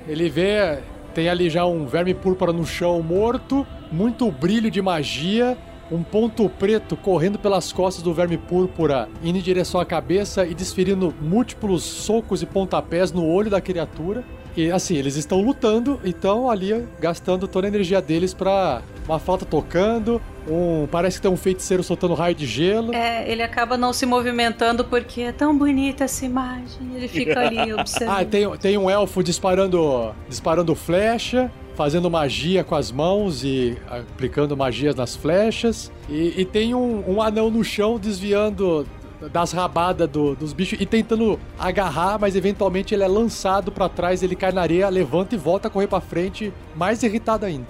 [0.08, 0.80] Ele vê,
[1.14, 5.58] tem ali já um verme púrpura no chão morto, muito brilho de magia
[5.92, 10.54] um ponto preto correndo pelas costas do verme púrpura, indo em direção à cabeça e
[10.54, 14.24] desferindo múltiplos socos e pontapés no olho da criatura.
[14.58, 19.20] E assim, eles estão lutando e estão ali gastando toda a energia deles pra uma
[19.20, 20.20] falta tocando.
[20.50, 22.92] Um, parece que tem um feiticeiro soltando raio de gelo.
[22.92, 26.96] É, ele acaba não se movimentando porque é tão bonita essa imagem.
[26.96, 28.18] Ele fica ali observando.
[28.18, 34.58] ah, tem, tem um elfo disparando, disparando flecha fazendo magia com as mãos e aplicando
[34.58, 35.92] magias nas flechas.
[36.10, 38.88] E, e tem um, um, anão no chão desviando
[39.31, 44.22] das rabadas do, dos bichos e tentando agarrar, mas eventualmente ele é lançado para trás,
[44.22, 47.68] ele cai na areia, levanta e volta a correr para frente, mais irritado ainda.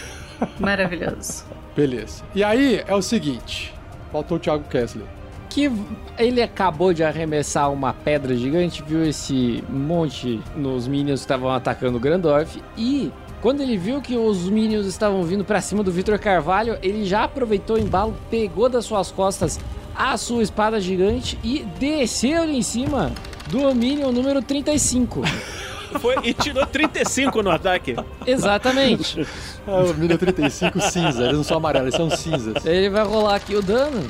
[0.60, 1.44] Maravilhoso.
[1.74, 2.22] Beleza.
[2.34, 3.74] E aí é o seguinte:
[4.12, 5.06] faltou o Thiago Kessler
[5.48, 5.68] que
[6.16, 11.98] ele acabou de arremessar uma pedra gigante, viu esse monte nos minions que estavam atacando
[11.98, 13.10] o Grandorf e
[13.40, 17.24] quando ele viu que os Minions estavam vindo para cima do Victor Carvalho, ele já
[17.24, 19.58] aproveitou o embalo, pegou das suas costas
[20.00, 23.12] a sua espada gigante e desceu em cima
[23.48, 25.20] do Minion número 35.
[26.00, 27.94] Foi e tirou 35 no ataque.
[28.26, 29.26] Exatamente.
[29.66, 32.64] Ah, o Minion 35 cinza, eles não são amarelos, eles são cinzas.
[32.64, 34.02] Ele vai rolar aqui o dano.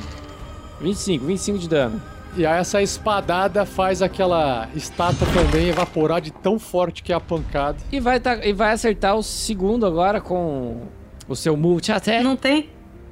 [0.79, 2.01] 25, 25 de dano.
[2.37, 7.19] E aí essa espadada faz aquela estátua também evaporar de tão forte que é a
[7.19, 7.77] pancada.
[7.91, 10.83] E vai, tá, e vai acertar o segundo agora com
[11.27, 12.23] o seu multi até.
[12.23, 12.69] Não tem.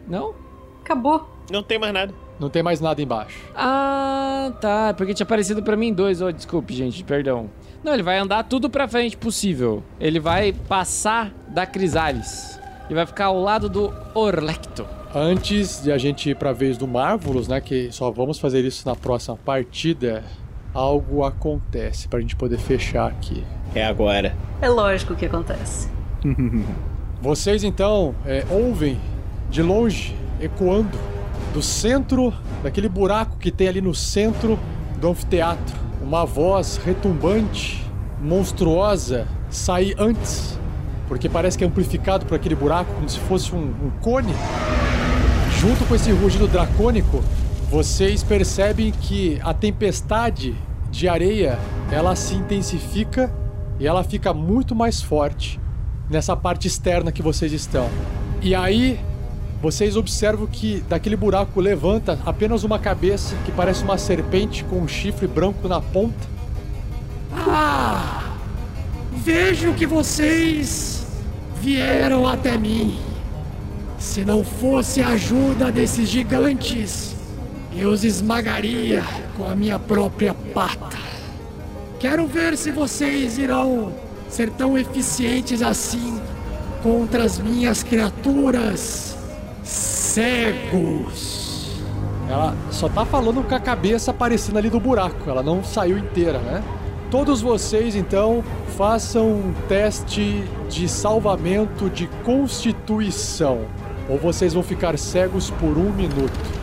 [0.08, 0.34] Não?
[0.82, 1.30] Acabou.
[1.52, 2.14] Não tem mais nada.
[2.40, 3.38] Não tem mais nada embaixo.
[3.56, 4.94] Ah, tá.
[4.96, 6.22] Porque tinha aparecido para mim dois.
[6.22, 7.50] Oh, desculpe, gente, perdão.
[7.84, 9.84] Não, ele vai andar tudo pra frente possível.
[10.00, 12.60] Ele vai passar da Crisales.
[12.90, 14.86] E vai ficar ao lado do Orlecto.
[15.14, 18.64] Antes de a gente ir para a vez do Marvelous, né, que só vamos fazer
[18.64, 20.24] isso na próxima partida,
[20.74, 23.44] algo acontece para a gente poder fechar aqui.
[23.74, 24.36] É agora.
[24.62, 25.90] É lógico que acontece.
[27.22, 29.00] Vocês então é, ouvem
[29.50, 30.98] de longe, ecoando,
[31.54, 34.60] do centro, daquele buraco que tem ali no centro
[35.00, 37.84] do anfiteatro, uma voz retumbante,
[38.22, 40.60] monstruosa, sair antes,
[41.08, 44.34] porque parece que é amplificado por aquele buraco, como se fosse um, um cone
[45.60, 47.22] Junto com esse rugido dracônico,
[47.70, 50.56] vocês percebem que a tempestade
[50.90, 51.60] de areia
[51.92, 53.30] ela se intensifica
[53.78, 55.60] e ela fica muito mais forte
[56.10, 57.90] nessa parte externa que vocês estão.
[58.42, 58.98] E aí
[59.62, 64.88] vocês observam que daquele buraco levanta apenas uma cabeça que parece uma serpente com um
[64.88, 66.28] chifre branco na ponta.
[67.34, 68.36] Ah!
[69.12, 71.06] Vejo que vocês
[71.62, 72.98] vieram até mim.
[73.98, 77.16] Se não fosse a ajuda desses gigantes,
[77.76, 79.04] eu os esmagaria
[79.36, 80.98] com a minha própria pata.
[82.00, 83.94] Quero ver se vocês irão
[84.30, 86.18] ser tão eficientes assim
[86.82, 89.09] contra as minhas criaturas
[89.70, 91.70] cegos.
[92.28, 96.40] Ela só tá falando com a cabeça aparecendo ali do buraco, ela não saiu inteira,
[96.40, 96.64] né?
[97.10, 98.44] Todos vocês, então,
[98.78, 103.62] façam um teste de salvamento de constituição.
[104.08, 106.60] Ou vocês vão ficar cegos por um minuto.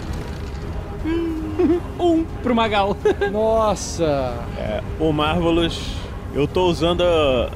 [1.98, 2.94] Um pro Magal.
[3.32, 4.34] Nossa!
[4.58, 5.94] É, o Marvelous,
[6.34, 7.50] eu tô usando a...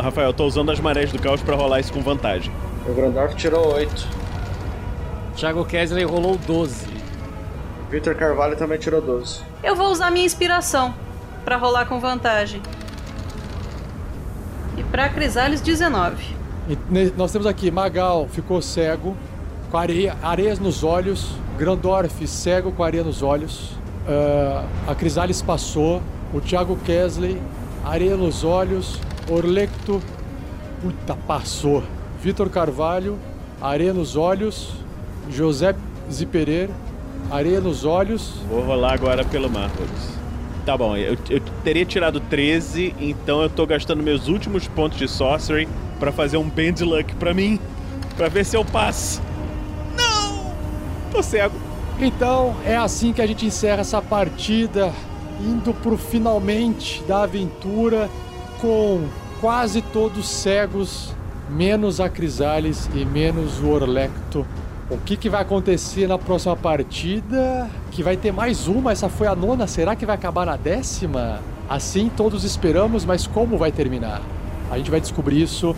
[0.00, 2.50] Rafael, eu tô usando as marés do caos pra rolar isso com vantagem.
[2.88, 4.23] O Grandorf tirou 8.
[5.36, 6.86] Thiago Kesley rolou 12.
[7.90, 9.40] Victor Carvalho também tirou 12.
[9.62, 10.94] Eu vou usar minha inspiração
[11.44, 12.62] pra rolar com vantagem.
[14.76, 16.34] E pra Crisales, 19.
[16.68, 16.78] E
[17.16, 19.16] nós temos aqui Magal ficou cego,
[19.70, 21.32] com areia, areias nos olhos.
[21.58, 23.72] Grandorf cego com areia nos olhos.
[24.08, 26.02] Ah, a Crisales passou.
[26.32, 27.40] O Thiago Kesley,
[27.84, 28.98] areia nos olhos.
[29.30, 30.00] Orlecto,
[30.82, 31.82] puta, passou.
[32.20, 33.18] Vitor Carvalho,
[33.60, 34.83] areia nos olhos.
[35.30, 35.74] José
[36.10, 36.70] Ziperer,
[37.30, 38.34] areia nos olhos.
[38.48, 40.14] Vou rolar agora pelo Marvelous.
[40.64, 45.06] Tá bom, eu, eu teria tirado 13, então eu tô gastando meus últimos pontos de
[45.06, 45.68] Sorcery
[45.98, 47.60] pra fazer um Band Luck pra mim,
[48.16, 49.20] pra ver se eu passo.
[49.96, 50.52] Não!
[51.12, 51.54] Tô cego.
[52.00, 54.92] Então é assim que a gente encerra essa partida,
[55.40, 58.08] indo pro finalmente da aventura
[58.60, 59.06] com
[59.40, 61.14] quase todos cegos,
[61.50, 64.46] menos a Crisales e menos o Orlecto.
[64.90, 67.70] O que, que vai acontecer na próxima partida?
[67.90, 71.40] Que vai ter mais uma, essa foi a nona, será que vai acabar na décima?
[71.68, 74.20] Assim todos esperamos, mas como vai terminar?
[74.70, 75.74] A gente vai descobrir isso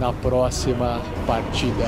[0.00, 1.86] na próxima partida.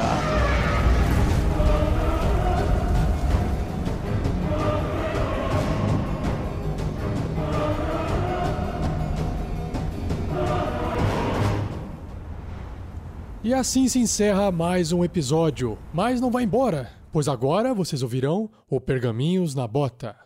[13.45, 15.77] E assim se encerra mais um episódio.
[15.93, 20.17] Mas não vai embora, pois agora vocês ouvirão o Pergaminhos na Bota.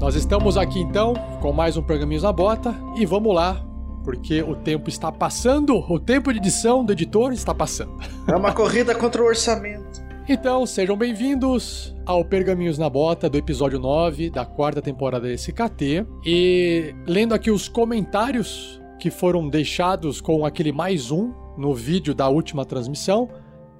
[0.00, 3.60] Nós estamos aqui então com mais um Pergaminhos na Bota e vamos lá,
[4.04, 7.98] porque o tempo está passando, o tempo de edição do editor está passando.
[8.28, 10.07] É uma corrida contra o orçamento.
[10.30, 16.04] Então, sejam bem-vindos ao Pergaminhos na Bota do episódio 9 da quarta temporada desse KT.
[16.22, 22.28] E lendo aqui os comentários que foram deixados com aquele mais um no vídeo da
[22.28, 23.26] última transmissão.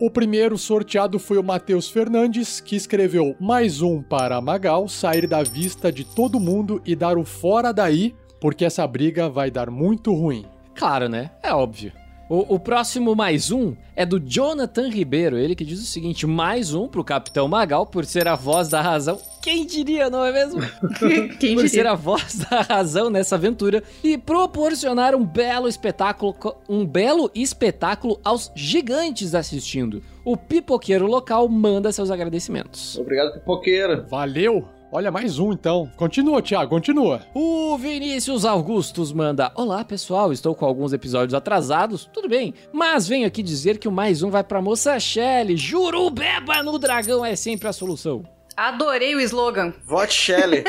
[0.01, 5.43] O primeiro sorteado foi o Matheus Fernandes, que escreveu mais um para Magal sair da
[5.43, 10.15] vista de todo mundo e dar o fora daí, porque essa briga vai dar muito
[10.15, 10.47] ruim.
[10.75, 11.31] Claro, né?
[11.43, 11.93] É óbvio.
[12.29, 16.75] O, o próximo mais um é do Jonathan Ribeiro, ele que diz o seguinte: mais
[16.75, 19.19] um pro Capitão Magal por ser a voz da razão.
[19.41, 20.61] Quem diria, não é mesmo?
[21.41, 21.69] Quem por diria?
[21.69, 26.37] ser a voz da razão nessa aventura e proporcionar um belo espetáculo,
[26.69, 30.03] um belo espetáculo aos gigantes assistindo.
[30.23, 32.99] O pipoqueiro local manda seus agradecimentos.
[32.99, 34.03] Obrigado, pipoqueira.
[34.03, 34.69] Valeu!
[34.91, 35.91] Olha, mais um então.
[35.97, 37.21] Continua, Thiago, continua.
[37.35, 43.27] O Vinícius Augustus manda: Olá pessoal, estou com alguns episódios atrasados, tudo bem, mas venho
[43.27, 45.57] aqui dizer que o mais um vai pra moça Shelly.
[45.57, 48.38] Jurubeba no dragão é sempre a solução.
[48.59, 49.73] Adorei o slogan.
[49.87, 50.65] Vote Shelley.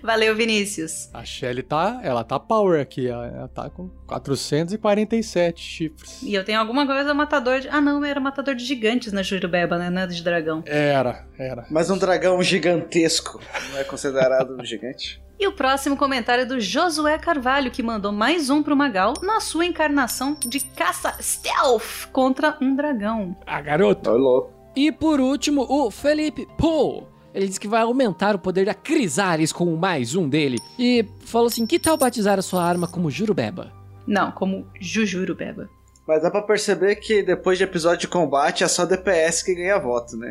[0.00, 1.10] Valeu, Vinícius.
[1.12, 6.22] A Shelly tá, ela tá power aqui, ela ela tá com 447 chifres.
[6.22, 7.68] E eu tenho alguma coisa matador de.
[7.68, 9.90] Ah, não, era matador de gigantes na Jurubeba, né?
[9.90, 10.62] Não é de dragão.
[10.66, 11.66] Era, era.
[11.68, 13.40] Mas um dragão gigantesco
[13.72, 15.20] não é considerado um gigante?
[15.40, 19.40] E o próximo comentário é do Josué Carvalho, que mandou mais um pro Magal na
[19.40, 23.36] sua encarnação de caça stealth contra um dragão.
[23.44, 24.10] Ah, garoto.
[24.10, 24.55] Ô, louco.
[24.76, 27.04] E por último, o Felipe Poe.
[27.34, 30.58] Ele diz que vai aumentar o poder da Crisales com mais um dele.
[30.78, 33.72] E falou assim: que tal batizar a sua arma como Jurubeba?
[34.06, 35.68] Não, como Jujurubeba.
[36.06, 39.76] Mas dá pra perceber que depois de episódio de combate é só DPS que ganha
[39.78, 40.28] voto, né?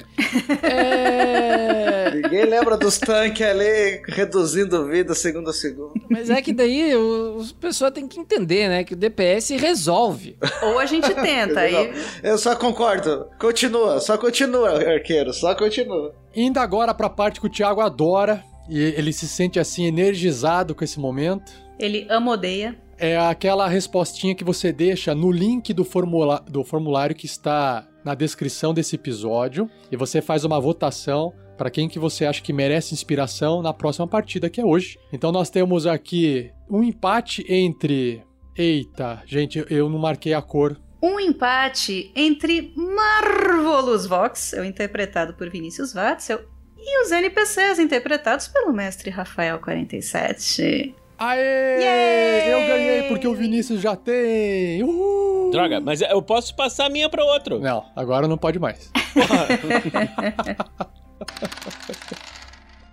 [0.64, 2.12] É.
[2.16, 5.94] Ninguém lembra dos tanques ali reduzindo vida segundo a segundo.
[6.10, 8.84] Mas é que daí o- as pessoas têm que entender, né?
[8.84, 10.38] Que o DPS resolve.
[10.64, 11.94] Ou a gente tenta, aí.
[12.24, 13.28] Eu só concordo.
[13.40, 16.16] Continua, só continua, arqueiro, só continua.
[16.34, 20.84] Indo agora pra parte que o Thiago adora, e ele se sente assim energizado com
[20.84, 21.52] esse momento.
[21.78, 22.78] Ele ama odeia.
[22.98, 28.16] É aquela respostinha que você deixa no link do, formula- do formulário que está na
[28.16, 32.94] descrição desse episódio e você faz uma votação para quem que você acha que merece
[32.94, 34.98] inspiração na próxima partida que é hoje.
[35.12, 38.24] Então nós temos aqui um empate entre
[38.58, 40.80] Eita, gente, eu não marquei a cor.
[41.02, 46.40] Um empate entre Marvolus Vox, eu interpretado por Vinícius Watzel,
[46.78, 50.96] e os NPCs interpretados pelo mestre Rafael 47.
[51.18, 51.80] Aê!
[51.82, 52.54] Yay!
[52.54, 54.84] Eu ganhei porque o Vinícius já tem!
[54.84, 55.50] Uhul!
[55.52, 57.60] Droga, mas eu posso passar a minha pra outro.
[57.60, 58.92] Não, agora não pode mais.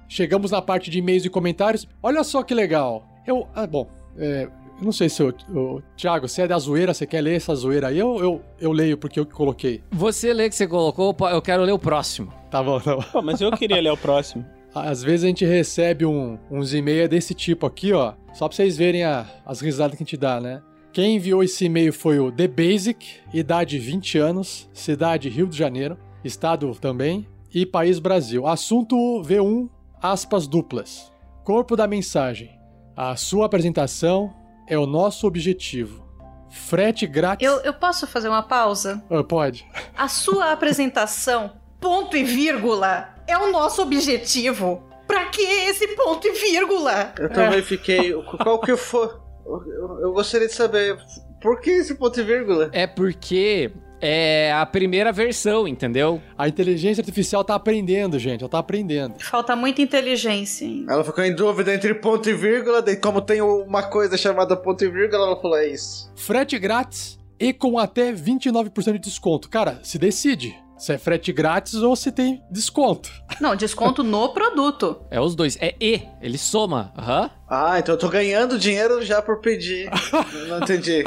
[0.08, 1.88] Chegamos na parte de e-mails e comentários.
[2.02, 3.04] Olha só que legal.
[3.26, 3.46] Eu.
[3.54, 3.88] Ah, bom.
[4.18, 5.82] é, eu não sei se o, o.
[5.96, 7.98] Thiago, você é da zoeira, você quer ler essa zoeira aí?
[7.98, 9.82] Eu, eu, eu leio porque eu que coloquei.
[9.90, 12.32] Você lê que você colocou, eu quero ler o próximo.
[12.50, 13.02] Tá bom, tá bom.
[13.10, 14.44] Pô, mas eu queria ler o próximo.
[14.74, 18.14] Às vezes a gente recebe um, uns e-mails desse tipo aqui, ó.
[18.32, 20.62] Só pra vocês verem a- as risadas que a gente dá, né?
[20.92, 25.98] Quem enviou esse e-mail foi o The Basic, idade 20 anos, cidade Rio de Janeiro,
[26.24, 28.46] estado também, e país Brasil.
[28.46, 29.68] Assunto V1,
[30.00, 31.12] aspas duplas.
[31.44, 32.50] Corpo da mensagem.
[32.96, 34.32] A sua apresentação
[34.68, 36.02] é o nosso objetivo.
[36.50, 37.46] Frete grátis.
[37.46, 39.02] Eu, eu posso fazer uma pausa?
[39.10, 39.66] Ah, pode.
[39.96, 44.82] A sua apresentação, ponto e vírgula, é o nosso objetivo.
[45.06, 47.12] Pra que esse ponto e vírgula?
[47.18, 48.12] Eu também fiquei.
[48.42, 49.20] Qual que for.
[49.44, 50.96] Eu, eu gostaria de saber.
[51.40, 52.70] Por que esse ponto e vírgula?
[52.72, 56.20] É porque é a primeira versão, entendeu?
[56.36, 58.40] A inteligência artificial tá aprendendo, gente.
[58.40, 59.14] Ela tá aprendendo.
[59.20, 60.92] Falta muita inteligência ainda.
[60.92, 64.84] Ela ficou em dúvida entre ponto e vírgula, daí como tem uma coisa chamada ponto
[64.84, 66.12] e vírgula, ela falou: é isso.
[66.16, 69.48] Frete grátis e com até 29% de desconto.
[69.48, 73.08] Cara, se decide se é frete grátis ou se tem desconto.
[73.40, 75.00] Não, desconto no produto.
[75.12, 75.56] É os dois.
[75.60, 76.02] É E.
[76.20, 76.92] Ele soma.
[76.98, 77.30] Aham.
[77.48, 79.88] Ah, então eu tô ganhando dinheiro já por pedir.
[80.48, 81.04] não entendi.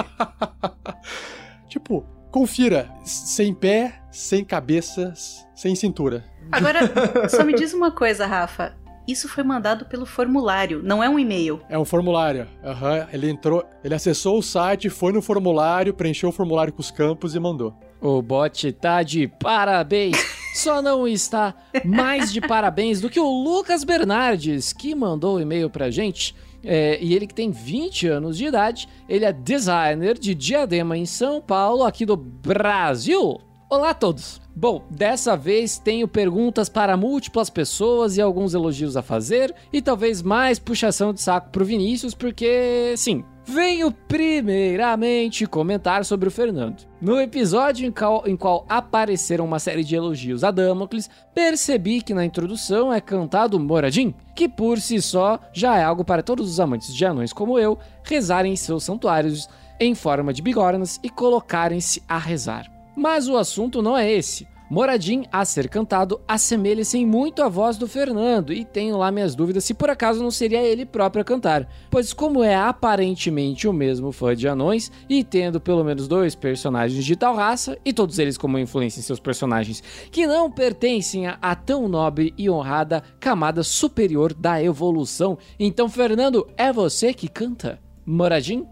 [1.67, 2.89] Tipo, confira.
[3.03, 5.13] Sem pé, sem cabeça,
[5.53, 6.23] sem cintura.
[6.53, 6.79] Agora,
[7.27, 8.77] só me diz uma coisa, Rafa.
[9.05, 11.61] Isso foi mandado pelo formulário, não é um e-mail.
[11.67, 12.47] É um formulário.
[12.63, 13.07] Aham.
[13.11, 17.35] Ele entrou, ele acessou o site, foi no formulário, preencheu o formulário com os campos
[17.35, 17.77] e mandou.
[18.01, 20.17] O bot tá de parabéns.
[20.55, 21.53] Só não está
[21.83, 26.33] mais de parabéns do que o Lucas Bernardes, que mandou o e-mail pra gente.
[26.63, 31.05] É, e ele que tem 20 anos de idade, ele é designer de Diadema em
[31.05, 33.39] São Paulo, aqui do Brasil.
[33.75, 34.39] Olá a todos!
[34.55, 40.21] Bom, dessa vez tenho perguntas para múltiplas pessoas e alguns elogios a fazer, e talvez
[40.21, 46.87] mais puxação de saco pro Vinícius, porque, sim, venho primeiramente comentar sobre o Fernando.
[47.01, 52.13] No episódio em qual, em qual apareceram uma série de elogios a Damocles, percebi que
[52.13, 56.61] na introdução é cantado Moradin, que por si só já é algo para todos os
[56.61, 59.49] amantes de anões como eu rezarem em seus santuários
[59.81, 62.73] em forma de bigornas e colocarem-se a rezar.
[62.95, 64.47] Mas o assunto não é esse.
[64.67, 69.35] Moradim, a ser cantado, assemelha-se em muito à voz do Fernando, e tenho lá minhas
[69.35, 73.73] dúvidas se por acaso não seria ele próprio a cantar, pois como é aparentemente o
[73.73, 78.17] mesmo fã de anões, e tendo pelo menos dois personagens de tal raça, e todos
[78.17, 83.61] eles como influência em seus personagens, que não pertencem a tão nobre e honrada camada
[83.61, 87.79] superior da evolução, então Fernando, é você que canta?
[88.03, 88.65] Moradim?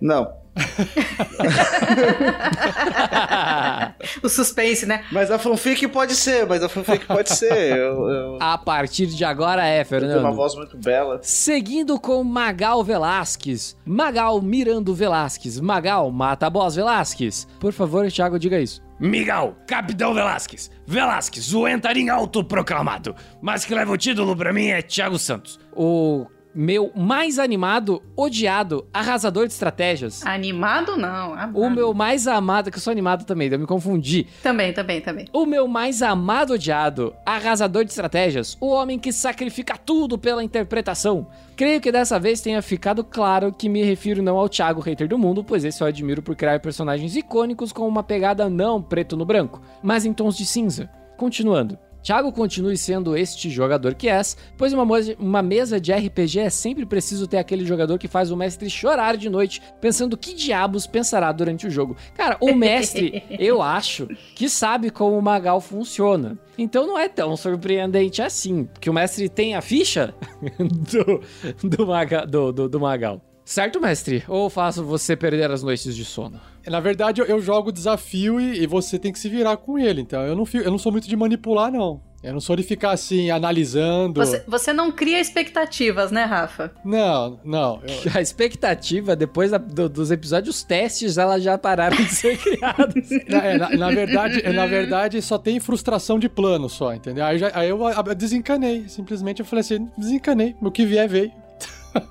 [0.00, 0.45] Não.
[4.22, 5.04] o suspense, né?
[5.12, 7.76] Mas a fanfic pode ser, mas a fanfic pode ser.
[7.76, 8.38] Eu, eu...
[8.40, 10.12] A partir de agora é, Fernando.
[10.12, 11.20] tenho uma voz muito bela.
[11.22, 13.76] Seguindo com Magal Velasquez.
[13.84, 15.60] Magal Mirando Velasquez.
[15.60, 17.46] Magal Mata Boss Velasquez.
[17.60, 18.84] Por favor, Thiago, diga isso.
[18.98, 20.70] Miguel, Capitão Velasquez.
[20.86, 23.14] Velasquez, o entarim autoproclamado.
[23.42, 25.60] Mas que leva o título pra mim é Thiago Santos.
[25.74, 26.26] O
[26.56, 30.24] meu mais animado, odiado, arrasador de estratégias.
[30.24, 31.34] Animado não.
[31.34, 31.58] amado.
[31.60, 34.26] O meu mais amado, que eu sou animado também, eu me confundi.
[34.42, 35.26] Também, também, também.
[35.34, 41.26] O meu mais amado odiado, arrasador de estratégias, o homem que sacrifica tudo pela interpretação.
[41.54, 45.18] Creio que dessa vez tenha ficado claro que me refiro não ao Thiago Hater do
[45.18, 49.26] Mundo, pois esse eu admiro por criar personagens icônicos com uma pegada não preto no
[49.26, 50.88] branco, mas em tons de cinza.
[51.18, 51.78] Continuando.
[52.06, 54.86] Thiago continue sendo este jogador que és, pois uma,
[55.18, 59.16] uma mesa de RPG é sempre preciso ter aquele jogador que faz o mestre chorar
[59.16, 61.96] de noite, pensando que diabos pensará durante o jogo.
[62.14, 64.06] Cara, o mestre, eu acho,
[64.36, 66.38] que sabe como o Magal funciona.
[66.56, 70.14] Então não é tão surpreendente assim, que o mestre tem a ficha
[70.62, 71.20] do,
[71.68, 73.20] do, Maga- do- do- do Magal.
[73.44, 74.22] Certo, mestre?
[74.28, 76.40] Ou faço você perder as noites de sono?
[76.66, 79.78] Na verdade, eu, eu jogo o desafio e, e você tem que se virar com
[79.78, 80.00] ele.
[80.00, 82.00] Então, eu não, fico- eu não sou muito de manipular, não.
[82.22, 84.20] Eu não sou de ficar assim, analisando.
[84.20, 86.72] Você, você não cria expectativas, né, Rafa?
[86.84, 87.80] Não, não.
[87.86, 93.08] eu- A expectativa, depois da- do- dos episódios testes, elas já pararam de ser criadas.
[93.28, 97.24] Na, é, na- na verdade, na verdade, só tem frustração de plano só, entendeu?
[97.24, 97.78] Aí, já- aí eu,
[98.16, 98.88] desencanei.
[98.88, 100.56] Simplesmente eu falei assim, desencanei.
[100.60, 101.30] O que vier, veio.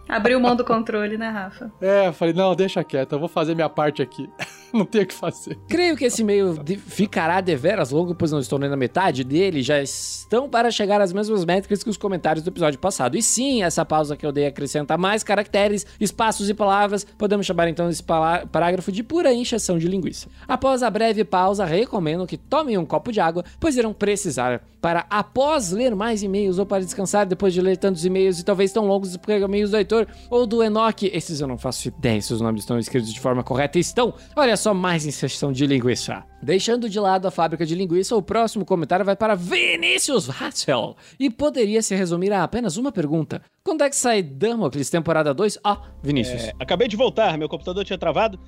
[0.08, 1.72] Abriu mão do controle, né, Rafa?
[1.82, 4.30] É, eu falei, não, deixa quieto, eu vou fazer minha parte aqui.
[4.78, 5.58] não tem o que fazer.
[5.68, 9.82] Creio que esse e-mail ficará deveras longo, pois não estou nem na metade dele, já
[9.82, 13.18] estão para chegar às mesmas métricas que os comentários do episódio passado.
[13.18, 17.70] E sim, essa pausa que eu dei acrescenta mais caracteres, espaços e palavras, podemos chamar
[17.70, 20.28] então esse parágrafo de pura inchação de linguiça.
[20.48, 25.06] Após a breve pausa, recomendo que tomem um copo de água, pois irão precisar para,
[25.10, 28.86] após ler mais e-mails ou para descansar depois de ler tantos e-mails e talvez tão
[28.86, 31.10] longos os e-mails do Heitor ou do Enoch.
[31.12, 34.14] Esses eu não faço ideia se os nomes estão escritos de forma correta estão.
[34.36, 36.24] Olha só, mais inserção de linguiça.
[36.42, 41.30] Deixando de lado a fábrica de linguiça, o próximo comentário vai para Vinícius Vattel e
[41.30, 43.42] poderia se resumir a apenas uma pergunta.
[43.64, 45.60] Quando é que sai Damocles temporada 2?
[45.64, 46.44] Ah, Vinícius.
[46.46, 48.40] É, acabei de voltar, meu computador tinha travado,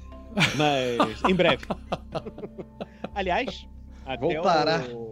[0.55, 1.65] mas em breve.
[3.13, 3.67] Aliás,
[4.05, 4.83] até Voltará.
[4.93, 5.11] o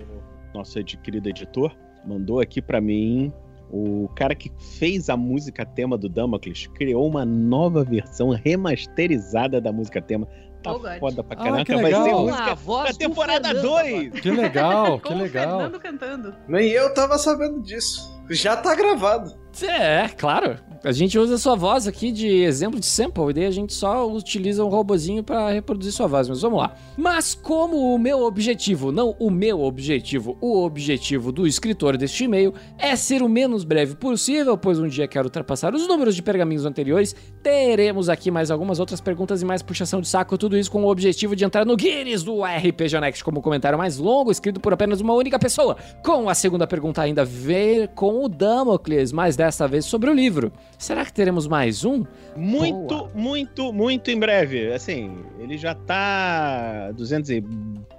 [0.54, 1.76] nosso ed- querido editor
[2.06, 3.34] mandou aqui pra mim
[3.72, 9.72] o cara que fez a música tema do Damocles criou uma nova versão remasterizada da
[9.72, 10.28] música tema.
[10.66, 11.00] Tá Oh, God.
[11.00, 11.66] foda pra Ah, caramba.
[11.66, 12.04] que vai legal.
[12.04, 14.20] ser Com música a voz da temporada Fernando 2.
[14.22, 15.60] Que legal, que Com o legal.
[15.60, 16.36] Fernando cantando.
[16.48, 18.14] Nem eu tava sabendo disso.
[18.30, 19.32] Já tá gravado.
[19.64, 20.58] É, é, claro.
[20.86, 23.74] A gente usa a sua voz aqui de exemplo de sample, e daí a gente
[23.74, 26.76] só utiliza um robozinho para reproduzir sua voz, mas vamos lá.
[26.96, 32.54] Mas como o meu objetivo, não o meu objetivo, o objetivo do escritor deste e-mail
[32.78, 36.68] é ser o menos breve possível, pois um dia quero ultrapassar os números de pergaminhos
[36.68, 40.84] anteriores, teremos aqui mais algumas outras perguntas e mais puxação de saco, tudo isso com
[40.84, 44.72] o objetivo de entrar no Guinness do RPG Next como comentário mais longo, escrito por
[44.72, 49.68] apenas uma única pessoa, com a segunda pergunta ainda ver com o Damocles, mais desta
[49.68, 50.52] vez sobre o livro.
[50.78, 52.04] Será que teremos mais um?
[52.36, 53.12] Muito, Boa.
[53.14, 54.74] muito, muito em breve.
[54.74, 57.44] Assim, ele já tá 200 e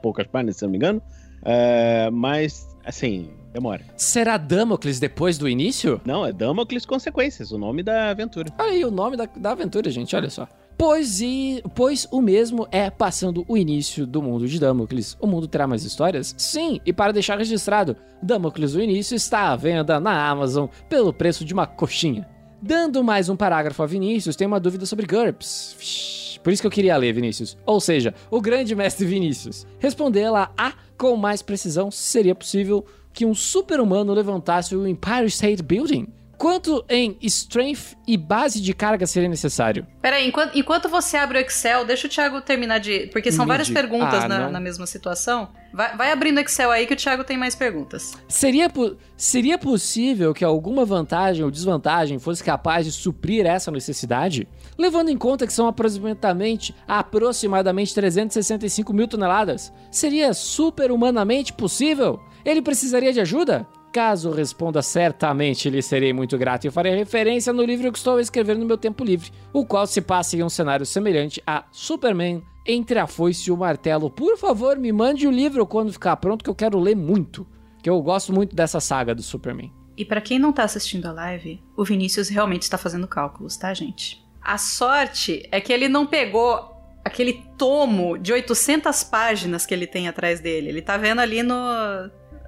[0.02, 1.01] poucas páginas, se não me engano.
[1.44, 3.83] É, mas, assim, demora.
[3.97, 6.01] Será Damocles depois do início?
[6.05, 8.53] Não, é Damocles Consequências, o nome da aventura.
[8.59, 10.47] Aí o nome da, da aventura, gente, olha só.
[10.77, 15.16] Pois, e, pois o mesmo é passando o início do mundo de Damocles.
[15.19, 16.35] O mundo terá mais histórias?
[16.37, 21.47] Sim, e para deixar registrado, Damocles o Início está à venda na Amazon pelo preço
[21.47, 22.28] de uma coxinha.
[22.61, 26.39] Dando mais um parágrafo a Vinícius, tem uma dúvida sobre GURPS.
[26.43, 27.57] Por isso que eu queria ler, Vinícius.
[27.65, 29.66] Ou seja, o grande mestre Vinícius.
[29.78, 32.85] Respondê-la a com mais precisão seria possível
[33.17, 36.07] que um super-humano levantasse o Empire State Building?
[36.37, 39.87] Quanto em strength e base de carga seria necessário?
[40.03, 43.07] Peraí, enquanto, enquanto você abre o Excel, deixa o Thiago terminar de.
[43.07, 43.89] Porque são várias Medir.
[43.89, 45.49] perguntas Ah, na, na mesma situação.
[45.73, 48.13] Vai, vai abrindo o Excel aí que o Thiago tem mais perguntas.
[48.29, 48.71] Seria,
[49.17, 54.47] seria possível que alguma vantagem ou desvantagem fosse capaz de suprir essa necessidade?
[54.77, 62.21] Levando em conta que são aproximadamente, aproximadamente 365 mil toneladas, seria super-humanamente possível?
[62.47, 63.66] Ele precisaria de ajuda?
[63.93, 68.20] Caso responda certamente, lhe serei muito grato e farei referência no livro que estou a
[68.20, 72.40] escrever no meu tempo livre, o qual se passa em um cenário semelhante a Superman
[72.64, 74.09] entre a foice e o martelo.
[74.09, 77.44] Por favor, me mande o livro quando ficar pronto que eu quero ler muito,
[77.82, 79.73] que eu gosto muito dessa saga do Superman.
[79.97, 83.74] E pra quem não tá assistindo a live, o Vinícius realmente está fazendo cálculos, tá,
[83.74, 84.24] gente?
[84.40, 90.09] A sorte é que ele não pegou aquele tomo de 800 páginas que ele tem
[90.09, 90.68] atrás dele.
[90.68, 91.55] Ele tá vendo ali no,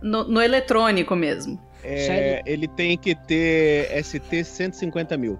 [0.02, 1.60] no, no eletrônico mesmo.
[1.82, 5.38] É, ele tem que ter ST 150 mil.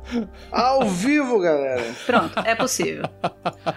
[0.53, 1.85] Ao vivo, galera.
[2.07, 3.05] Pronto, é possível.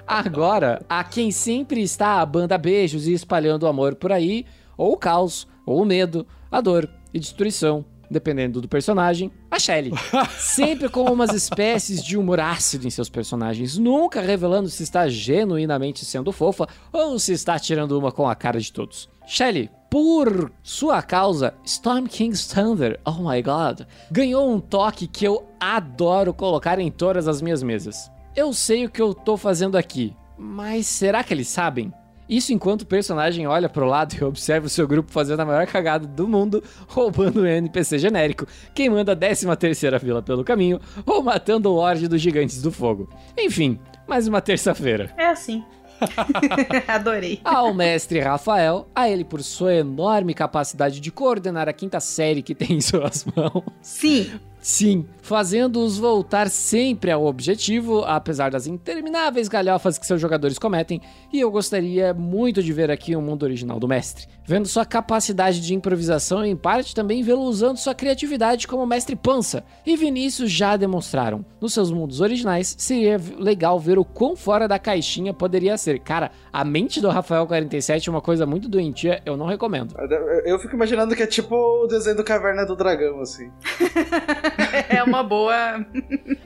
[0.05, 4.45] Agora, a quem sempre está a banda beijos e espalhando amor por aí,
[4.77, 9.93] ou o caos, ou o medo, a dor e destruição, dependendo do personagem, a Shelley.
[10.37, 16.03] Sempre com umas espécies de humor ácido em seus personagens, nunca revelando se está genuinamente
[16.03, 19.09] sendo fofa ou se está tirando uma com a cara de todos.
[19.25, 23.81] Shelley, por sua causa, Storm King's Thunder, oh my god,
[24.11, 28.11] ganhou um toque que eu adoro colocar em todas as minhas mesas.
[28.35, 31.93] Eu sei o que eu tô fazendo aqui, mas será que eles sabem?
[32.31, 35.67] Isso enquanto o personagem olha pro lado e observa o seu grupo fazendo a maior
[35.67, 41.21] cagada do mundo, roubando um NPC genérico, queimando a 13 terceira vila pelo caminho, ou
[41.21, 43.09] matando o Lorde dos Gigantes do Fogo.
[43.37, 43.77] Enfim,
[44.07, 45.13] mais uma terça-feira.
[45.17, 45.61] É assim.
[46.87, 47.41] Adorei.
[47.43, 52.55] Ao mestre Rafael, a ele por sua enorme capacidade de coordenar a quinta série que
[52.55, 53.63] tem em suas mãos.
[53.81, 54.31] Sim.
[54.61, 60.99] Sim, fazendo-os voltar sempre ao objetivo, apesar das intermináveis galhofas que seus jogadores cometem,
[61.31, 65.61] e eu gostaria muito de ver aqui o mundo original do mestre, vendo sua capacidade
[65.61, 70.51] de improvisação e em parte também vê-lo usando sua criatividade como mestre pança, e Vinícius
[70.51, 71.45] já demonstraram.
[71.61, 75.99] Nos seus mundos originais, seria legal ver o quão fora da caixinha poderia ser.
[75.99, 79.95] Cara, a mente do Rafael 47 é uma coisa muito doentia, eu não recomendo.
[79.97, 83.49] Eu- Eu fico imaginando que é tipo o desenho do Caverna do Dragão, assim.
[84.89, 85.85] é uma boa.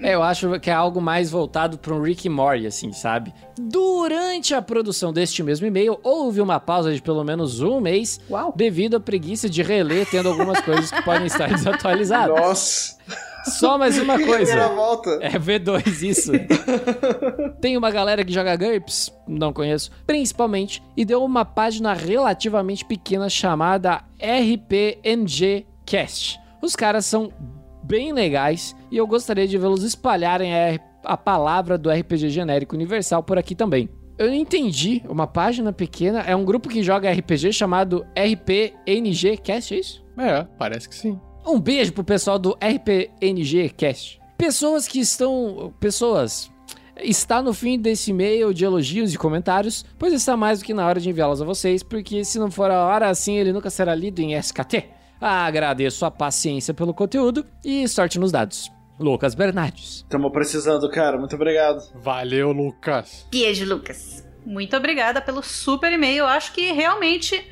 [0.02, 3.34] É, eu acho que é algo mais voltado para um Rick Morty, assim, sabe?
[3.58, 8.54] Durante a produção deste mesmo e-mail, houve uma pausa de pelo menos um mês Uau.
[8.56, 12.36] devido à preguiça de reler, tendo algumas coisas que podem estar desatualizadas.
[12.40, 12.96] Nossa.
[13.46, 14.68] Só mais uma Primeira coisa.
[14.70, 15.20] volta.
[15.22, 16.32] É V2 isso.
[17.62, 23.30] Tem uma galera que joga GURPS, não conheço, principalmente, e deu uma página relativamente pequena
[23.30, 26.40] chamada RPNG Cast.
[26.62, 27.32] Os caras são
[27.86, 33.22] bem legais e eu gostaria de vê-los espalharem a, a palavra do RPG genérico universal
[33.22, 33.90] por aqui também.
[34.18, 39.80] Eu entendi, uma página pequena é um grupo que joga RPG chamado RPNG Cast, é
[39.80, 40.06] isso?
[40.18, 41.20] É, parece que sim.
[41.46, 44.20] Um beijo pro pessoal do RPNG Cast.
[44.38, 45.74] Pessoas que estão.
[45.80, 46.50] Pessoas.
[46.98, 50.88] Está no fim desse e-mail de elogios e comentários, pois está mais do que na
[50.88, 53.94] hora de enviá-los a vocês, porque se não for a hora assim, ele nunca será
[53.94, 54.95] lido em SKT.
[55.20, 58.72] Agradeço a paciência pelo conteúdo e sorte nos dados.
[59.00, 60.06] Lucas Bernardes.
[60.10, 61.18] Tamo precisando, cara.
[61.18, 61.80] Muito obrigado.
[61.96, 63.28] Valeu, Lucas.
[63.32, 64.26] Beijo, Lucas.
[64.46, 66.20] Muito obrigada pelo super e-mail.
[66.20, 67.46] Eu acho que realmente,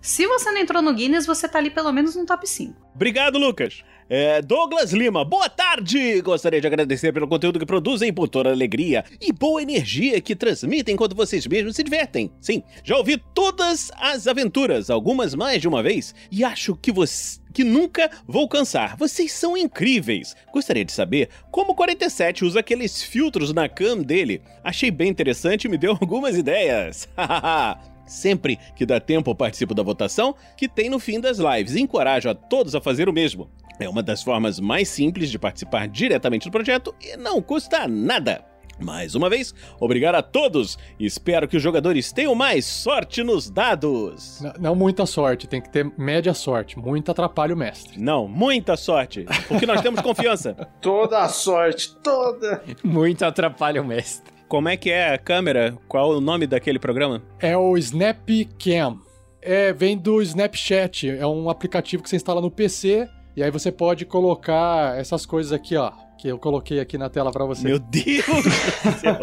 [0.00, 2.74] se você não entrou no Guinness, você tá ali pelo menos no top 5.
[2.94, 3.84] Obrigado, Lucas.
[4.08, 6.20] É, Douglas Lima, boa tarde!
[6.22, 10.36] Gostaria de agradecer pelo conteúdo que produzem, por toda a alegria e boa energia que
[10.36, 12.30] transmitem enquanto vocês mesmos se divertem.
[12.40, 17.40] Sim, já ouvi todas as aventuras, algumas mais de uma vez, e acho que você
[17.52, 18.98] que nunca vou cansar.
[18.98, 20.36] Vocês são incríveis.
[20.52, 24.42] Gostaria de saber como o 47 usa aqueles filtros na cam dele.
[24.62, 27.08] Achei bem interessante e me deu algumas ideias.
[28.06, 32.34] Sempre que dá tempo participo da votação que tem no fim das lives encorajo a
[32.34, 33.50] todos a fazer o mesmo.
[33.78, 38.44] É uma das formas mais simples de participar diretamente do projeto e não custa nada.
[38.78, 43.48] Mais uma vez, obrigado a todos e espero que os jogadores tenham mais sorte nos
[43.50, 44.42] dados.
[44.42, 46.78] N- não muita sorte, tem que ter média sorte.
[46.78, 47.98] Muito atrapalha o mestre.
[47.98, 50.52] Não, muita sorte, porque nós temos confiança.
[50.82, 52.62] Toda a sorte, toda.
[52.84, 54.30] Muito atrapalha o mestre.
[54.46, 55.76] Como é que é a câmera?
[55.88, 57.22] Qual o nome daquele programa?
[57.40, 59.00] É o Snapcam.
[59.40, 61.08] É, vem do Snapchat.
[61.08, 65.52] É um aplicativo que você instala no PC e aí você pode colocar essas coisas
[65.52, 65.92] aqui, ó.
[66.16, 67.62] Que eu coloquei aqui na tela pra você.
[67.62, 69.18] Meu Deus do céu.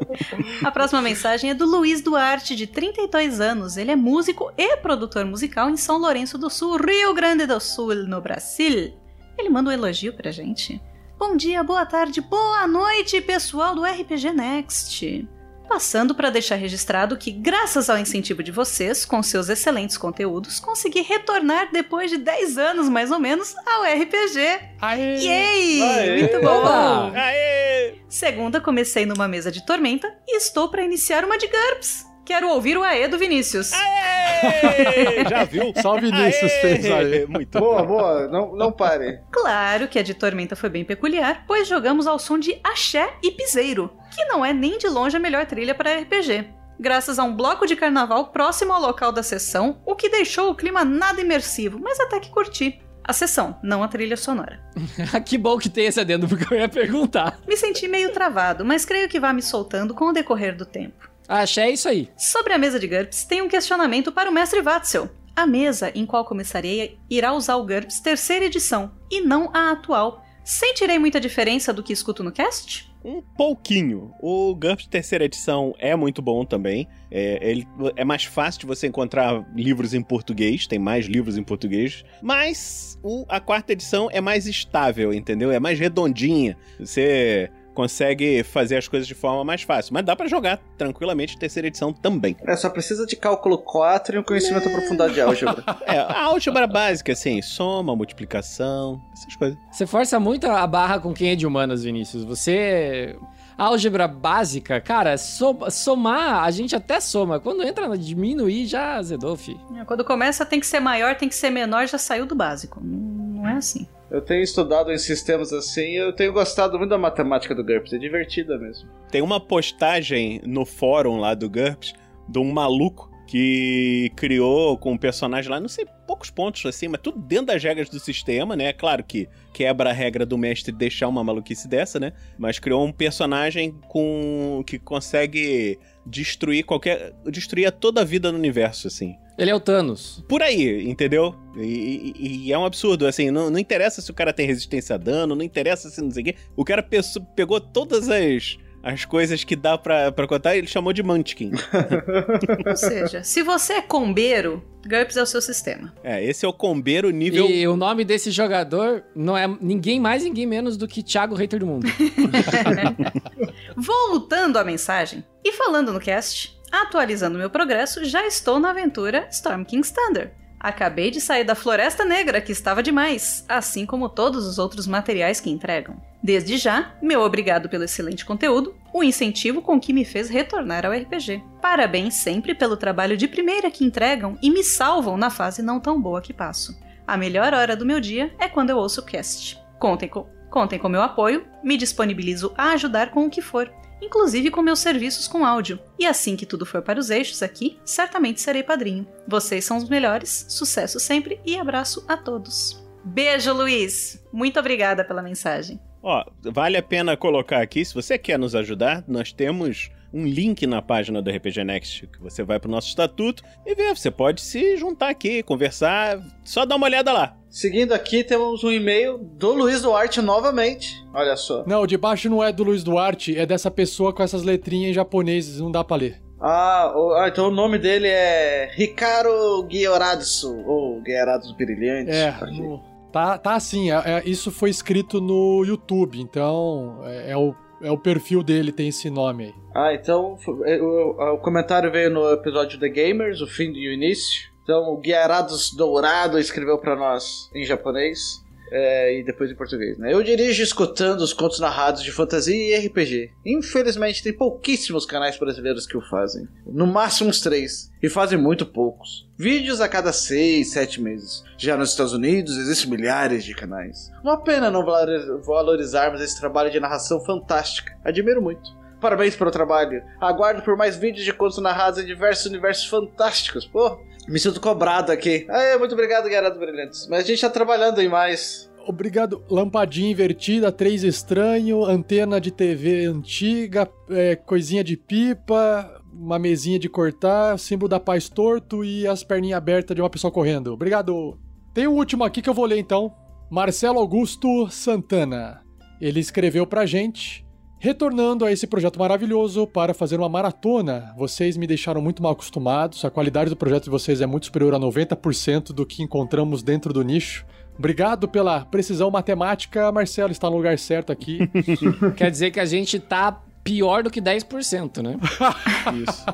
[0.64, 3.76] A próxima mensagem é do Luiz Duarte, de 32 anos.
[3.76, 7.94] Ele é músico e produtor musical em São Lourenço do Sul, Rio Grande do Sul,
[7.94, 8.94] no Brasil.
[9.38, 10.80] Ele manda um elogio pra gente.
[11.18, 15.28] Bom dia, boa tarde, boa noite, pessoal do RPG Next.
[15.70, 21.00] Passando para deixar registrado que, graças ao incentivo de vocês, com seus excelentes conteúdos, consegui
[21.00, 24.40] retornar depois de 10 anos, mais ou menos, ao RPG.
[24.80, 25.18] Aê!
[25.20, 25.82] Yay!
[25.82, 26.22] Aê!
[26.22, 27.12] Muito bom!
[27.14, 27.94] Aê!
[28.08, 32.09] Segunda, comecei numa mesa de tormenta e estou para iniciar uma de GURPS.
[32.30, 33.72] Quero ouvir o Aê do Vinícius.
[33.72, 35.28] Aê!
[35.28, 35.72] Já viu?
[35.82, 37.26] Só o Vinícius fez aí.
[37.26, 37.88] Muito Boa, bom.
[37.88, 38.28] boa.
[38.28, 39.18] Não, não pare.
[39.32, 43.32] Claro que a de Tormenta foi bem peculiar, pois jogamos ao som de axé e
[43.32, 46.48] piseiro, que não é nem de longe a melhor trilha para RPG.
[46.78, 50.54] Graças a um bloco de carnaval próximo ao local da sessão, o que deixou o
[50.54, 52.80] clima nada imersivo, mas até que curti.
[53.02, 54.60] A sessão, não a trilha sonora.
[55.26, 57.40] que bom que tem esse adendo, porque eu ia perguntar.
[57.48, 61.09] Me senti meio travado, mas creio que vá me soltando com o decorrer do tempo.
[61.30, 62.08] Achei é isso aí.
[62.16, 65.08] Sobre a mesa de GURPS, tem um questionamento para o mestre Watzel.
[65.36, 70.24] A mesa em qual começarei irá usar o GURPS terceira edição, e não a atual.
[70.44, 72.90] Sentirei muita diferença do que escuto no cast?
[73.04, 74.12] Um pouquinho.
[74.20, 76.88] O GURPS terceira edição é muito bom também.
[77.10, 81.44] É, ele, é mais fácil de você encontrar livros em português, tem mais livros em
[81.44, 82.04] português.
[82.20, 85.50] Mas o- a quarta edição é mais estável, entendeu?
[85.52, 86.56] É mais redondinha.
[86.78, 89.94] Você consegue fazer as coisas de forma mais fácil.
[89.94, 92.36] Mas dá pra jogar tranquilamente terceira edição também.
[92.46, 95.64] É, só precisa de cálculo 4 e um conhecimento aprofundado de álgebra.
[95.86, 99.58] É, a álgebra básica, assim, soma, multiplicação, essas coisas.
[99.70, 102.24] Você força muito a barra com quem é de humanas, Vinícius.
[102.24, 103.16] Você.
[103.58, 107.38] Álgebra básica, cara, so- somar, a gente até soma.
[107.38, 109.54] Quando entra na diminuir, já azedou, fi.
[109.86, 112.80] Quando começa tem que ser maior, tem que ser menor, já saiu do básico.
[112.82, 113.86] Não não é assim.
[114.10, 117.92] Eu tenho estudado em sistemas assim eu tenho gostado muito da matemática do GURPS.
[117.92, 118.88] É divertida mesmo.
[119.10, 121.94] Tem uma postagem no fórum lá do GURPS
[122.28, 127.00] de um maluco que criou com um personagem lá, não sei, poucos pontos assim, mas
[127.00, 128.72] tudo dentro das regras do sistema, né?
[128.72, 132.12] Claro que quebra a regra do mestre deixar uma maluquice dessa, né?
[132.36, 137.12] Mas criou um personagem com que consegue destruir qualquer.
[137.30, 139.14] destruir toda a vida no universo, assim.
[139.40, 140.22] Ele é o Thanos.
[140.28, 141.34] Por aí, entendeu?
[141.56, 144.94] E, e- e é um absurdo, assim, não, não interessa se o cara tem resistência
[144.94, 146.34] a dano, não interessa se não sei o quê.
[146.56, 150.92] O cara peço- pegou todas as, as coisas que dá pra, pra contar, ele chamou
[150.92, 151.52] de Munchkin.
[152.68, 155.92] Ou seja, se você é combeiro, GURPS é o seu sistema.
[156.04, 157.48] É, esse é o combeiro nível.
[157.48, 161.60] E o nome desse jogador não é ninguém mais, ninguém menos do que Thiago Hater
[161.60, 161.86] do Mundo.
[163.76, 169.64] Voltando à mensagem e falando no cast, atualizando meu progresso, já estou na aventura Storm
[169.64, 170.32] King's Thunder.
[170.58, 175.40] Acabei de sair da Floresta Negra, que estava demais, assim como todos os outros materiais
[175.40, 175.96] que entregam.
[176.22, 180.92] Desde já, meu obrigado pelo excelente conteúdo, o incentivo com que me fez retornar ao
[180.92, 181.42] RPG.
[181.62, 185.98] Parabéns sempre pelo trabalho de primeira que entregam e me salvam na fase não tão
[185.98, 186.78] boa que passo.
[187.06, 189.58] A melhor hora do meu dia é quando eu ouço o cast.
[189.78, 194.50] Contem com, contem com meu apoio, me disponibilizo a ajudar com o que for, inclusive
[194.50, 195.78] com meus serviços com áudio.
[195.98, 199.06] E assim que tudo for para os eixos aqui, certamente serei padrinho.
[199.26, 202.84] Vocês são os melhores, sucesso sempre e abraço a todos.
[203.04, 204.24] Beijo, Luiz!
[204.32, 205.80] Muito obrigada pela mensagem.
[206.02, 210.66] Ó, vale a pena colocar aqui, se você quer nos ajudar, nós temos um link
[210.66, 214.40] na página do RPG Next, que você vai pro nosso estatuto e vê, você pode
[214.40, 217.36] se juntar aqui, conversar, só dá uma olhada lá.
[217.48, 220.94] Seguindo aqui, temos um e-mail do Luiz Duarte novamente.
[221.12, 221.64] Olha só.
[221.66, 224.90] Não, o de baixo não é do Luiz Duarte, é dessa pessoa com essas letrinhas
[224.90, 226.20] em japonês, não dá pra ler.
[226.40, 232.10] Ah, o- ah, então o nome dele é Ricardo Guioradso, ou Guioradso Brilhante.
[232.10, 232.80] É, no-
[233.12, 237.90] tá, tá assim, é- é- isso foi escrito no YouTube, então é, é o, é
[237.90, 239.54] o perfil dele, tem esse nome aí.
[239.74, 243.92] Ah, então é, o, o comentário veio no episódio The Gamers, o fim e o
[243.92, 244.50] início.
[244.62, 249.98] Então o Guiarados Dourado escreveu pra nós em japonês é, e depois em português.
[249.98, 250.12] Né?
[250.12, 253.30] Eu dirijo escutando os contos narrados de fantasia e RPG.
[253.44, 256.46] Infelizmente tem pouquíssimos canais brasileiros que o fazem.
[256.66, 257.90] No máximo uns três.
[258.02, 259.28] E fazem muito poucos.
[259.36, 261.42] Vídeos a cada seis, sete meses.
[261.58, 264.10] Já nos Estados Unidos existem milhares de canais.
[264.22, 267.96] Uma pena não valor- valorizarmos esse trabalho de narração fantástica.
[268.04, 268.78] Admiro muito.
[269.00, 270.02] Parabéns pelo trabalho.
[270.20, 273.66] Aguardo por mais vídeos de contos narrados em diversos universos fantásticos.
[273.66, 273.98] Pô,
[274.30, 275.46] me sinto cobrado aqui.
[275.48, 277.06] Ah, muito obrigado, Guerra Brilhantes.
[277.08, 278.70] Mas a gente tá trabalhando em mais.
[278.86, 286.78] Obrigado, lampadinha invertida, três estranho, antena de TV antiga, é, coisinha de pipa, uma mesinha
[286.78, 290.72] de cortar, símbolo da paz torto e as perninhas abertas de uma pessoa correndo.
[290.72, 291.38] Obrigado.
[291.74, 293.14] Tem um último aqui que eu vou ler então.
[293.50, 295.60] Marcelo Augusto Santana.
[296.00, 297.44] Ele escreveu pra gente.
[297.82, 303.02] Retornando a esse projeto maravilhoso para fazer uma maratona, vocês me deixaram muito mal acostumados.
[303.06, 306.92] A qualidade do projeto de vocês é muito superior a 90% do que encontramos dentro
[306.92, 307.46] do nicho.
[307.78, 311.38] Obrigado pela precisão matemática, Marcelo, está no lugar certo aqui.
[312.18, 315.16] Quer dizer que a gente tá pior do que 10%, né?
[316.06, 316.26] Isso.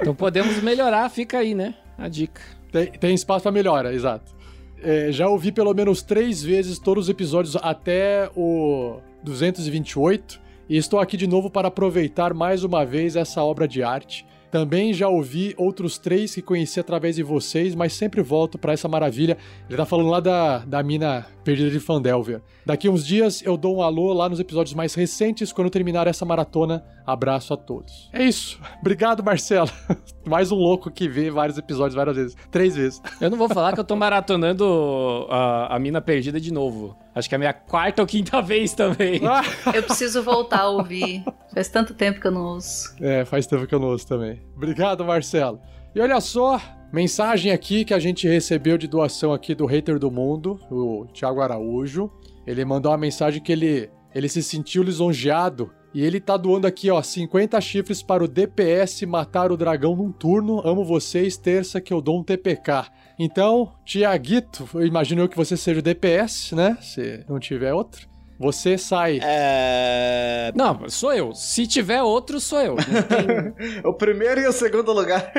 [0.00, 1.74] Então podemos melhorar, fica aí, né?
[1.98, 2.40] A dica.
[2.72, 4.34] Tem, tem espaço para melhora, exato.
[4.82, 11.00] É, já ouvi pelo menos três vezes todos os episódios até o 228 e estou
[11.00, 14.26] aqui de novo para aproveitar mais uma vez essa obra de arte.
[14.50, 18.88] Também já ouvi outros três que conheci através de vocês, mas sempre volto para essa
[18.88, 19.36] maravilha.
[19.68, 22.40] Ele tá falando lá da, da mina perdida de Fandelver.
[22.64, 26.24] Daqui uns dias eu dou um alô lá nos episódios mais recentes quando terminar essa
[26.24, 26.82] maratona.
[27.06, 28.08] Abraço a todos.
[28.12, 28.58] É isso.
[28.80, 29.70] Obrigado, Marcelo.
[30.26, 32.36] mais um louco que vê vários episódios várias vezes.
[32.50, 33.02] Três vezes.
[33.20, 36.96] Eu não vou falar que eu tô maratonando a, a mina perdida de novo.
[37.18, 39.20] Acho que é a minha quarta ou quinta vez também.
[39.74, 41.24] Eu preciso voltar a ouvir.
[41.52, 42.94] Faz tanto tempo que eu não ouço.
[43.00, 44.40] É, faz tempo que eu não ouço também.
[44.54, 45.60] Obrigado, Marcelo.
[45.92, 46.60] E olha só,
[46.92, 51.40] mensagem aqui que a gente recebeu de doação aqui do hater do mundo, o Thiago
[51.40, 52.12] Araújo.
[52.46, 56.90] Ele mandou uma mensagem que ele, ele se sentiu lisonjeado e ele tá doando aqui,
[56.90, 60.60] ó, 50 chifres para o DPS matar o dragão num turno.
[60.64, 62.84] Amo vocês, terça que eu dou um TPK.
[63.18, 66.76] Então, Tiaguito, eu imagino eu que você seja o DPS, né?
[66.80, 68.06] Se não tiver outro.
[68.38, 69.18] Você sai.
[69.20, 70.52] É...
[70.54, 71.34] Não, sou eu.
[71.34, 72.76] Se tiver outro, sou eu.
[72.76, 75.32] Tem- O primeiro e o segundo lugar.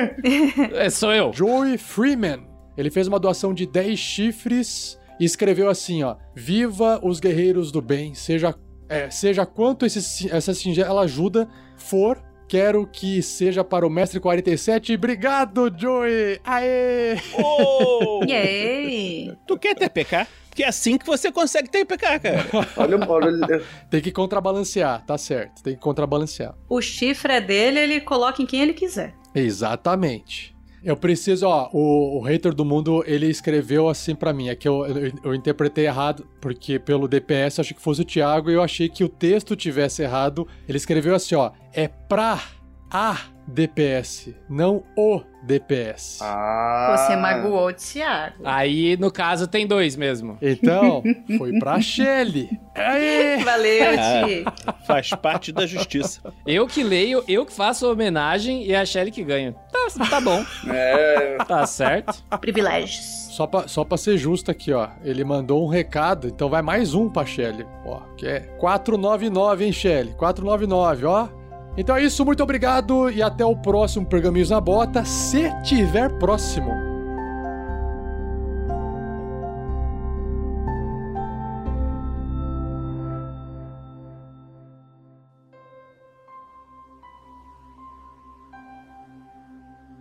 [0.74, 1.32] É, sou eu.
[1.32, 2.46] Joey Freeman.
[2.76, 7.80] Ele fez uma doação de 10 chifres e escreveu assim, ó: Viva os guerreiros do
[7.80, 8.54] bem, seja
[8.88, 14.94] é, seja quanto esse, essa singela ajuda for, quero que seja para o mestre 47.
[14.94, 16.40] Obrigado, Joey.
[16.44, 17.16] Aê!
[17.40, 19.32] Ô, Yay!
[19.46, 20.26] tu quer TPK?
[20.48, 22.46] Porque é assim que você consegue TPK, cara.
[22.76, 25.62] Olha, olha, Tem que contrabalancear, tá certo.
[25.62, 26.56] Tem que contrabalancear.
[26.68, 29.14] O chifre é dele, ele coloca em quem ele quiser.
[29.32, 30.52] Exatamente.
[30.82, 34.66] Eu preciso, ó, o, o hater do mundo, ele escreveu assim pra mim, é que
[34.66, 38.54] eu, eu, eu interpretei errado, porque pelo DPS eu achei que fosse o Thiago e
[38.54, 40.48] eu achei que o texto tivesse errado.
[40.66, 42.42] Ele escreveu assim, ó, é pra
[42.90, 46.18] a DPS, não o DPS.
[46.22, 46.96] Ah.
[46.96, 48.42] Você magoou o Thiago.
[48.44, 50.36] Aí, no caso, tem dois mesmo.
[50.42, 51.02] Então,
[51.38, 52.48] foi pra Shelly.
[52.74, 53.38] Aê!
[53.42, 54.44] Valeu, Ti.
[54.86, 56.20] Faz parte da justiça.
[56.46, 59.54] Eu que leio, eu que faço a homenagem e a Shelly que ganha.
[59.72, 60.44] Tá, tá bom.
[60.68, 62.22] É, Tá certo.
[62.40, 63.20] Privilégios.
[63.30, 64.88] Só pra, só pra ser justo aqui, ó.
[65.02, 67.66] Ele mandou um recado, então vai mais um pra Shelly.
[67.86, 70.12] Ó, que é 499, hein, Shelly?
[70.14, 71.28] 499, ó.
[71.76, 76.90] Então é isso, muito obrigado e até o próximo Pergaminhos na Bota, se tiver próximo.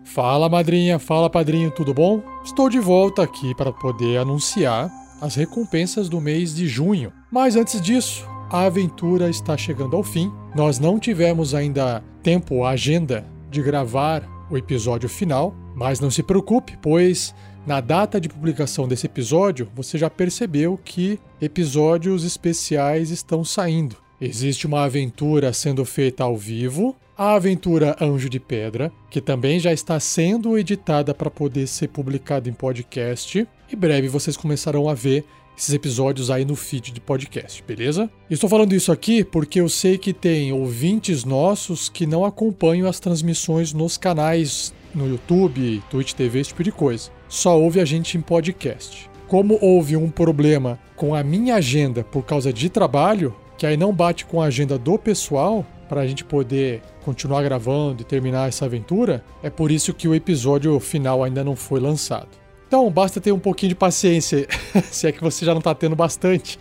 [0.04, 2.22] Fala, madrinha, fala, padrinho, tudo bom?
[2.44, 4.90] Estou de volta aqui para poder anunciar
[5.22, 7.14] as recompensas do mês de junho.
[7.32, 10.32] Mas antes disso, a aventura está chegando ao fim.
[10.56, 16.78] Nós não tivemos ainda tempo, agenda de gravar o episódio final, mas não se preocupe,
[16.82, 17.34] pois
[17.68, 23.96] na data de publicação desse episódio, você já percebeu que episódios especiais estão saindo.
[24.20, 29.72] Existe uma aventura sendo feita ao vivo, a aventura Anjo de Pedra, que também já
[29.72, 33.48] está sendo editada para poder ser publicada em podcast.
[33.72, 35.26] Em breve vocês começarão a ver
[35.60, 38.10] esses episódios aí no feed de podcast, beleza?
[38.30, 43.00] Estou falando isso aqui porque eu sei que tem ouvintes nossos que não acompanham as
[43.00, 47.12] transmissões nos canais no YouTube, Twitch TV, esse tipo de coisa.
[47.28, 49.10] Só ouve a gente em podcast.
[49.28, 53.94] Como houve um problema com a minha agenda por causa de trabalho, que aí não
[53.94, 58.66] bate com a agenda do pessoal, para a gente poder continuar gravando e terminar essa
[58.66, 62.39] aventura, é por isso que o episódio final ainda não foi lançado.
[62.70, 64.48] Então, basta ter um pouquinho de paciência,
[64.92, 66.60] se é que você já não tá tendo bastante.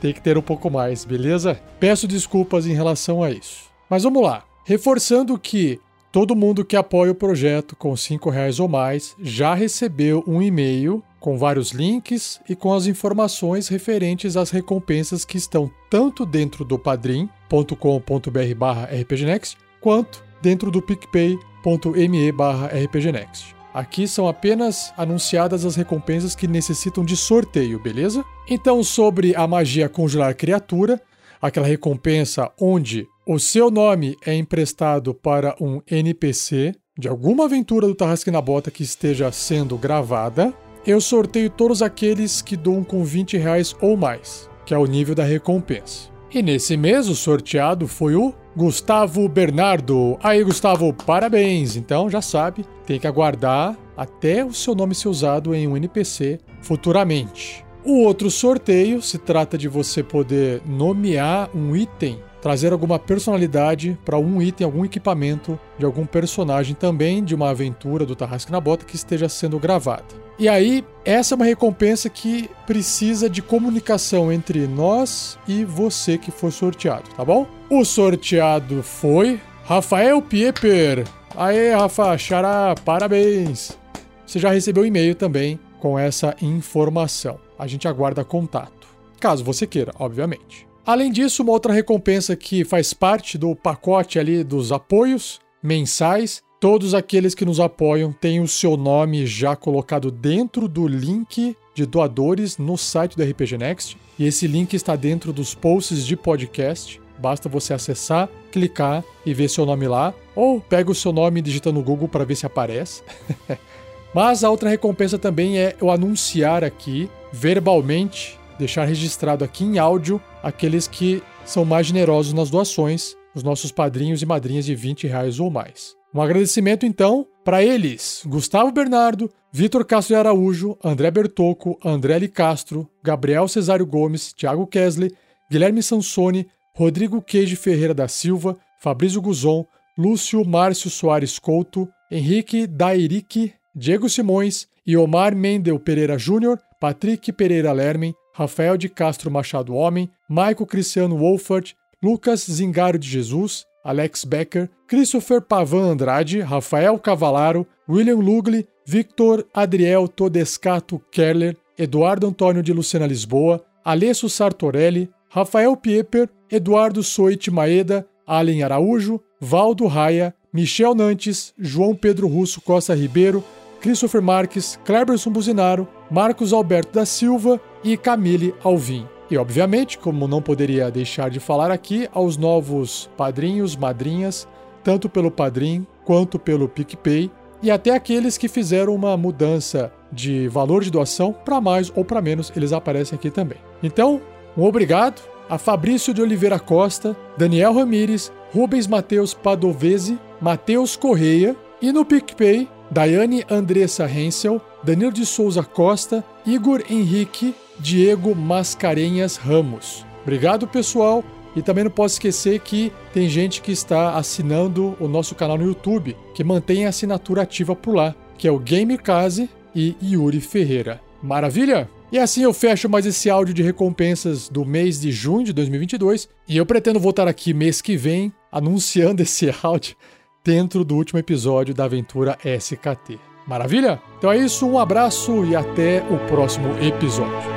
[0.00, 1.60] Tem que ter um pouco mais, beleza?
[1.78, 3.64] Peço desculpas em relação a isso.
[3.88, 4.44] Mas vamos lá.
[4.64, 5.78] Reforçando que
[6.10, 11.04] todo mundo que apoia o projeto com R$ reais ou mais já recebeu um e-mail
[11.20, 16.78] com vários links e com as informações referentes às recompensas que estão tanto dentro do
[16.78, 23.61] padrim.com.br barra rpgnext quanto dentro do picpay.me barra rpgnext.
[23.72, 28.24] Aqui são apenas anunciadas as recompensas que necessitam de sorteio, beleza?
[28.48, 31.00] Então, sobre a magia congelar criatura,
[31.40, 37.94] aquela recompensa onde o seu nome é emprestado para um NPC de alguma aventura do
[37.94, 40.52] Tarrasque na Bota que esteja sendo gravada,
[40.86, 45.14] eu sorteio todos aqueles que doam com 20 reais ou mais, que é o nível
[45.14, 46.10] da recompensa.
[46.30, 50.18] E nesse mês o sorteado foi o Gustavo Bernardo.
[50.22, 51.76] Aí, Gustavo, parabéns!
[51.76, 56.38] Então já sabe, tem que aguardar até o seu nome ser usado em um NPC
[56.60, 57.64] futuramente.
[57.84, 64.18] O outro sorteio se trata de você poder nomear um item, trazer alguma personalidade para
[64.18, 68.84] um item, algum equipamento de algum personagem também de uma aventura do Tarrasque na Bota
[68.84, 70.22] que esteja sendo gravada.
[70.38, 76.30] E aí, essa é uma recompensa que precisa de comunicação entre nós e você que
[76.30, 77.46] foi sorteado, tá bom?
[77.74, 81.06] O sorteado foi Rafael Pieper.
[81.34, 83.78] Aê, Rafa, xará, parabéns!
[84.26, 87.38] Você já recebeu e-mail também com essa informação.
[87.58, 88.86] A gente aguarda contato.
[89.18, 90.66] Caso você queira, obviamente.
[90.84, 96.94] Além disso, uma outra recompensa que faz parte do pacote ali dos apoios mensais Todos
[96.94, 102.56] aqueles que nos apoiam têm o seu nome já colocado dentro do link de doadores
[102.56, 103.98] no site do RPG Next.
[104.16, 107.01] E esse link está dentro dos posts de podcast.
[107.22, 110.12] Basta você acessar, clicar e ver seu nome lá.
[110.34, 113.04] Ou pega o seu nome e digita no Google para ver se aparece.
[114.12, 120.20] Mas a outra recompensa também é eu anunciar aqui, verbalmente, deixar registrado aqui em áudio,
[120.42, 125.38] aqueles que são mais generosos nas doações, os nossos padrinhos e madrinhas de 20 reais
[125.38, 125.94] ou mais.
[126.12, 132.28] Um agradecimento então para eles: Gustavo Bernardo, Vitor Castro de Araújo, André Bertocco, André L.
[132.28, 135.14] Castro, Gabriel Cesário Gomes, Thiago Kesley,
[135.48, 139.66] Guilherme Sansoni, Rodrigo Queijo Ferreira da Silva, Fabrício Guzon,
[139.96, 148.14] Lúcio Márcio Soares Couto, Henrique Dairique, Diego Simões, Iomar Mendel Pereira Júnior, Patrick Pereira Lermen,
[148.34, 155.42] Rafael de Castro Machado Homem, Maico Cristiano Wolfert, Lucas Zingaro de Jesus, Alex Becker, Christopher
[155.42, 163.62] Pavan Andrade, Rafael Cavalaro, William Lugli, Victor Adriel Todescato Kerler, Eduardo Antônio de Lucena Lisboa,
[163.84, 172.28] Alessio Sartorelli, Rafael Pieper, Eduardo Soit Maeda, Allen Araújo, Valdo Raia, Michel Nantes, João Pedro
[172.28, 173.42] Russo Costa Ribeiro,
[173.80, 179.08] Christopher Marques, Cleberson Buzinaro, Marcos Alberto da Silva e Camille Alvim.
[179.30, 184.46] E, obviamente, como não poderia deixar de falar aqui, aos novos padrinhos, madrinhas,
[184.84, 187.30] tanto pelo Padrim quanto pelo PicPay,
[187.62, 192.20] e até aqueles que fizeram uma mudança de valor de doação para mais ou para
[192.20, 193.58] menos, eles aparecem aqui também.
[193.82, 194.20] Então,
[194.54, 201.92] um obrigado a Fabrício de Oliveira Costa, Daniel Ramires, Rubens Mateus Padovese, Matheus Correia e
[201.92, 210.06] no PicPay, Daiane Andressa Hensel, Danilo de Souza Costa, Igor Henrique, Diego Mascarenhas Ramos.
[210.22, 211.22] Obrigado, pessoal.
[211.54, 215.66] E também não posso esquecer que tem gente que está assinando o nosso canal no
[215.66, 220.98] YouTube, que mantém a assinatura ativa por lá, que é o Gamecase e Yuri Ferreira.
[221.22, 221.90] Maravilha?
[222.12, 226.28] E assim eu fecho mais esse áudio de recompensas do mês de junho de 2022.
[226.46, 229.96] E eu pretendo voltar aqui mês que vem anunciando esse áudio
[230.44, 233.18] dentro do último episódio da aventura SKT.
[233.46, 233.98] Maravilha?
[234.18, 237.50] Então é isso, um abraço e até o próximo episódio.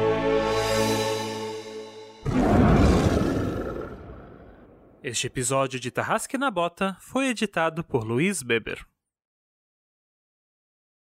[5.03, 8.85] Este episódio de Tarrasque na Bota foi editado por Luiz Beber.